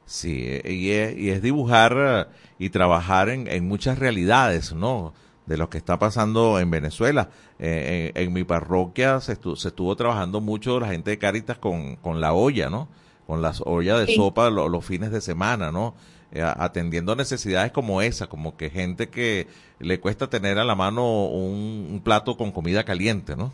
Sí, 0.05 0.59
y 0.65 0.91
es, 0.91 1.17
y 1.17 1.29
es 1.29 1.41
dibujar 1.41 1.95
eh, 1.97 2.25
y 2.59 2.69
trabajar 2.69 3.29
en, 3.29 3.47
en, 3.47 3.67
muchas 3.67 3.97
realidades, 3.97 4.73
¿no? 4.73 5.13
De 5.45 5.57
lo 5.57 5.69
que 5.69 5.77
está 5.77 5.99
pasando 5.99 6.59
en 6.59 6.69
Venezuela. 6.69 7.29
Eh, 7.59 8.11
en, 8.15 8.33
mi 8.33 8.43
parroquia 8.43 9.19
se, 9.21 9.35
se, 9.35 9.67
estuvo 9.67 9.95
trabajando 9.95 10.41
mucho 10.41 10.79
la 10.79 10.87
gente 10.87 11.11
de 11.11 11.17
Cáritas 11.17 11.57
con, 11.57 11.95
con 11.97 12.19
la 12.19 12.33
olla, 12.33 12.69
¿no? 12.69 12.87
Con 13.25 13.41
las 13.41 13.61
ollas 13.65 14.05
de 14.05 14.15
sopa 14.15 14.49
los 14.49 14.85
fines 14.85 15.11
de 15.11 15.21
semana, 15.21 15.71
¿no? 15.71 15.95
Eh, 16.33 16.41
atendiendo 16.41 17.15
necesidades 17.15 17.71
como 17.71 18.01
esa, 18.01 18.27
como 18.27 18.55
que 18.55 18.69
gente 18.69 19.09
que 19.09 19.47
le 19.79 19.99
cuesta 19.99 20.29
tener 20.29 20.59
a 20.59 20.63
la 20.63 20.75
mano 20.75 21.25
un, 21.25 21.87
un 21.91 22.01
plato 22.01 22.37
con 22.37 22.51
comida 22.51 22.83
caliente, 22.83 23.35
¿no? 23.35 23.51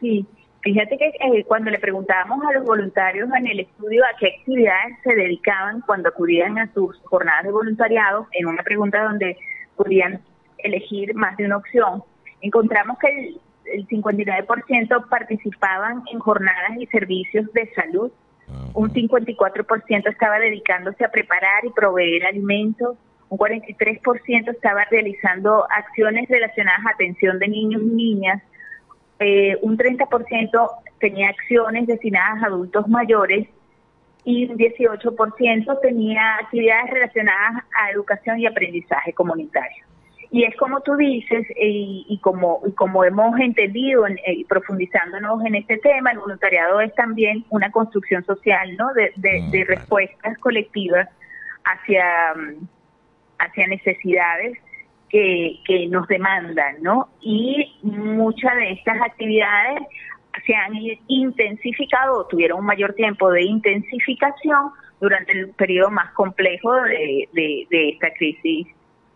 Sí, 0.00 0.26
Fíjate 0.62 0.98
que 0.98 1.06
eh, 1.06 1.44
cuando 1.44 1.70
le 1.70 1.78
preguntábamos 1.78 2.44
a 2.44 2.52
los 2.52 2.64
voluntarios 2.64 3.30
en 3.34 3.46
el 3.46 3.60
estudio 3.60 4.04
a 4.04 4.16
qué 4.18 4.34
actividades 4.38 4.98
se 5.02 5.14
dedicaban 5.14 5.80
cuando 5.82 6.10
acudían 6.10 6.58
a 6.58 6.70
sus 6.74 6.98
jornadas 7.04 7.44
de 7.44 7.52
voluntariado, 7.52 8.26
en 8.32 8.46
una 8.46 8.62
pregunta 8.62 9.02
donde 9.02 9.38
podían 9.76 10.20
elegir 10.58 11.14
más 11.14 11.36
de 11.38 11.46
una 11.46 11.56
opción, 11.56 12.02
encontramos 12.42 12.98
que 12.98 13.08
el, 13.08 13.40
el 13.72 13.88
59% 13.88 15.08
participaban 15.08 16.02
en 16.12 16.18
jornadas 16.18 16.72
y 16.78 16.86
servicios 16.86 17.50
de 17.54 17.72
salud, 17.74 18.12
un 18.74 18.92
54% 18.92 20.10
estaba 20.10 20.38
dedicándose 20.38 21.04
a 21.04 21.10
preparar 21.10 21.64
y 21.64 21.70
proveer 21.70 22.26
alimentos, 22.26 22.96
un 23.28 23.38
43% 23.38 24.50
estaba 24.50 24.84
realizando 24.90 25.64
acciones 25.70 26.28
relacionadas 26.28 26.84
a 26.84 26.90
atención 26.90 27.38
de 27.38 27.48
niños 27.48 27.82
y 27.82 27.94
niñas, 27.94 28.42
eh, 29.20 29.58
un 29.60 29.76
30% 29.76 30.70
tenía 30.98 31.28
acciones 31.28 31.86
destinadas 31.86 32.42
a 32.42 32.46
adultos 32.46 32.88
mayores 32.88 33.46
y 34.24 34.50
un 34.50 34.56
18% 34.56 35.80
tenía 35.80 36.36
actividades 36.36 36.90
relacionadas 36.90 37.64
a 37.78 37.90
educación 37.90 38.38
y 38.38 38.46
aprendizaje 38.46 39.12
comunitario. 39.12 39.84
Y 40.32 40.44
es 40.44 40.56
como 40.56 40.80
tú 40.80 40.94
dices, 40.96 41.44
y, 41.56 42.18
como, 42.22 42.62
como 42.76 43.04
hemos 43.04 43.38
entendido, 43.40 44.06
y 44.08 44.12
eh, 44.42 44.46
profundizándonos 44.48 45.44
en 45.44 45.56
este 45.56 45.78
tema, 45.78 46.12
el 46.12 46.20
voluntariado 46.20 46.80
es 46.80 46.94
también 46.94 47.44
una 47.50 47.70
construcción 47.72 48.24
social, 48.24 48.76
¿no? 48.76 48.92
De, 48.94 49.12
de, 49.16 49.64
mm, 49.64 49.66
respuestas 49.66 50.38
colectivas 50.38 51.08
hacia, 51.64 52.06
hacia 53.38 53.66
necesidades 53.66 54.56
que, 55.10 55.60
que 55.66 55.86
nos 55.88 56.06
demandan, 56.08 56.82
¿no? 56.82 57.08
Y 57.20 57.78
muchas 57.82 58.54
de 58.56 58.72
estas 58.72 59.00
actividades 59.02 59.82
se 60.46 60.54
han 60.54 60.72
intensificado 61.08 62.26
tuvieron 62.26 62.60
un 62.60 62.66
mayor 62.66 62.94
tiempo 62.94 63.30
de 63.30 63.42
intensificación 63.42 64.70
durante 65.00 65.32
el 65.32 65.50
periodo 65.50 65.90
más 65.90 66.12
complejo 66.12 66.72
de, 66.74 67.28
de 67.68 67.88
esta 67.90 68.12
crisis 68.14 68.68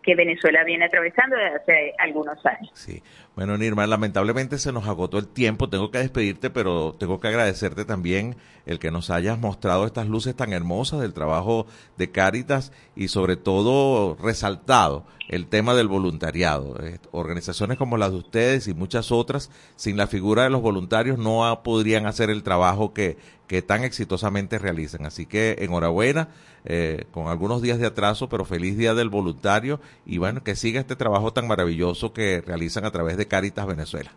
que 0.05 0.15
Venezuela 0.15 0.63
viene 0.63 0.85
atravesando 0.85 1.35
desde 1.35 1.55
hace 1.55 1.93
algunos 1.97 2.45
años. 2.45 2.69
Sí. 2.73 3.01
Bueno, 3.35 3.57
Nirma, 3.57 3.85
lamentablemente 3.85 4.57
se 4.57 4.71
nos 4.71 4.87
agotó 4.87 5.17
el 5.17 5.27
tiempo. 5.27 5.67
Tengo 5.67 5.91
que 5.91 5.97
despedirte, 5.97 6.49
pero 6.49 6.95
tengo 6.97 7.19
que 7.19 7.27
agradecerte 7.27 7.83
también 7.83 8.37
el 8.65 8.79
que 8.79 8.91
nos 8.91 9.09
hayas 9.09 9.37
mostrado 9.37 9.85
estas 9.85 10.07
luces 10.07 10.35
tan 10.37 10.53
hermosas 10.53 11.01
del 11.01 11.13
trabajo 11.13 11.67
de 11.97 12.11
Cáritas 12.11 12.71
y 12.95 13.09
sobre 13.09 13.35
todo 13.35 14.15
resaltado 14.15 15.03
el 15.27 15.47
tema 15.47 15.75
del 15.75 15.89
voluntariado. 15.89 16.81
Eh, 16.81 16.99
organizaciones 17.11 17.77
como 17.77 17.97
las 17.97 18.11
de 18.11 18.17
ustedes 18.17 18.69
y 18.69 18.73
muchas 18.73 19.11
otras, 19.11 19.49
sin 19.75 19.97
la 19.97 20.07
figura 20.07 20.43
de 20.43 20.49
los 20.49 20.61
voluntarios, 20.61 21.17
no 21.17 21.61
podrían 21.61 22.05
hacer 22.05 22.29
el 22.29 22.41
trabajo 22.41 22.93
que, 22.93 23.17
que 23.47 23.61
tan 23.61 23.83
exitosamente 23.83 24.59
realizan. 24.59 25.05
Así 25.05 25.25
que 25.25 25.57
enhorabuena, 25.59 26.29
eh, 26.67 27.05
con 27.11 27.27
algunos 27.27 27.61
días 27.61 27.77
de 27.77 27.85
atraso, 27.85 28.27
pero 28.27 28.43
feliz 28.43 28.75
día 28.75 28.95
del 28.95 29.09
voluntario 29.09 29.79
y 30.03 30.17
bueno, 30.17 30.43
que 30.43 30.55
siga 30.55 30.79
este 30.79 30.95
trabajo 30.95 31.31
tan 31.31 31.47
maravilloso 31.47 32.11
que 32.11 32.41
realizan 32.41 32.85
a 32.85 32.91
través 32.91 33.17
de 33.17 33.24
Caritas 33.27 33.65
Venezuela. 33.65 34.11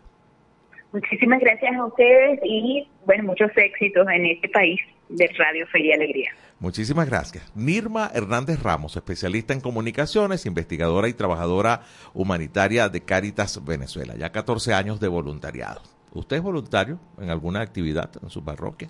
Muchísimas 0.91 1.39
gracias 1.39 1.75
a 1.75 1.85
ustedes 1.85 2.39
y 2.43 2.87
bueno, 3.05 3.23
muchos 3.25 3.51
éxitos 3.55 4.07
en 4.11 4.25
este 4.25 4.49
país 4.49 4.79
de 5.09 5.27
Radio 5.37 5.67
Fe 5.67 5.81
y 5.81 5.91
Alegría. 5.91 6.31
Muchísimas 6.59 7.07
gracias. 7.07 7.51
Nirma 7.55 8.11
Hernández 8.13 8.61
Ramos, 8.61 8.95
especialista 8.95 9.53
en 9.53 9.61
comunicaciones, 9.61 10.45
investigadora 10.45 11.07
y 11.07 11.13
trabajadora 11.13 11.83
humanitaria 12.13 12.89
de 12.89 13.01
Caritas 13.01 13.63
Venezuela. 13.63 14.15
Ya 14.17 14.31
14 14.31 14.73
años 14.73 14.99
de 14.99 15.07
voluntariado. 15.07 15.81
¿Usted 16.11 16.37
es 16.37 16.41
voluntario 16.41 16.99
en 17.19 17.29
alguna 17.29 17.61
actividad 17.61 18.09
en 18.21 18.29
su 18.29 18.43
parroquia? 18.43 18.89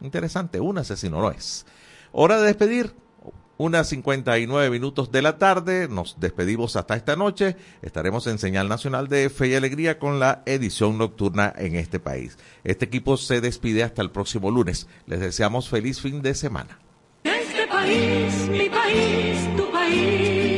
Interesante, 0.00 0.60
una 0.60 0.84
si 0.84 1.10
no 1.10 1.20
lo 1.20 1.30
es. 1.30 1.66
Hora 2.12 2.38
de 2.40 2.46
despedir. 2.46 2.92
Unas 3.58 3.88
59 3.88 4.70
minutos 4.70 5.10
de 5.10 5.20
la 5.20 5.36
tarde. 5.36 5.88
Nos 5.88 6.20
despedimos 6.20 6.76
hasta 6.76 6.94
esta 6.94 7.16
noche. 7.16 7.56
Estaremos 7.82 8.28
en 8.28 8.38
Señal 8.38 8.68
Nacional 8.68 9.08
de 9.08 9.28
Fe 9.30 9.48
y 9.48 9.54
Alegría 9.56 9.98
con 9.98 10.20
la 10.20 10.42
edición 10.46 10.96
nocturna 10.96 11.52
en 11.58 11.74
este 11.74 11.98
país. 11.98 12.38
Este 12.62 12.84
equipo 12.84 13.16
se 13.16 13.40
despide 13.40 13.82
hasta 13.82 14.00
el 14.00 14.12
próximo 14.12 14.52
lunes. 14.52 14.86
Les 15.06 15.18
deseamos 15.18 15.68
feliz 15.68 16.00
fin 16.00 16.22
de 16.22 16.36
semana. 16.36 16.78
Este 17.24 17.66
país, 17.66 18.48
mi 18.48 18.68
país, 18.70 19.56
tu 19.56 19.68
país. 19.72 20.57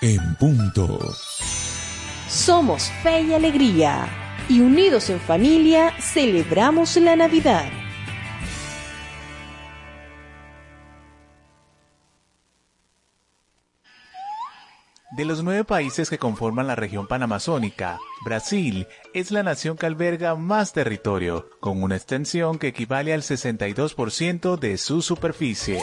en 0.00 0.34
punto. 0.36 0.98
Somos 2.28 2.90
fe 3.02 3.22
y 3.22 3.34
alegría 3.34 4.06
y 4.48 4.60
unidos 4.60 5.10
en 5.10 5.20
familia 5.20 5.92
celebramos 6.00 6.96
la 6.96 7.16
Navidad. 7.16 7.68
De 15.16 15.24
los 15.24 15.42
nueve 15.42 15.64
países 15.64 16.10
que 16.10 16.18
conforman 16.18 16.68
la 16.68 16.76
región 16.76 17.08
panamazónica, 17.08 17.98
Brasil 18.24 18.86
es 19.14 19.32
la 19.32 19.42
nación 19.42 19.76
que 19.76 19.86
alberga 19.86 20.36
más 20.36 20.72
territorio, 20.72 21.50
con 21.58 21.82
una 21.82 21.96
extensión 21.96 22.60
que 22.60 22.68
equivale 22.68 23.12
al 23.12 23.22
62% 23.22 24.58
de 24.60 24.78
su 24.78 25.02
superficie. 25.02 25.82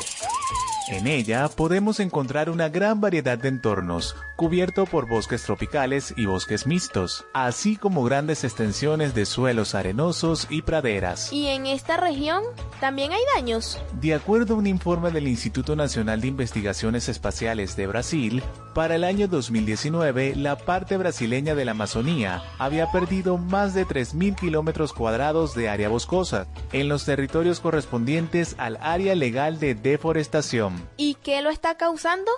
En 0.88 1.08
ella 1.08 1.48
podemos 1.48 2.00
encontrar 2.00 2.48
una 2.48 2.70
gran 2.70 3.02
variedad 3.02 3.40
de 3.40 3.48
entornos, 3.48 4.16
cubierto 4.36 4.86
por 4.86 5.08
bosques 5.08 5.42
tropicales 5.42 6.14
y 6.16 6.28
bosques 6.28 6.68
mixtos, 6.68 7.26
así 7.34 7.76
como 7.76 8.04
grandes 8.04 8.44
extensiones 8.44 9.16
de 9.16 9.26
suelos 9.26 9.74
arenosos 9.74 10.46
y 10.48 10.62
praderas. 10.62 11.34
¿Y 11.34 11.48
en 11.48 11.66
esta 11.66 11.98
región 11.98 12.44
también 12.80 13.14
hay 13.14 13.22
daños? 13.36 13.82
De 14.00 14.14
acuerdo 14.14 14.54
a 14.54 14.58
un 14.58 14.68
informe 14.68 15.10
del 15.10 15.28
Instituto 15.28 15.76
Nacional 15.76 16.22
de 16.22 16.28
Investigaciones 16.28 17.10
Espaciales 17.10 17.76
de 17.76 17.88
Brasil, 17.88 18.44
para 18.76 18.96
el 18.96 19.06
año 19.06 19.28
2019 19.28 20.36
la 20.36 20.56
parte 20.56 20.98
brasileña 20.98 21.56
de 21.56 21.66
la 21.66 21.72
Amazonía 21.72 22.44
había 22.60 22.92
perdido 22.92 23.38
más 23.38 23.74
de 23.74 23.88
3.000 23.88 24.36
kilómetros 24.36 24.94
cuadrados 24.94 25.56
de 25.56 25.68
área 25.68 25.90
boscosa 25.90 26.46
en 26.74 26.90
los 26.90 27.06
territorios 27.06 27.60
correspondientes 27.60 28.54
al 28.60 28.78
área 28.82 29.16
legal 29.16 29.60
de 29.60 29.74
deforestación. 29.74 30.74
¿Y 30.97 31.15
qué 31.15 31.41
lo 31.41 31.49
está 31.49 31.76
causando? 31.76 32.32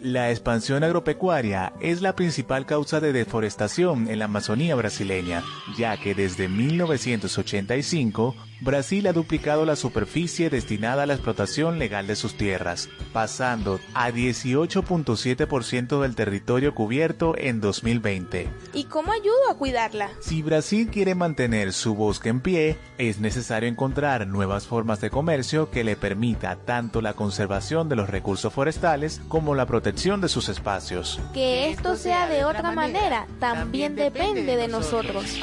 La 0.00 0.30
expansión 0.30 0.84
agropecuaria 0.84 1.72
es 1.80 2.02
la 2.02 2.14
principal 2.14 2.66
causa 2.66 3.00
de 3.00 3.12
deforestación 3.12 4.08
en 4.08 4.18
la 4.18 4.26
Amazonía 4.26 4.74
brasileña, 4.74 5.42
ya 5.76 5.96
que 5.96 6.14
desde 6.14 6.48
1985 6.48 8.36
Brasil 8.60 9.06
ha 9.06 9.12
duplicado 9.12 9.66
la 9.66 9.76
superficie 9.76 10.48
destinada 10.48 11.02
a 11.02 11.06
la 11.06 11.12
explotación 11.12 11.78
legal 11.78 12.06
de 12.06 12.16
sus 12.16 12.36
tierras, 12.36 12.88
pasando 13.12 13.80
a 13.94 14.10
18.7% 14.10 16.00
del 16.00 16.14
territorio 16.14 16.74
cubierto 16.74 17.34
en 17.36 17.60
2020. 17.60 18.48
¿Y 18.72 18.84
cómo 18.84 19.12
ayudo 19.12 19.50
a 19.50 19.56
cuidarla? 19.56 20.10
Si 20.20 20.42
Brasil 20.42 20.88
quiere 20.90 21.14
mantener 21.14 21.72
su 21.74 21.94
bosque 21.94 22.30
en 22.30 22.40
pie, 22.40 22.78
es 22.96 23.18
necesario 23.20 23.68
encontrar 23.68 24.26
nuevas 24.26 24.66
formas 24.66 25.00
de 25.00 25.10
comercio 25.10 25.70
que 25.70 25.84
le 25.84 25.96
permita 25.96 26.56
tanto 26.56 27.02
la 27.02 27.12
conservación 27.12 27.88
de 27.88 27.96
los 27.96 28.08
recursos 28.08 28.52
forestales 28.52 29.20
como 29.28 29.54
la 29.54 29.66
protección 29.66 30.20
de 30.22 30.28
sus 30.28 30.48
espacios. 30.48 31.20
Que 31.34 31.70
esto 31.70 31.96
sea 31.96 32.26
de 32.26 32.44
otra 32.44 32.72
manera 32.72 33.26
también 33.38 33.96
depende 33.96 34.56
de 34.56 34.68
nosotros 34.68 35.38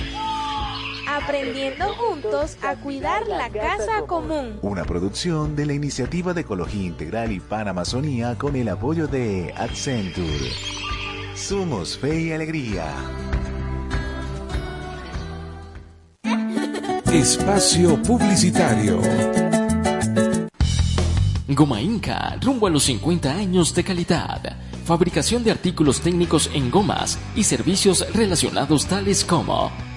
aprendiendo 1.16 1.94
juntos 1.96 2.58
a 2.62 2.76
cuidar 2.76 3.28
la 3.28 3.50
casa 3.50 4.04
común. 4.08 4.58
Una 4.62 4.84
producción 4.84 5.56
de 5.56 5.66
la 5.66 5.74
Iniciativa 5.74 6.34
de 6.34 6.42
Ecología 6.42 6.84
Integral 6.84 7.32
y 7.32 7.40
Panamazonía 7.40 8.38
con 8.38 8.56
el 8.56 8.70
apoyo 8.70 9.08
de 9.08 9.54
Accenture. 9.56 10.52
Somos 11.36 11.98
Fe 11.98 12.22
y 12.22 12.32
Alegría. 12.32 12.86
Espacio 17.12 18.02
Publicitario. 18.02 19.00
Goma 21.48 21.82
Inca, 21.82 22.38
rumbo 22.42 22.66
a 22.66 22.70
los 22.72 22.84
50 22.84 23.32
años 23.32 23.76
de 23.76 23.84
calidad. 23.84 24.58
Fabricación 24.86 25.44
de 25.44 25.52
artículos 25.52 26.02
técnicos 26.02 26.50
en 26.54 26.72
gomas 26.72 27.20
y 27.36 27.44
servicios 27.44 28.06
relacionados 28.14 28.88
tales 28.88 29.24
como 29.24 29.72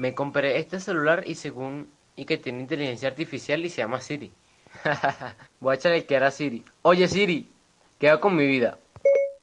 Me 0.00 0.14
compré 0.14 0.56
este 0.56 0.80
celular 0.80 1.24
y 1.26 1.34
según 1.34 1.90
y 2.16 2.24
que 2.24 2.38
tiene 2.38 2.60
inteligencia 2.60 3.06
artificial 3.06 3.62
y 3.66 3.68
se 3.68 3.82
llama 3.82 4.00
Siri. 4.00 4.32
Voy 5.60 5.72
a 5.72 5.74
echarle 5.74 6.06
que 6.06 6.14
era 6.14 6.30
Siri. 6.30 6.64
Oye 6.80 7.06
Siri, 7.06 7.50
¿qué 7.98 8.08
hago 8.08 8.22
con 8.22 8.34
mi 8.34 8.46
vida? 8.46 8.78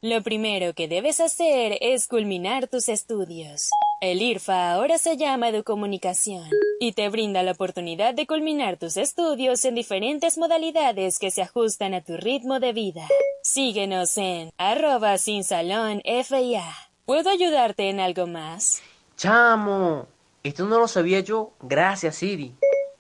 Lo 0.01 0.23
primero 0.23 0.73
que 0.73 0.87
debes 0.87 1.19
hacer 1.19 1.77
es 1.79 2.07
culminar 2.07 2.67
tus 2.67 2.89
estudios. 2.89 3.69
El 4.01 4.19
IRFA 4.19 4.71
ahora 4.71 4.97
se 4.97 5.15
llama 5.15 5.49
Educomunicación 5.49 6.49
y 6.79 6.93
te 6.93 7.07
brinda 7.09 7.43
la 7.43 7.51
oportunidad 7.51 8.15
de 8.15 8.25
culminar 8.25 8.77
tus 8.77 8.97
estudios 8.97 9.63
en 9.63 9.75
diferentes 9.75 10.39
modalidades 10.39 11.19
que 11.19 11.29
se 11.29 11.43
ajustan 11.43 11.93
a 11.93 12.01
tu 12.01 12.17
ritmo 12.17 12.59
de 12.59 12.73
vida. 12.73 13.07
Síguenos 13.43 14.17
en 14.17 14.49
arroba 14.57 15.19
sin 15.19 15.43
salón 15.43 16.01
FIA. 16.03 16.65
¿Puedo 17.05 17.29
ayudarte 17.29 17.91
en 17.91 17.99
algo 17.99 18.25
más? 18.25 18.81
Chamo, 19.17 20.07
esto 20.47 20.65
no 20.65 20.79
lo 20.79 20.87
sabía 20.87 21.19
yo. 21.19 21.53
Gracias, 21.61 22.17
Siri. 22.17 22.55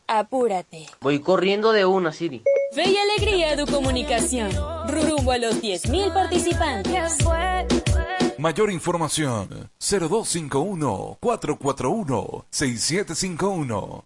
Apúrate. 0.07 0.85
Voy 1.01 1.19
corriendo 1.19 1.73
de 1.73 1.85
una, 1.85 2.13
Siri. 2.13 2.43
Fe 2.73 2.89
y 2.89 2.97
alegría 2.97 3.55
de 3.55 3.65
comunicación. 3.65 4.51
Rumbo 4.87 5.31
a 5.31 5.37
los 5.37 5.61
10.000 5.61 6.13
participantes. 6.13 7.17
Mayor 8.37 8.71
información 8.71 9.69
0251 9.79 11.17
441 11.19 12.45
6751. 12.49 14.05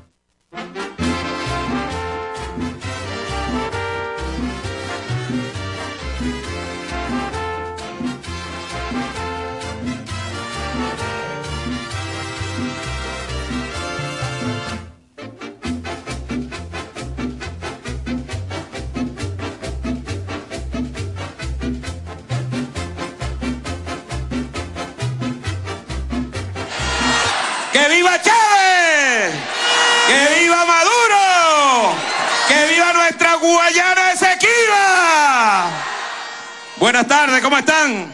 Buenas 37.01 37.17
tardes, 37.17 37.41
¿cómo 37.41 37.57
están? 37.57 38.13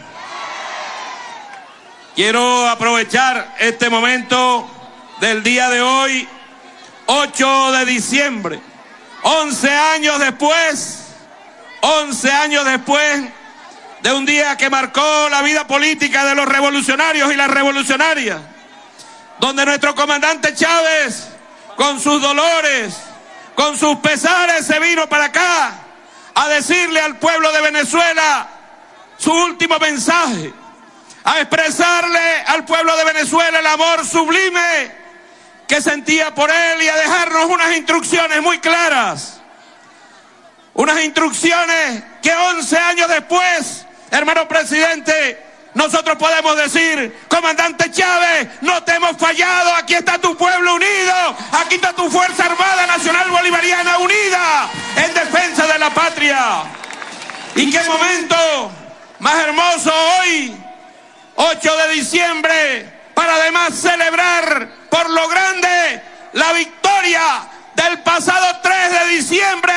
Quiero 2.14 2.66
aprovechar 2.70 3.54
este 3.58 3.90
momento 3.90 4.66
del 5.20 5.42
día 5.42 5.68
de 5.68 5.82
hoy, 5.82 6.26
8 7.04 7.72
de 7.72 7.84
diciembre, 7.84 8.58
11 9.24 9.70
años 9.70 10.18
después, 10.18 11.04
11 11.82 12.32
años 12.32 12.64
después 12.64 13.24
de 14.00 14.12
un 14.14 14.24
día 14.24 14.56
que 14.56 14.70
marcó 14.70 15.28
la 15.28 15.42
vida 15.42 15.66
política 15.66 16.24
de 16.24 16.34
los 16.34 16.48
revolucionarios 16.48 17.30
y 17.30 17.36
las 17.36 17.50
revolucionarias 17.50 18.40
donde 19.38 19.66
nuestro 19.66 19.94
comandante 19.94 20.54
Chávez, 20.54 21.28
con 21.76 22.00
sus 22.00 22.22
dolores, 22.22 22.96
con 23.54 23.76
sus 23.76 23.98
pesares, 23.98 24.66
se 24.66 24.80
vino 24.80 25.06
para 25.10 25.26
acá 25.26 25.74
a 26.34 26.48
decirle 26.48 27.02
al 27.02 27.18
pueblo 27.18 27.52
de 27.52 27.60
Venezuela 27.60 28.54
su 29.18 29.32
último 29.32 29.78
mensaje, 29.78 30.52
a 31.24 31.40
expresarle 31.40 32.42
al 32.46 32.64
pueblo 32.64 32.96
de 32.96 33.04
Venezuela 33.04 33.58
el 33.58 33.66
amor 33.66 34.06
sublime 34.06 34.96
que 35.66 35.82
sentía 35.82 36.34
por 36.34 36.50
él 36.50 36.82
y 36.82 36.88
a 36.88 36.96
dejarnos 36.96 37.44
unas 37.44 37.76
instrucciones 37.76 38.40
muy 38.40 38.58
claras. 38.58 39.40
Unas 40.72 41.02
instrucciones 41.04 42.02
que 42.22 42.32
11 42.32 42.78
años 42.78 43.08
después, 43.08 43.84
hermano 44.10 44.48
presidente, 44.48 45.44
nosotros 45.74 46.16
podemos 46.16 46.56
decir, 46.56 47.26
comandante 47.28 47.90
Chávez, 47.90 48.48
no 48.62 48.82
te 48.84 48.92
hemos 48.92 49.16
fallado, 49.18 49.74
aquí 49.74 49.94
está 49.94 50.18
tu 50.18 50.36
pueblo 50.36 50.76
unido, 50.76 51.36
aquí 51.52 51.74
está 51.74 51.92
tu 51.92 52.08
Fuerza 52.08 52.46
Armada 52.46 52.86
Nacional 52.86 53.28
Bolivariana 53.30 53.98
unida 53.98 54.70
en 54.96 55.14
defensa 55.14 55.66
de 55.66 55.78
la 55.78 55.90
patria. 55.90 56.62
¿Y 57.54 57.70
qué 57.70 57.80
momento 57.84 58.72
más 59.20 59.34
hermoso 59.44 59.92
hoy, 60.20 60.56
8 61.36 61.76
de 61.76 61.94
diciembre, 61.94 62.92
para 63.14 63.34
además 63.36 63.74
celebrar 63.74 64.68
por 64.90 65.10
lo 65.10 65.28
grande 65.28 66.02
la 66.32 66.52
victoria 66.52 67.48
del 67.74 68.00
pasado 68.00 68.58
3 68.62 68.90
de 68.90 69.08
diciembre 69.16 69.72